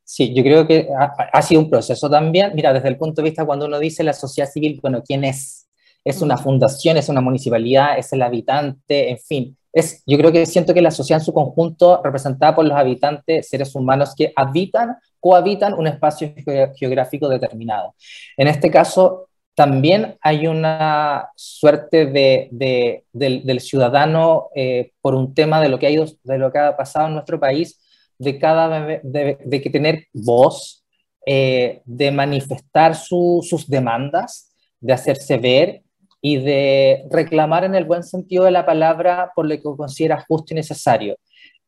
Sí, 0.02 0.34
yo 0.34 0.42
creo 0.42 0.66
que 0.66 0.88
ha, 0.98 1.12
ha, 1.32 1.42
sido 1.42 1.60
un 1.60 1.70
proceso 1.70 2.08
también. 2.08 2.52
Mira, 2.54 2.72
desde 2.72 2.88
el 2.88 2.96
punto 2.96 3.22
de 3.22 3.28
vista 3.28 3.44
cuando 3.44 3.66
uno 3.66 3.78
dice 3.78 4.02
la 4.02 4.12
sociedad 4.12 4.50
civil, 4.50 4.80
bueno, 4.82 5.02
¿quién 5.06 5.24
es? 5.24 5.68
Es 6.04 6.22
una 6.22 6.36
fundación, 6.36 6.96
es 6.96 7.08
una 7.08 7.20
municipalidad, 7.20 7.98
es 7.98 8.12
el 8.12 8.22
habitante, 8.22 9.10
en 9.10 9.18
fin 9.18 9.56
es, 9.72 10.02
yo 10.06 10.18
creo 10.18 10.32
que 10.32 10.46
siento 10.46 10.74
que 10.74 10.82
la 10.82 10.90
sociedad 10.90 11.20
en 11.20 11.24
su 11.24 11.32
conjunto, 11.32 12.00
representada 12.02 12.54
por 12.54 12.64
los 12.64 12.76
habitantes, 12.76 13.48
seres 13.48 13.74
humanos 13.74 14.14
que 14.16 14.32
habitan, 14.34 14.96
cohabitan 15.20 15.74
un 15.74 15.86
espacio 15.86 16.32
geográfico 16.76 17.28
determinado. 17.28 17.94
En 18.36 18.48
este 18.48 18.70
caso, 18.70 19.28
también 19.54 20.16
hay 20.22 20.46
una 20.46 21.28
suerte 21.36 22.06
de, 22.06 22.48
de, 22.50 23.04
del, 23.12 23.60
ciudadano 23.60 24.48
eh, 24.54 24.92
por 25.00 25.14
un 25.14 25.34
tema 25.34 25.60
de 25.60 25.68
lo, 25.68 25.78
que 25.78 25.86
ha 25.86 25.90
ido, 25.90 26.06
de 26.24 26.38
lo 26.38 26.50
que 26.50 26.58
ha 26.58 26.76
pasado 26.76 27.08
en 27.08 27.14
nuestro 27.14 27.38
país, 27.38 27.78
de, 28.18 28.38
cada, 28.38 28.86
de, 29.02 29.38
de 29.44 29.60
que 29.60 29.70
tener 29.70 30.06
voz, 30.12 30.84
eh, 31.26 31.82
de 31.84 32.10
manifestar 32.10 32.94
su, 32.96 33.46
sus 33.46 33.68
demandas, 33.68 34.52
de 34.80 34.94
hacerse 34.94 35.36
ver 35.36 35.82
y 36.20 36.38
de 36.38 37.04
reclamar 37.10 37.64
en 37.64 37.74
el 37.74 37.84
buen 37.84 38.02
sentido 38.02 38.44
de 38.44 38.50
la 38.50 38.66
palabra 38.66 39.32
por 39.34 39.46
lo 39.48 39.56
que 39.56 39.62
considera 39.62 40.24
justo 40.28 40.54
y 40.54 40.56
necesario. 40.56 41.16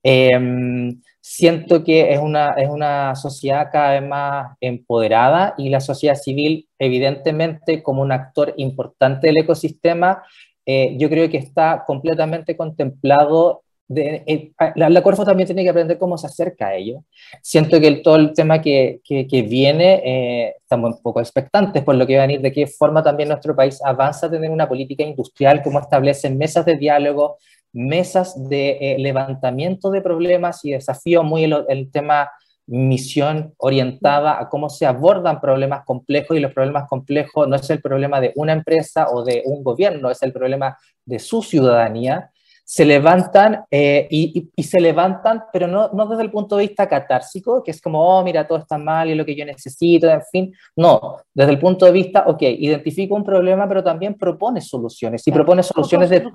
Em, 0.03 1.01
siento 1.21 1.85
que 1.85 2.13
es 2.13 2.19
una, 2.19 2.55
es 2.57 2.69
una 2.69 3.15
sociedad 3.15 3.69
cada 3.73 4.01
vez 4.01 4.09
más 4.09 4.57
empoderada 4.61 5.55
y 5.57 5.69
la 5.69 5.81
sociedad 5.81 6.17
civil, 6.17 6.69
evidentemente, 6.79 7.83
como 7.83 8.03
un 8.03 8.13
actor 8.13 8.55
importante 8.57 9.29
del 9.29 9.39
ecosistema, 9.39 10.23
eh, 10.67 10.97
yo 10.99 11.09
creo 11.09 11.29
que 11.31 11.39
está 11.39 11.85
completamente 11.87 12.57
contemplado 12.57 13.63
eh, 13.97 14.53
la, 14.77 14.89
la, 14.89 15.03
Corfo 15.03 15.25
también 15.25 15.47
tiene 15.47 15.63
que 15.63 15.71
aprender 15.71 15.99
cómo 15.99 16.17
se 16.17 16.27
acerca 16.27 16.69
a 16.69 16.75
ello. 16.75 17.05
Siento 17.43 17.81
que 17.81 17.89
el, 17.89 18.03
todo 18.03 18.17
el 18.17 18.33
tema 18.33 18.61
que, 18.61 19.01
que, 19.05 19.43
viene, 19.43 20.03
eh, 20.05 20.55
estamos 20.61 20.97
un 20.97 21.03
poco 21.03 21.21
expectantes 21.21 21.83
por 21.83 21.95
lo 21.95 22.07
que 22.07 22.17
va 22.17 22.25
a 22.25 22.27
venir, 22.27 22.41
de 22.41 22.53
qué 22.53 22.67
forma 22.67 23.03
también 23.03 23.29
nuestro 23.29 23.57
país 23.57 23.81
avanza 23.85 24.27
a 24.27 24.31
tener 24.31 24.51
una 24.51 24.69
política 24.69 25.03
industrial, 25.03 25.63
cómo 25.63 25.81
establecen 25.81 26.39
mesas 26.39 26.65
de 26.65 26.77
diálogo, 26.77 27.39
mesas 27.73 28.49
de 28.49 28.79
eh, 28.81 28.99
levantamiento 28.99 29.91
de 29.91 30.01
problemas 30.03 30.65
y 30.65 30.73
desafíos, 30.73 31.25
muy 31.25 31.45
el, 31.45 31.65
el 31.69 31.91
tema 31.91 32.31
misión 32.67 33.55
orientada 33.59 34.41
a 34.41 34.49
cómo 34.49 34.69
se 34.69 34.87
abordan 34.87 35.41
problemas 35.41 35.85
complejos 35.85 36.37
y 36.37 36.41
los 36.41 36.53
problemas 36.53 36.89
complejos 36.89 37.49
no 37.49 37.57
es 37.57 37.69
el 37.71 37.83
problema 37.83 38.21
de 38.21 38.33
una 38.37 38.53
empresa 38.53 39.09
o 39.11 39.25
de 39.25 39.43
un 39.47 39.65
gobierno, 39.65 40.11
es 40.11 40.23
el 40.23 40.33
problema 40.33 40.79
de 41.05 41.19
su 41.19 41.43
ciudadanía 41.43 42.31
se 42.73 42.87
levantan 42.87 43.67
eh, 43.71 44.09
y, 44.11 44.51
se 44.63 44.81
levantan, 44.81 45.45
pero 45.53 45.67
no, 45.67 45.91
no, 45.93 46.07
desde 46.07 46.23
el 46.23 46.31
punto 46.31 46.57
de 46.57 46.69
vista 46.69 46.89
catársico, 46.89 47.63
que 47.63 47.71
es 47.71 47.83
como, 47.83 48.01
oh, 48.01 48.25
mira, 48.25 48.47
todo 48.47 48.57
está 48.57 48.79
mal 48.79 49.11
y 49.11 49.15
lo 49.15 49.27
que 49.27 49.37
yo 49.37 49.45
necesito, 49.45 50.09
en 50.09 50.23
fin. 50.23 50.55
No, 50.75 51.19
desde 51.35 51.53
el 51.53 51.59
punto 51.59 51.85
de 51.85 51.93
vista, 51.93 52.25
ok, 52.27 52.41
identifica 52.41 53.15
un 53.15 53.25
problema, 53.25 53.69
pero 53.69 53.85
también 53.85 54.15
propone 54.15 54.63
soluciones 54.63 55.29
y 55.29 55.33
propone 55.33 55.63
soluciones 55.63 56.09
de, 56.09 56.27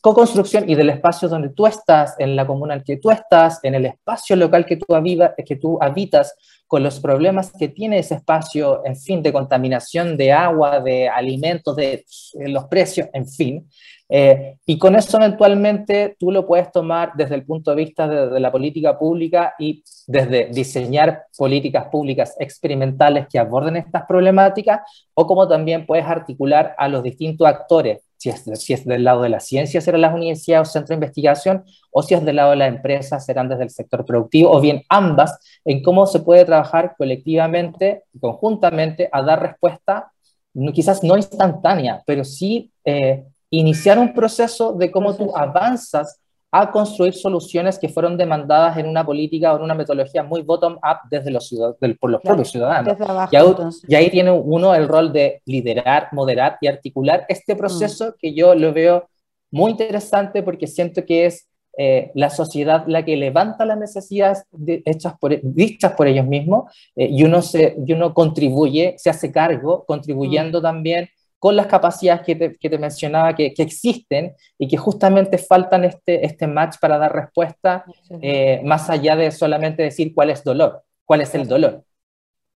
co-construcción 0.00 0.64
y 0.66 0.74
del 0.74 0.88
espacio 0.88 1.28
donde 1.28 1.50
tú 1.50 1.66
estás, 1.66 2.14
en 2.18 2.36
la 2.36 2.46
comuna 2.46 2.72
en 2.72 2.82
que 2.82 2.96
tú 2.96 3.10
estás, 3.10 3.62
en 3.62 3.74
el 3.74 3.84
espacio 3.84 4.36
local 4.36 4.64
que 4.64 4.78
tú, 4.78 4.86
que 5.44 5.56
tú 5.56 5.76
habitas, 5.78 6.34
con 6.66 6.82
los 6.84 7.00
problemas 7.00 7.52
que 7.58 7.68
tiene 7.68 7.98
ese 7.98 8.14
espacio, 8.14 8.82
en 8.86 8.96
fin, 8.96 9.22
de 9.22 9.32
contaminación 9.32 10.16
de 10.16 10.32
agua, 10.32 10.80
de 10.80 11.08
alimentos, 11.08 11.76
de, 11.76 12.04
los 12.46 12.64
precios, 12.66 13.08
en 13.12 13.26
fin. 13.26 13.68
Eh, 14.12 14.56
y 14.66 14.76
con 14.76 14.96
eso 14.96 15.18
eventualmente 15.18 16.16
tú 16.18 16.32
lo 16.32 16.44
puedes 16.44 16.72
tomar 16.72 17.12
desde 17.14 17.36
el 17.36 17.44
punto 17.44 17.70
de 17.70 17.76
vista 17.76 18.08
de, 18.08 18.40
la 18.40 18.50
política 18.50 18.98
pública 18.98 19.54
y 19.56 19.84
desde 20.08 20.46
diseñar 20.46 21.26
políticas 21.38 21.86
públicas 21.86 22.34
experimentales 22.40 23.28
que 23.30 23.38
aborden 23.38 23.76
estas 23.76 24.04
problemáticas, 24.06 24.80
o 25.14 25.26
como 25.26 25.46
también 25.46 25.86
puedes 25.86 26.06
articular 26.06 26.74
a 26.76 26.88
los 26.88 27.04
distintos 27.04 27.46
actores 27.46 28.02
si 28.20 28.28
es, 28.28 28.44
si 28.62 28.74
es 28.74 28.84
del 28.84 29.02
lado 29.02 29.22
de 29.22 29.30
la 29.30 29.40
ciencia, 29.40 29.80
serán 29.80 30.02
las 30.02 30.14
universidades 30.14 30.68
o 30.68 30.70
centros 30.70 30.90
de 30.90 30.96
investigación, 30.96 31.64
o 31.90 32.02
si 32.02 32.12
es 32.12 32.22
del 32.22 32.36
lado 32.36 32.50
de 32.50 32.56
la 32.56 32.66
empresa, 32.66 33.18
serán 33.18 33.48
desde 33.48 33.62
el 33.62 33.70
sector 33.70 34.04
productivo, 34.04 34.50
o 34.50 34.60
bien 34.60 34.82
ambas, 34.90 35.38
en 35.64 35.82
cómo 35.82 36.06
se 36.06 36.20
puede 36.20 36.44
trabajar 36.44 36.94
colectivamente, 36.98 38.04
conjuntamente, 38.20 39.08
a 39.10 39.22
dar 39.22 39.40
respuesta, 39.40 40.12
quizás 40.74 41.02
no 41.02 41.16
instantánea, 41.16 42.02
pero 42.04 42.22
sí 42.24 42.70
eh, 42.84 43.24
iniciar 43.50 43.98
un 43.98 44.14
proceso 44.14 44.72
de 44.72 44.90
cómo 44.90 45.14
tú 45.14 45.36
avanzas 45.36 46.20
a 46.52 46.70
construir 46.70 47.14
soluciones 47.14 47.78
que 47.78 47.88
fueron 47.88 48.16
demandadas 48.16 48.76
en 48.76 48.86
una 48.86 49.06
política 49.06 49.52
o 49.52 49.56
en 49.56 49.62
una 49.62 49.74
metodología 49.74 50.24
muy 50.24 50.42
bottom-up 50.42 50.98
desde 51.08 51.30
los 51.30 51.48
por 52.00 52.10
los 52.10 52.20
propios 52.20 52.50
ciudadanos. 52.50 52.96
y, 53.86 53.94
ahí, 53.94 54.10
tiene 54.10 54.32
uno 54.32 54.74
el 54.74 54.88
rol 54.88 55.12
de 55.12 55.42
liderar, 55.46 56.08
moderar 56.12 56.58
y 56.60 56.66
articular 56.66 57.24
este 57.28 57.54
proceso 57.54 58.08
mm. 58.08 58.12
que 58.18 58.34
yo 58.34 58.54
lo 58.54 58.72
veo 58.72 59.08
muy 59.52 59.70
interesante 59.72 60.42
porque 60.42 60.66
siento 60.66 61.04
que 61.04 61.26
es 61.26 61.46
eh, 61.78 62.10
la 62.14 62.30
sociedad 62.30 62.84
la 62.88 63.04
que 63.04 63.16
levanta 63.16 63.64
las 63.64 63.78
necesidades 63.78 64.44
hechas 64.84 65.14
por, 65.20 65.38
dichas 65.40 65.92
por 65.92 66.08
ellos 66.08 66.26
mismos 66.26 66.74
eh, 66.96 67.08
y, 67.08 67.22
uno 67.22 67.42
se, 67.42 67.76
y 67.86 67.92
uno 67.92 68.12
contribuye, 68.12 68.96
se 68.98 69.08
hace 69.08 69.30
cargo, 69.30 69.84
contribuyendo 69.86 70.58
mm. 70.58 70.62
también 70.62 71.08
con 71.40 71.56
las 71.56 71.66
capacidades 71.66 72.20
que 72.20 72.36
te, 72.36 72.56
que 72.56 72.70
te 72.70 72.78
mencionaba 72.78 73.34
que, 73.34 73.52
que, 73.54 73.62
existen 73.62 74.36
y 74.58 74.68
que 74.68 74.76
justamente 74.76 75.38
faltan 75.38 75.84
este, 75.84 76.24
este 76.24 76.46
match 76.46 76.76
para 76.78 76.98
dar 76.98 77.12
respuesta 77.12 77.84
eh, 78.20 78.60
más 78.62 78.90
allá 78.90 79.16
de 79.16 79.30
solamente 79.30 79.82
decir 79.82 80.14
cuál 80.14 80.28
es 80.30 80.44
dolor, 80.44 80.84
cuál 81.04 81.22
es 81.22 81.34
el 81.34 81.48
dolor. 81.48 81.82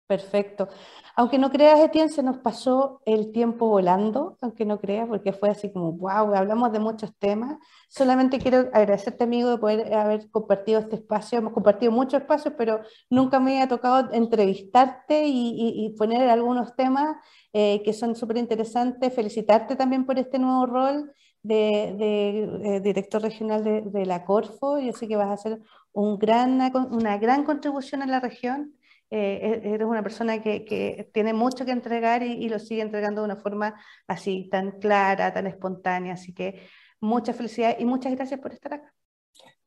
Perfecto. 0.07 0.68
Aunque 1.16 1.39
no 1.39 1.51
creas, 1.51 1.78
Etienne, 1.78 2.11
se 2.11 2.24
nos 2.24 2.39
pasó 2.39 3.01
el 3.07 3.30
tiempo 3.30 3.68
volando, 3.68 4.37
aunque 4.41 4.64
no 4.64 4.80
creas, 4.80 5.09
porque 5.09 5.32
fue 5.32 5.49
así 5.49 5.72
como, 5.72 5.93
wow, 5.93 6.35
hablamos 6.35 6.72
de 6.72 6.80
muchos 6.80 7.16
temas. 7.18 7.57
Solamente 7.89 8.39
quiero 8.39 8.68
agradecerte, 8.72 9.22
amigo, 9.22 9.49
de 9.51 9.59
poder 9.59 9.95
haber 9.95 10.28
compartido 10.30 10.80
este 10.80 10.97
espacio. 10.97 11.39
Hemos 11.39 11.53
compartido 11.53 11.93
muchos 11.93 12.20
espacios, 12.20 12.55
pero 12.59 12.80
nunca 13.09 13.39
me 13.39 13.53
había 13.53 13.68
tocado 13.68 14.12
entrevistarte 14.12 15.24
y, 15.24 15.87
y, 15.87 15.91
poner 15.97 16.28
algunos 16.28 16.74
temas 16.74 17.16
eh, 17.57 17.83
que 17.85 17.93
son 17.93 18.17
súper 18.17 18.37
interesantes. 18.39 19.15
Felicitarte 19.15 19.77
también 19.77 20.05
por 20.05 20.19
este 20.19 20.41
nuevo 20.41 20.67
rol 20.67 21.13
de, 21.41 21.95
de, 21.97 22.81
director 22.81 23.23
regional 23.23 23.63
de, 23.63 23.83
de, 23.83 24.07
la 24.07 24.25
Corfo. 24.25 24.81
Yo 24.81 24.93
sé 24.93 25.07
que 25.07 25.15
vas 25.15 25.29
a 25.29 25.35
hacer 25.35 25.61
un 25.93 26.19
gran, 26.19 26.61
una 26.91 27.17
gran 27.17 27.45
contribución 27.45 28.03
a 28.03 28.07
la 28.07 28.19
región. 28.19 28.75
Eh, 29.09 29.61
e-, 29.63 29.75
eres 29.75 29.87
una 29.87 30.03
persona 30.03 30.43
que, 30.43 30.65
que, 30.65 31.09
tiene 31.15 31.33
mucho 31.33 31.65
que 31.65 31.71
entregar 31.71 32.25
y, 32.25 32.49
lo 32.49 32.59
sigue 32.59 32.83
entregando 32.83 33.21
de 33.21 33.27
una 33.27 33.37
forma 33.37 33.77
así, 34.09 34.49
tan 34.51 34.73
clara, 34.81 35.33
tan 35.33 35.47
espontánea. 35.47 36.15
Así 36.15 36.35
que 36.35 36.61
mucha 37.01 37.33
felicidad 37.33 37.77
y 37.79 37.85
muchas 37.85 38.17
gracias 38.17 38.41
por 38.41 38.53
estar 38.53 38.75
acá. 38.75 38.93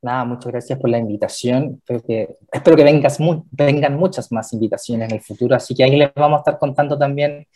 Nada, 0.02 0.26
muchas 0.26 0.52
gracias 0.52 0.78
por 0.78 0.90
la 0.90 0.98
invitación. 0.98 1.76
Espero 1.78 2.02
que, 2.04 2.38
espero 2.52 2.76
que 2.76 2.84
vengas 2.84 3.18
vengan 3.52 3.96
muchas 3.96 4.30
más 4.34 4.52
invitaciones 4.52 5.10
en 5.10 5.16
el 5.16 5.22
futuro. 5.22 5.56
Así 5.56 5.74
que 5.74 5.86
ahí 5.86 5.96
les 5.96 6.14
vamos 6.14 6.40
a 6.40 6.42
estar 6.42 6.60
contando 6.60 6.98
también 6.98 7.48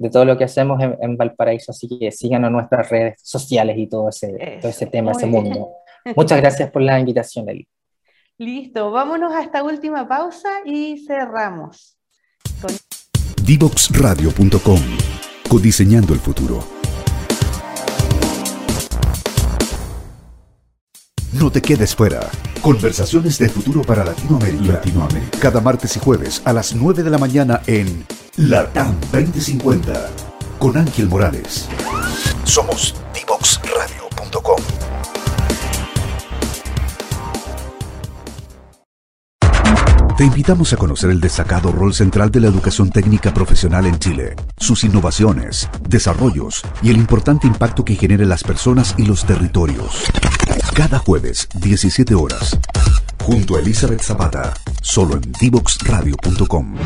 de 0.00 0.08
todo 0.08 0.24
lo 0.24 0.38
que 0.38 0.44
hacemos 0.44 0.80
en, 0.82 1.16
Valparaíso. 1.16 1.72
Así 1.72 1.86
que 1.86 2.10
síganos 2.10 2.48
en 2.48 2.54
nuestras 2.54 2.88
redes 2.88 3.20
sociales 3.22 3.76
y 3.78 3.86
todo 3.86 4.08
ese, 4.08 4.58
todo 4.60 4.70
ese 4.70 4.86
tema, 4.86 5.12
ese 5.12 5.26
mundo. 5.26 5.72
Muchas 6.16 6.40
gracias 6.40 6.70
por 6.70 6.80
la 6.80 6.98
invitación, 6.98 7.48
Eli. 7.48 7.68
Listo, 8.38 8.90
vámonos 8.90 9.34
a 9.34 9.42
esta 9.42 9.62
última 9.62 10.08
pausa 10.08 10.48
y 10.64 11.04
cerramos. 11.06 11.98
Con... 12.62 12.70
Divoxradio.com 13.44 14.80
Codiseñando 15.50 16.14
el 16.14 16.20
futuro. 16.20 16.79
No 21.32 21.48
te 21.50 21.62
quedes 21.62 21.94
fuera. 21.94 22.28
Conversaciones 22.60 23.38
de 23.38 23.48
futuro 23.48 23.82
para 23.82 24.04
Latinoamérica. 24.04 24.72
Latinoamérica. 24.72 25.38
Cada 25.38 25.60
martes 25.60 25.96
y 25.96 26.00
jueves 26.00 26.42
a 26.44 26.52
las 26.52 26.74
9 26.74 27.04
de 27.04 27.10
la 27.10 27.18
mañana 27.18 27.62
en 27.68 28.04
Latam 28.36 28.96
2050 29.12 30.10
con 30.58 30.76
Ángel 30.76 31.08
Morales. 31.08 31.68
Somos 32.42 32.96
Divoxradio.com. 33.14 34.56
Te 40.16 40.24
invitamos 40.24 40.72
a 40.72 40.76
conocer 40.76 41.10
el 41.10 41.20
destacado 41.20 41.70
rol 41.70 41.94
central 41.94 42.32
de 42.32 42.40
la 42.40 42.48
educación 42.48 42.90
técnica 42.90 43.32
profesional 43.32 43.86
en 43.86 44.00
Chile, 44.00 44.34
sus 44.58 44.82
innovaciones, 44.82 45.70
desarrollos 45.88 46.62
y 46.82 46.90
el 46.90 46.96
importante 46.96 47.46
impacto 47.46 47.84
que 47.84 47.94
genera 47.94 48.24
en 48.24 48.28
las 48.28 48.42
personas 48.42 48.96
y 48.98 49.06
los 49.06 49.24
territorios. 49.24 50.10
Cada 50.74 50.98
jueves, 50.98 51.48
17 51.54 52.14
horas, 52.14 52.58
junto 53.24 53.56
a 53.56 53.60
Elizabeth 53.60 54.02
Zapata, 54.02 54.54
solo 54.80 55.14
en 55.14 55.32
divoxradio.com. 55.32 56.76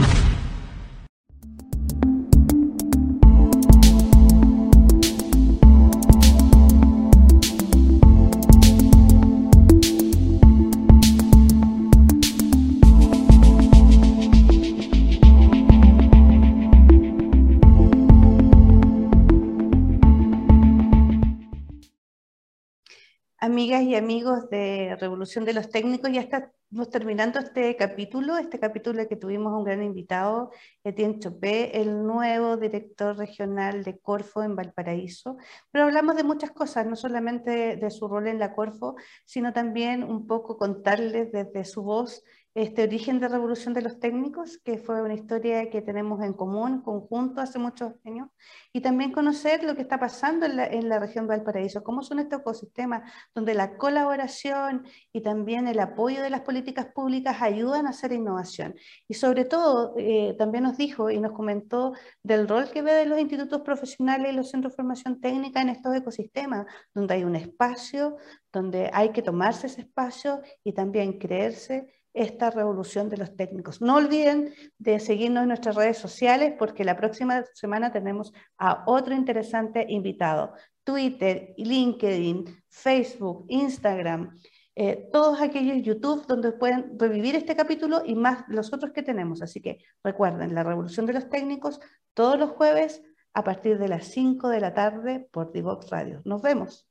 amigos 23.96 24.48
de 24.50 24.96
Revolución 25.00 25.44
de 25.44 25.52
los 25.52 25.70
Técnicos, 25.70 26.10
ya 26.10 26.20
estamos 26.20 26.90
terminando 26.90 27.38
este 27.38 27.76
capítulo, 27.76 28.36
este 28.36 28.58
capítulo 28.58 29.06
que 29.08 29.16
tuvimos 29.16 29.52
un 29.52 29.64
gran 29.64 29.82
invitado, 29.82 30.50
Etienne 30.82 31.18
Chopé, 31.20 31.80
el 31.80 32.04
nuevo 32.04 32.56
director 32.56 33.16
regional 33.16 33.84
de 33.84 33.98
Corfo 33.98 34.42
en 34.42 34.56
Valparaíso, 34.56 35.36
pero 35.70 35.84
hablamos 35.84 36.16
de 36.16 36.24
muchas 36.24 36.50
cosas, 36.50 36.86
no 36.86 36.96
solamente 36.96 37.76
de, 37.76 37.90
su 37.90 38.08
rol 38.08 38.26
en 38.26 38.38
la 38.38 38.54
Corfo, 38.54 38.96
sino 39.24 39.52
también 39.52 40.02
un 40.02 40.26
poco 40.26 40.56
contarles 40.56 41.30
desde 41.32 41.64
su 41.64 41.82
voz 41.82 42.24
este 42.54 42.84
origen 42.84 43.18
de 43.18 43.26
Revolución 43.26 43.74
de 43.74 43.82
los 43.82 43.98
Técnicos, 43.98 44.58
que 44.58 44.78
fue 44.78 45.02
una 45.02 45.14
historia 45.14 45.70
que 45.70 45.82
tenemos 45.82 46.22
en 46.22 46.32
común, 46.32 46.82
conjunto, 46.82 47.40
hace 47.40 47.58
muchos 47.58 47.94
años, 48.04 48.28
y 48.72 48.80
también 48.80 49.10
conocer 49.10 49.64
lo 49.64 49.74
que 49.74 49.82
está 49.82 49.98
pasando 49.98 50.46
en 50.46 50.56
la, 50.56 50.66
en 50.66 50.88
la 50.88 51.00
región 51.00 51.26
Valparaíso, 51.26 51.82
cómo 51.82 52.02
son 52.02 52.20
estos 52.20 52.40
ecosistemas 52.40 53.10
donde 53.34 53.54
la 53.54 53.76
colaboración 53.76 54.86
y 55.12 55.20
también 55.22 55.66
el 55.66 55.80
apoyo 55.80 56.22
de 56.22 56.30
las 56.30 56.42
políticas 56.42 56.86
públicas 56.94 57.42
ayudan 57.42 57.86
a 57.86 57.90
hacer 57.90 58.12
innovación. 58.12 58.76
Y 59.08 59.14
sobre 59.14 59.44
todo, 59.44 59.94
eh, 59.98 60.36
también 60.38 60.62
nos 60.62 60.76
dijo 60.76 61.10
y 61.10 61.18
nos 61.18 61.32
comentó 61.32 61.92
del 62.22 62.46
rol 62.46 62.70
que 62.70 62.82
ve 62.82 62.92
de 62.92 63.06
los 63.06 63.18
institutos 63.18 63.62
profesionales 63.62 64.32
y 64.32 64.36
los 64.36 64.50
centros 64.50 64.72
de 64.72 64.76
formación 64.76 65.20
técnica 65.20 65.60
en 65.60 65.70
estos 65.70 65.92
ecosistemas, 65.94 66.66
donde 66.94 67.14
hay 67.14 67.24
un 67.24 67.34
espacio, 67.34 68.16
donde 68.52 68.90
hay 68.92 69.10
que 69.10 69.22
tomarse 69.22 69.66
ese 69.66 69.80
espacio 69.80 70.40
y 70.62 70.72
también 70.72 71.18
creerse 71.18 72.03
esta 72.14 72.50
revolución 72.50 73.10
de 73.10 73.18
los 73.18 73.36
técnicos. 73.36 73.82
No 73.82 73.96
olviden 73.96 74.54
de 74.78 75.00
seguirnos 75.00 75.42
en 75.42 75.48
nuestras 75.48 75.74
redes 75.74 75.98
sociales 75.98 76.54
porque 76.58 76.84
la 76.84 76.96
próxima 76.96 77.44
semana 77.54 77.92
tenemos 77.92 78.32
a 78.56 78.84
otro 78.86 79.14
interesante 79.14 79.84
invitado. 79.88 80.54
Twitter, 80.84 81.54
LinkedIn, 81.58 82.44
Facebook, 82.68 83.46
Instagram, 83.48 84.38
eh, 84.76 85.08
todos 85.12 85.40
aquellos 85.40 85.84
YouTube 85.84 86.26
donde 86.26 86.52
pueden 86.52 86.98
revivir 86.98 87.36
este 87.36 87.54
capítulo 87.54 88.02
y 88.04 88.14
más 88.14 88.44
los 88.48 88.72
otros 88.72 88.92
que 88.92 89.02
tenemos. 89.02 89.42
Así 89.42 89.60
que 89.60 89.78
recuerden, 90.02 90.54
la 90.54 90.62
revolución 90.62 91.06
de 91.06 91.12
los 91.14 91.28
técnicos 91.28 91.80
todos 92.14 92.38
los 92.38 92.50
jueves 92.50 93.02
a 93.32 93.42
partir 93.42 93.78
de 93.78 93.88
las 93.88 94.06
5 94.06 94.48
de 94.48 94.60
la 94.60 94.74
tarde 94.74 95.28
por 95.32 95.52
Divox 95.52 95.90
Radio. 95.90 96.22
Nos 96.24 96.42
vemos. 96.42 96.88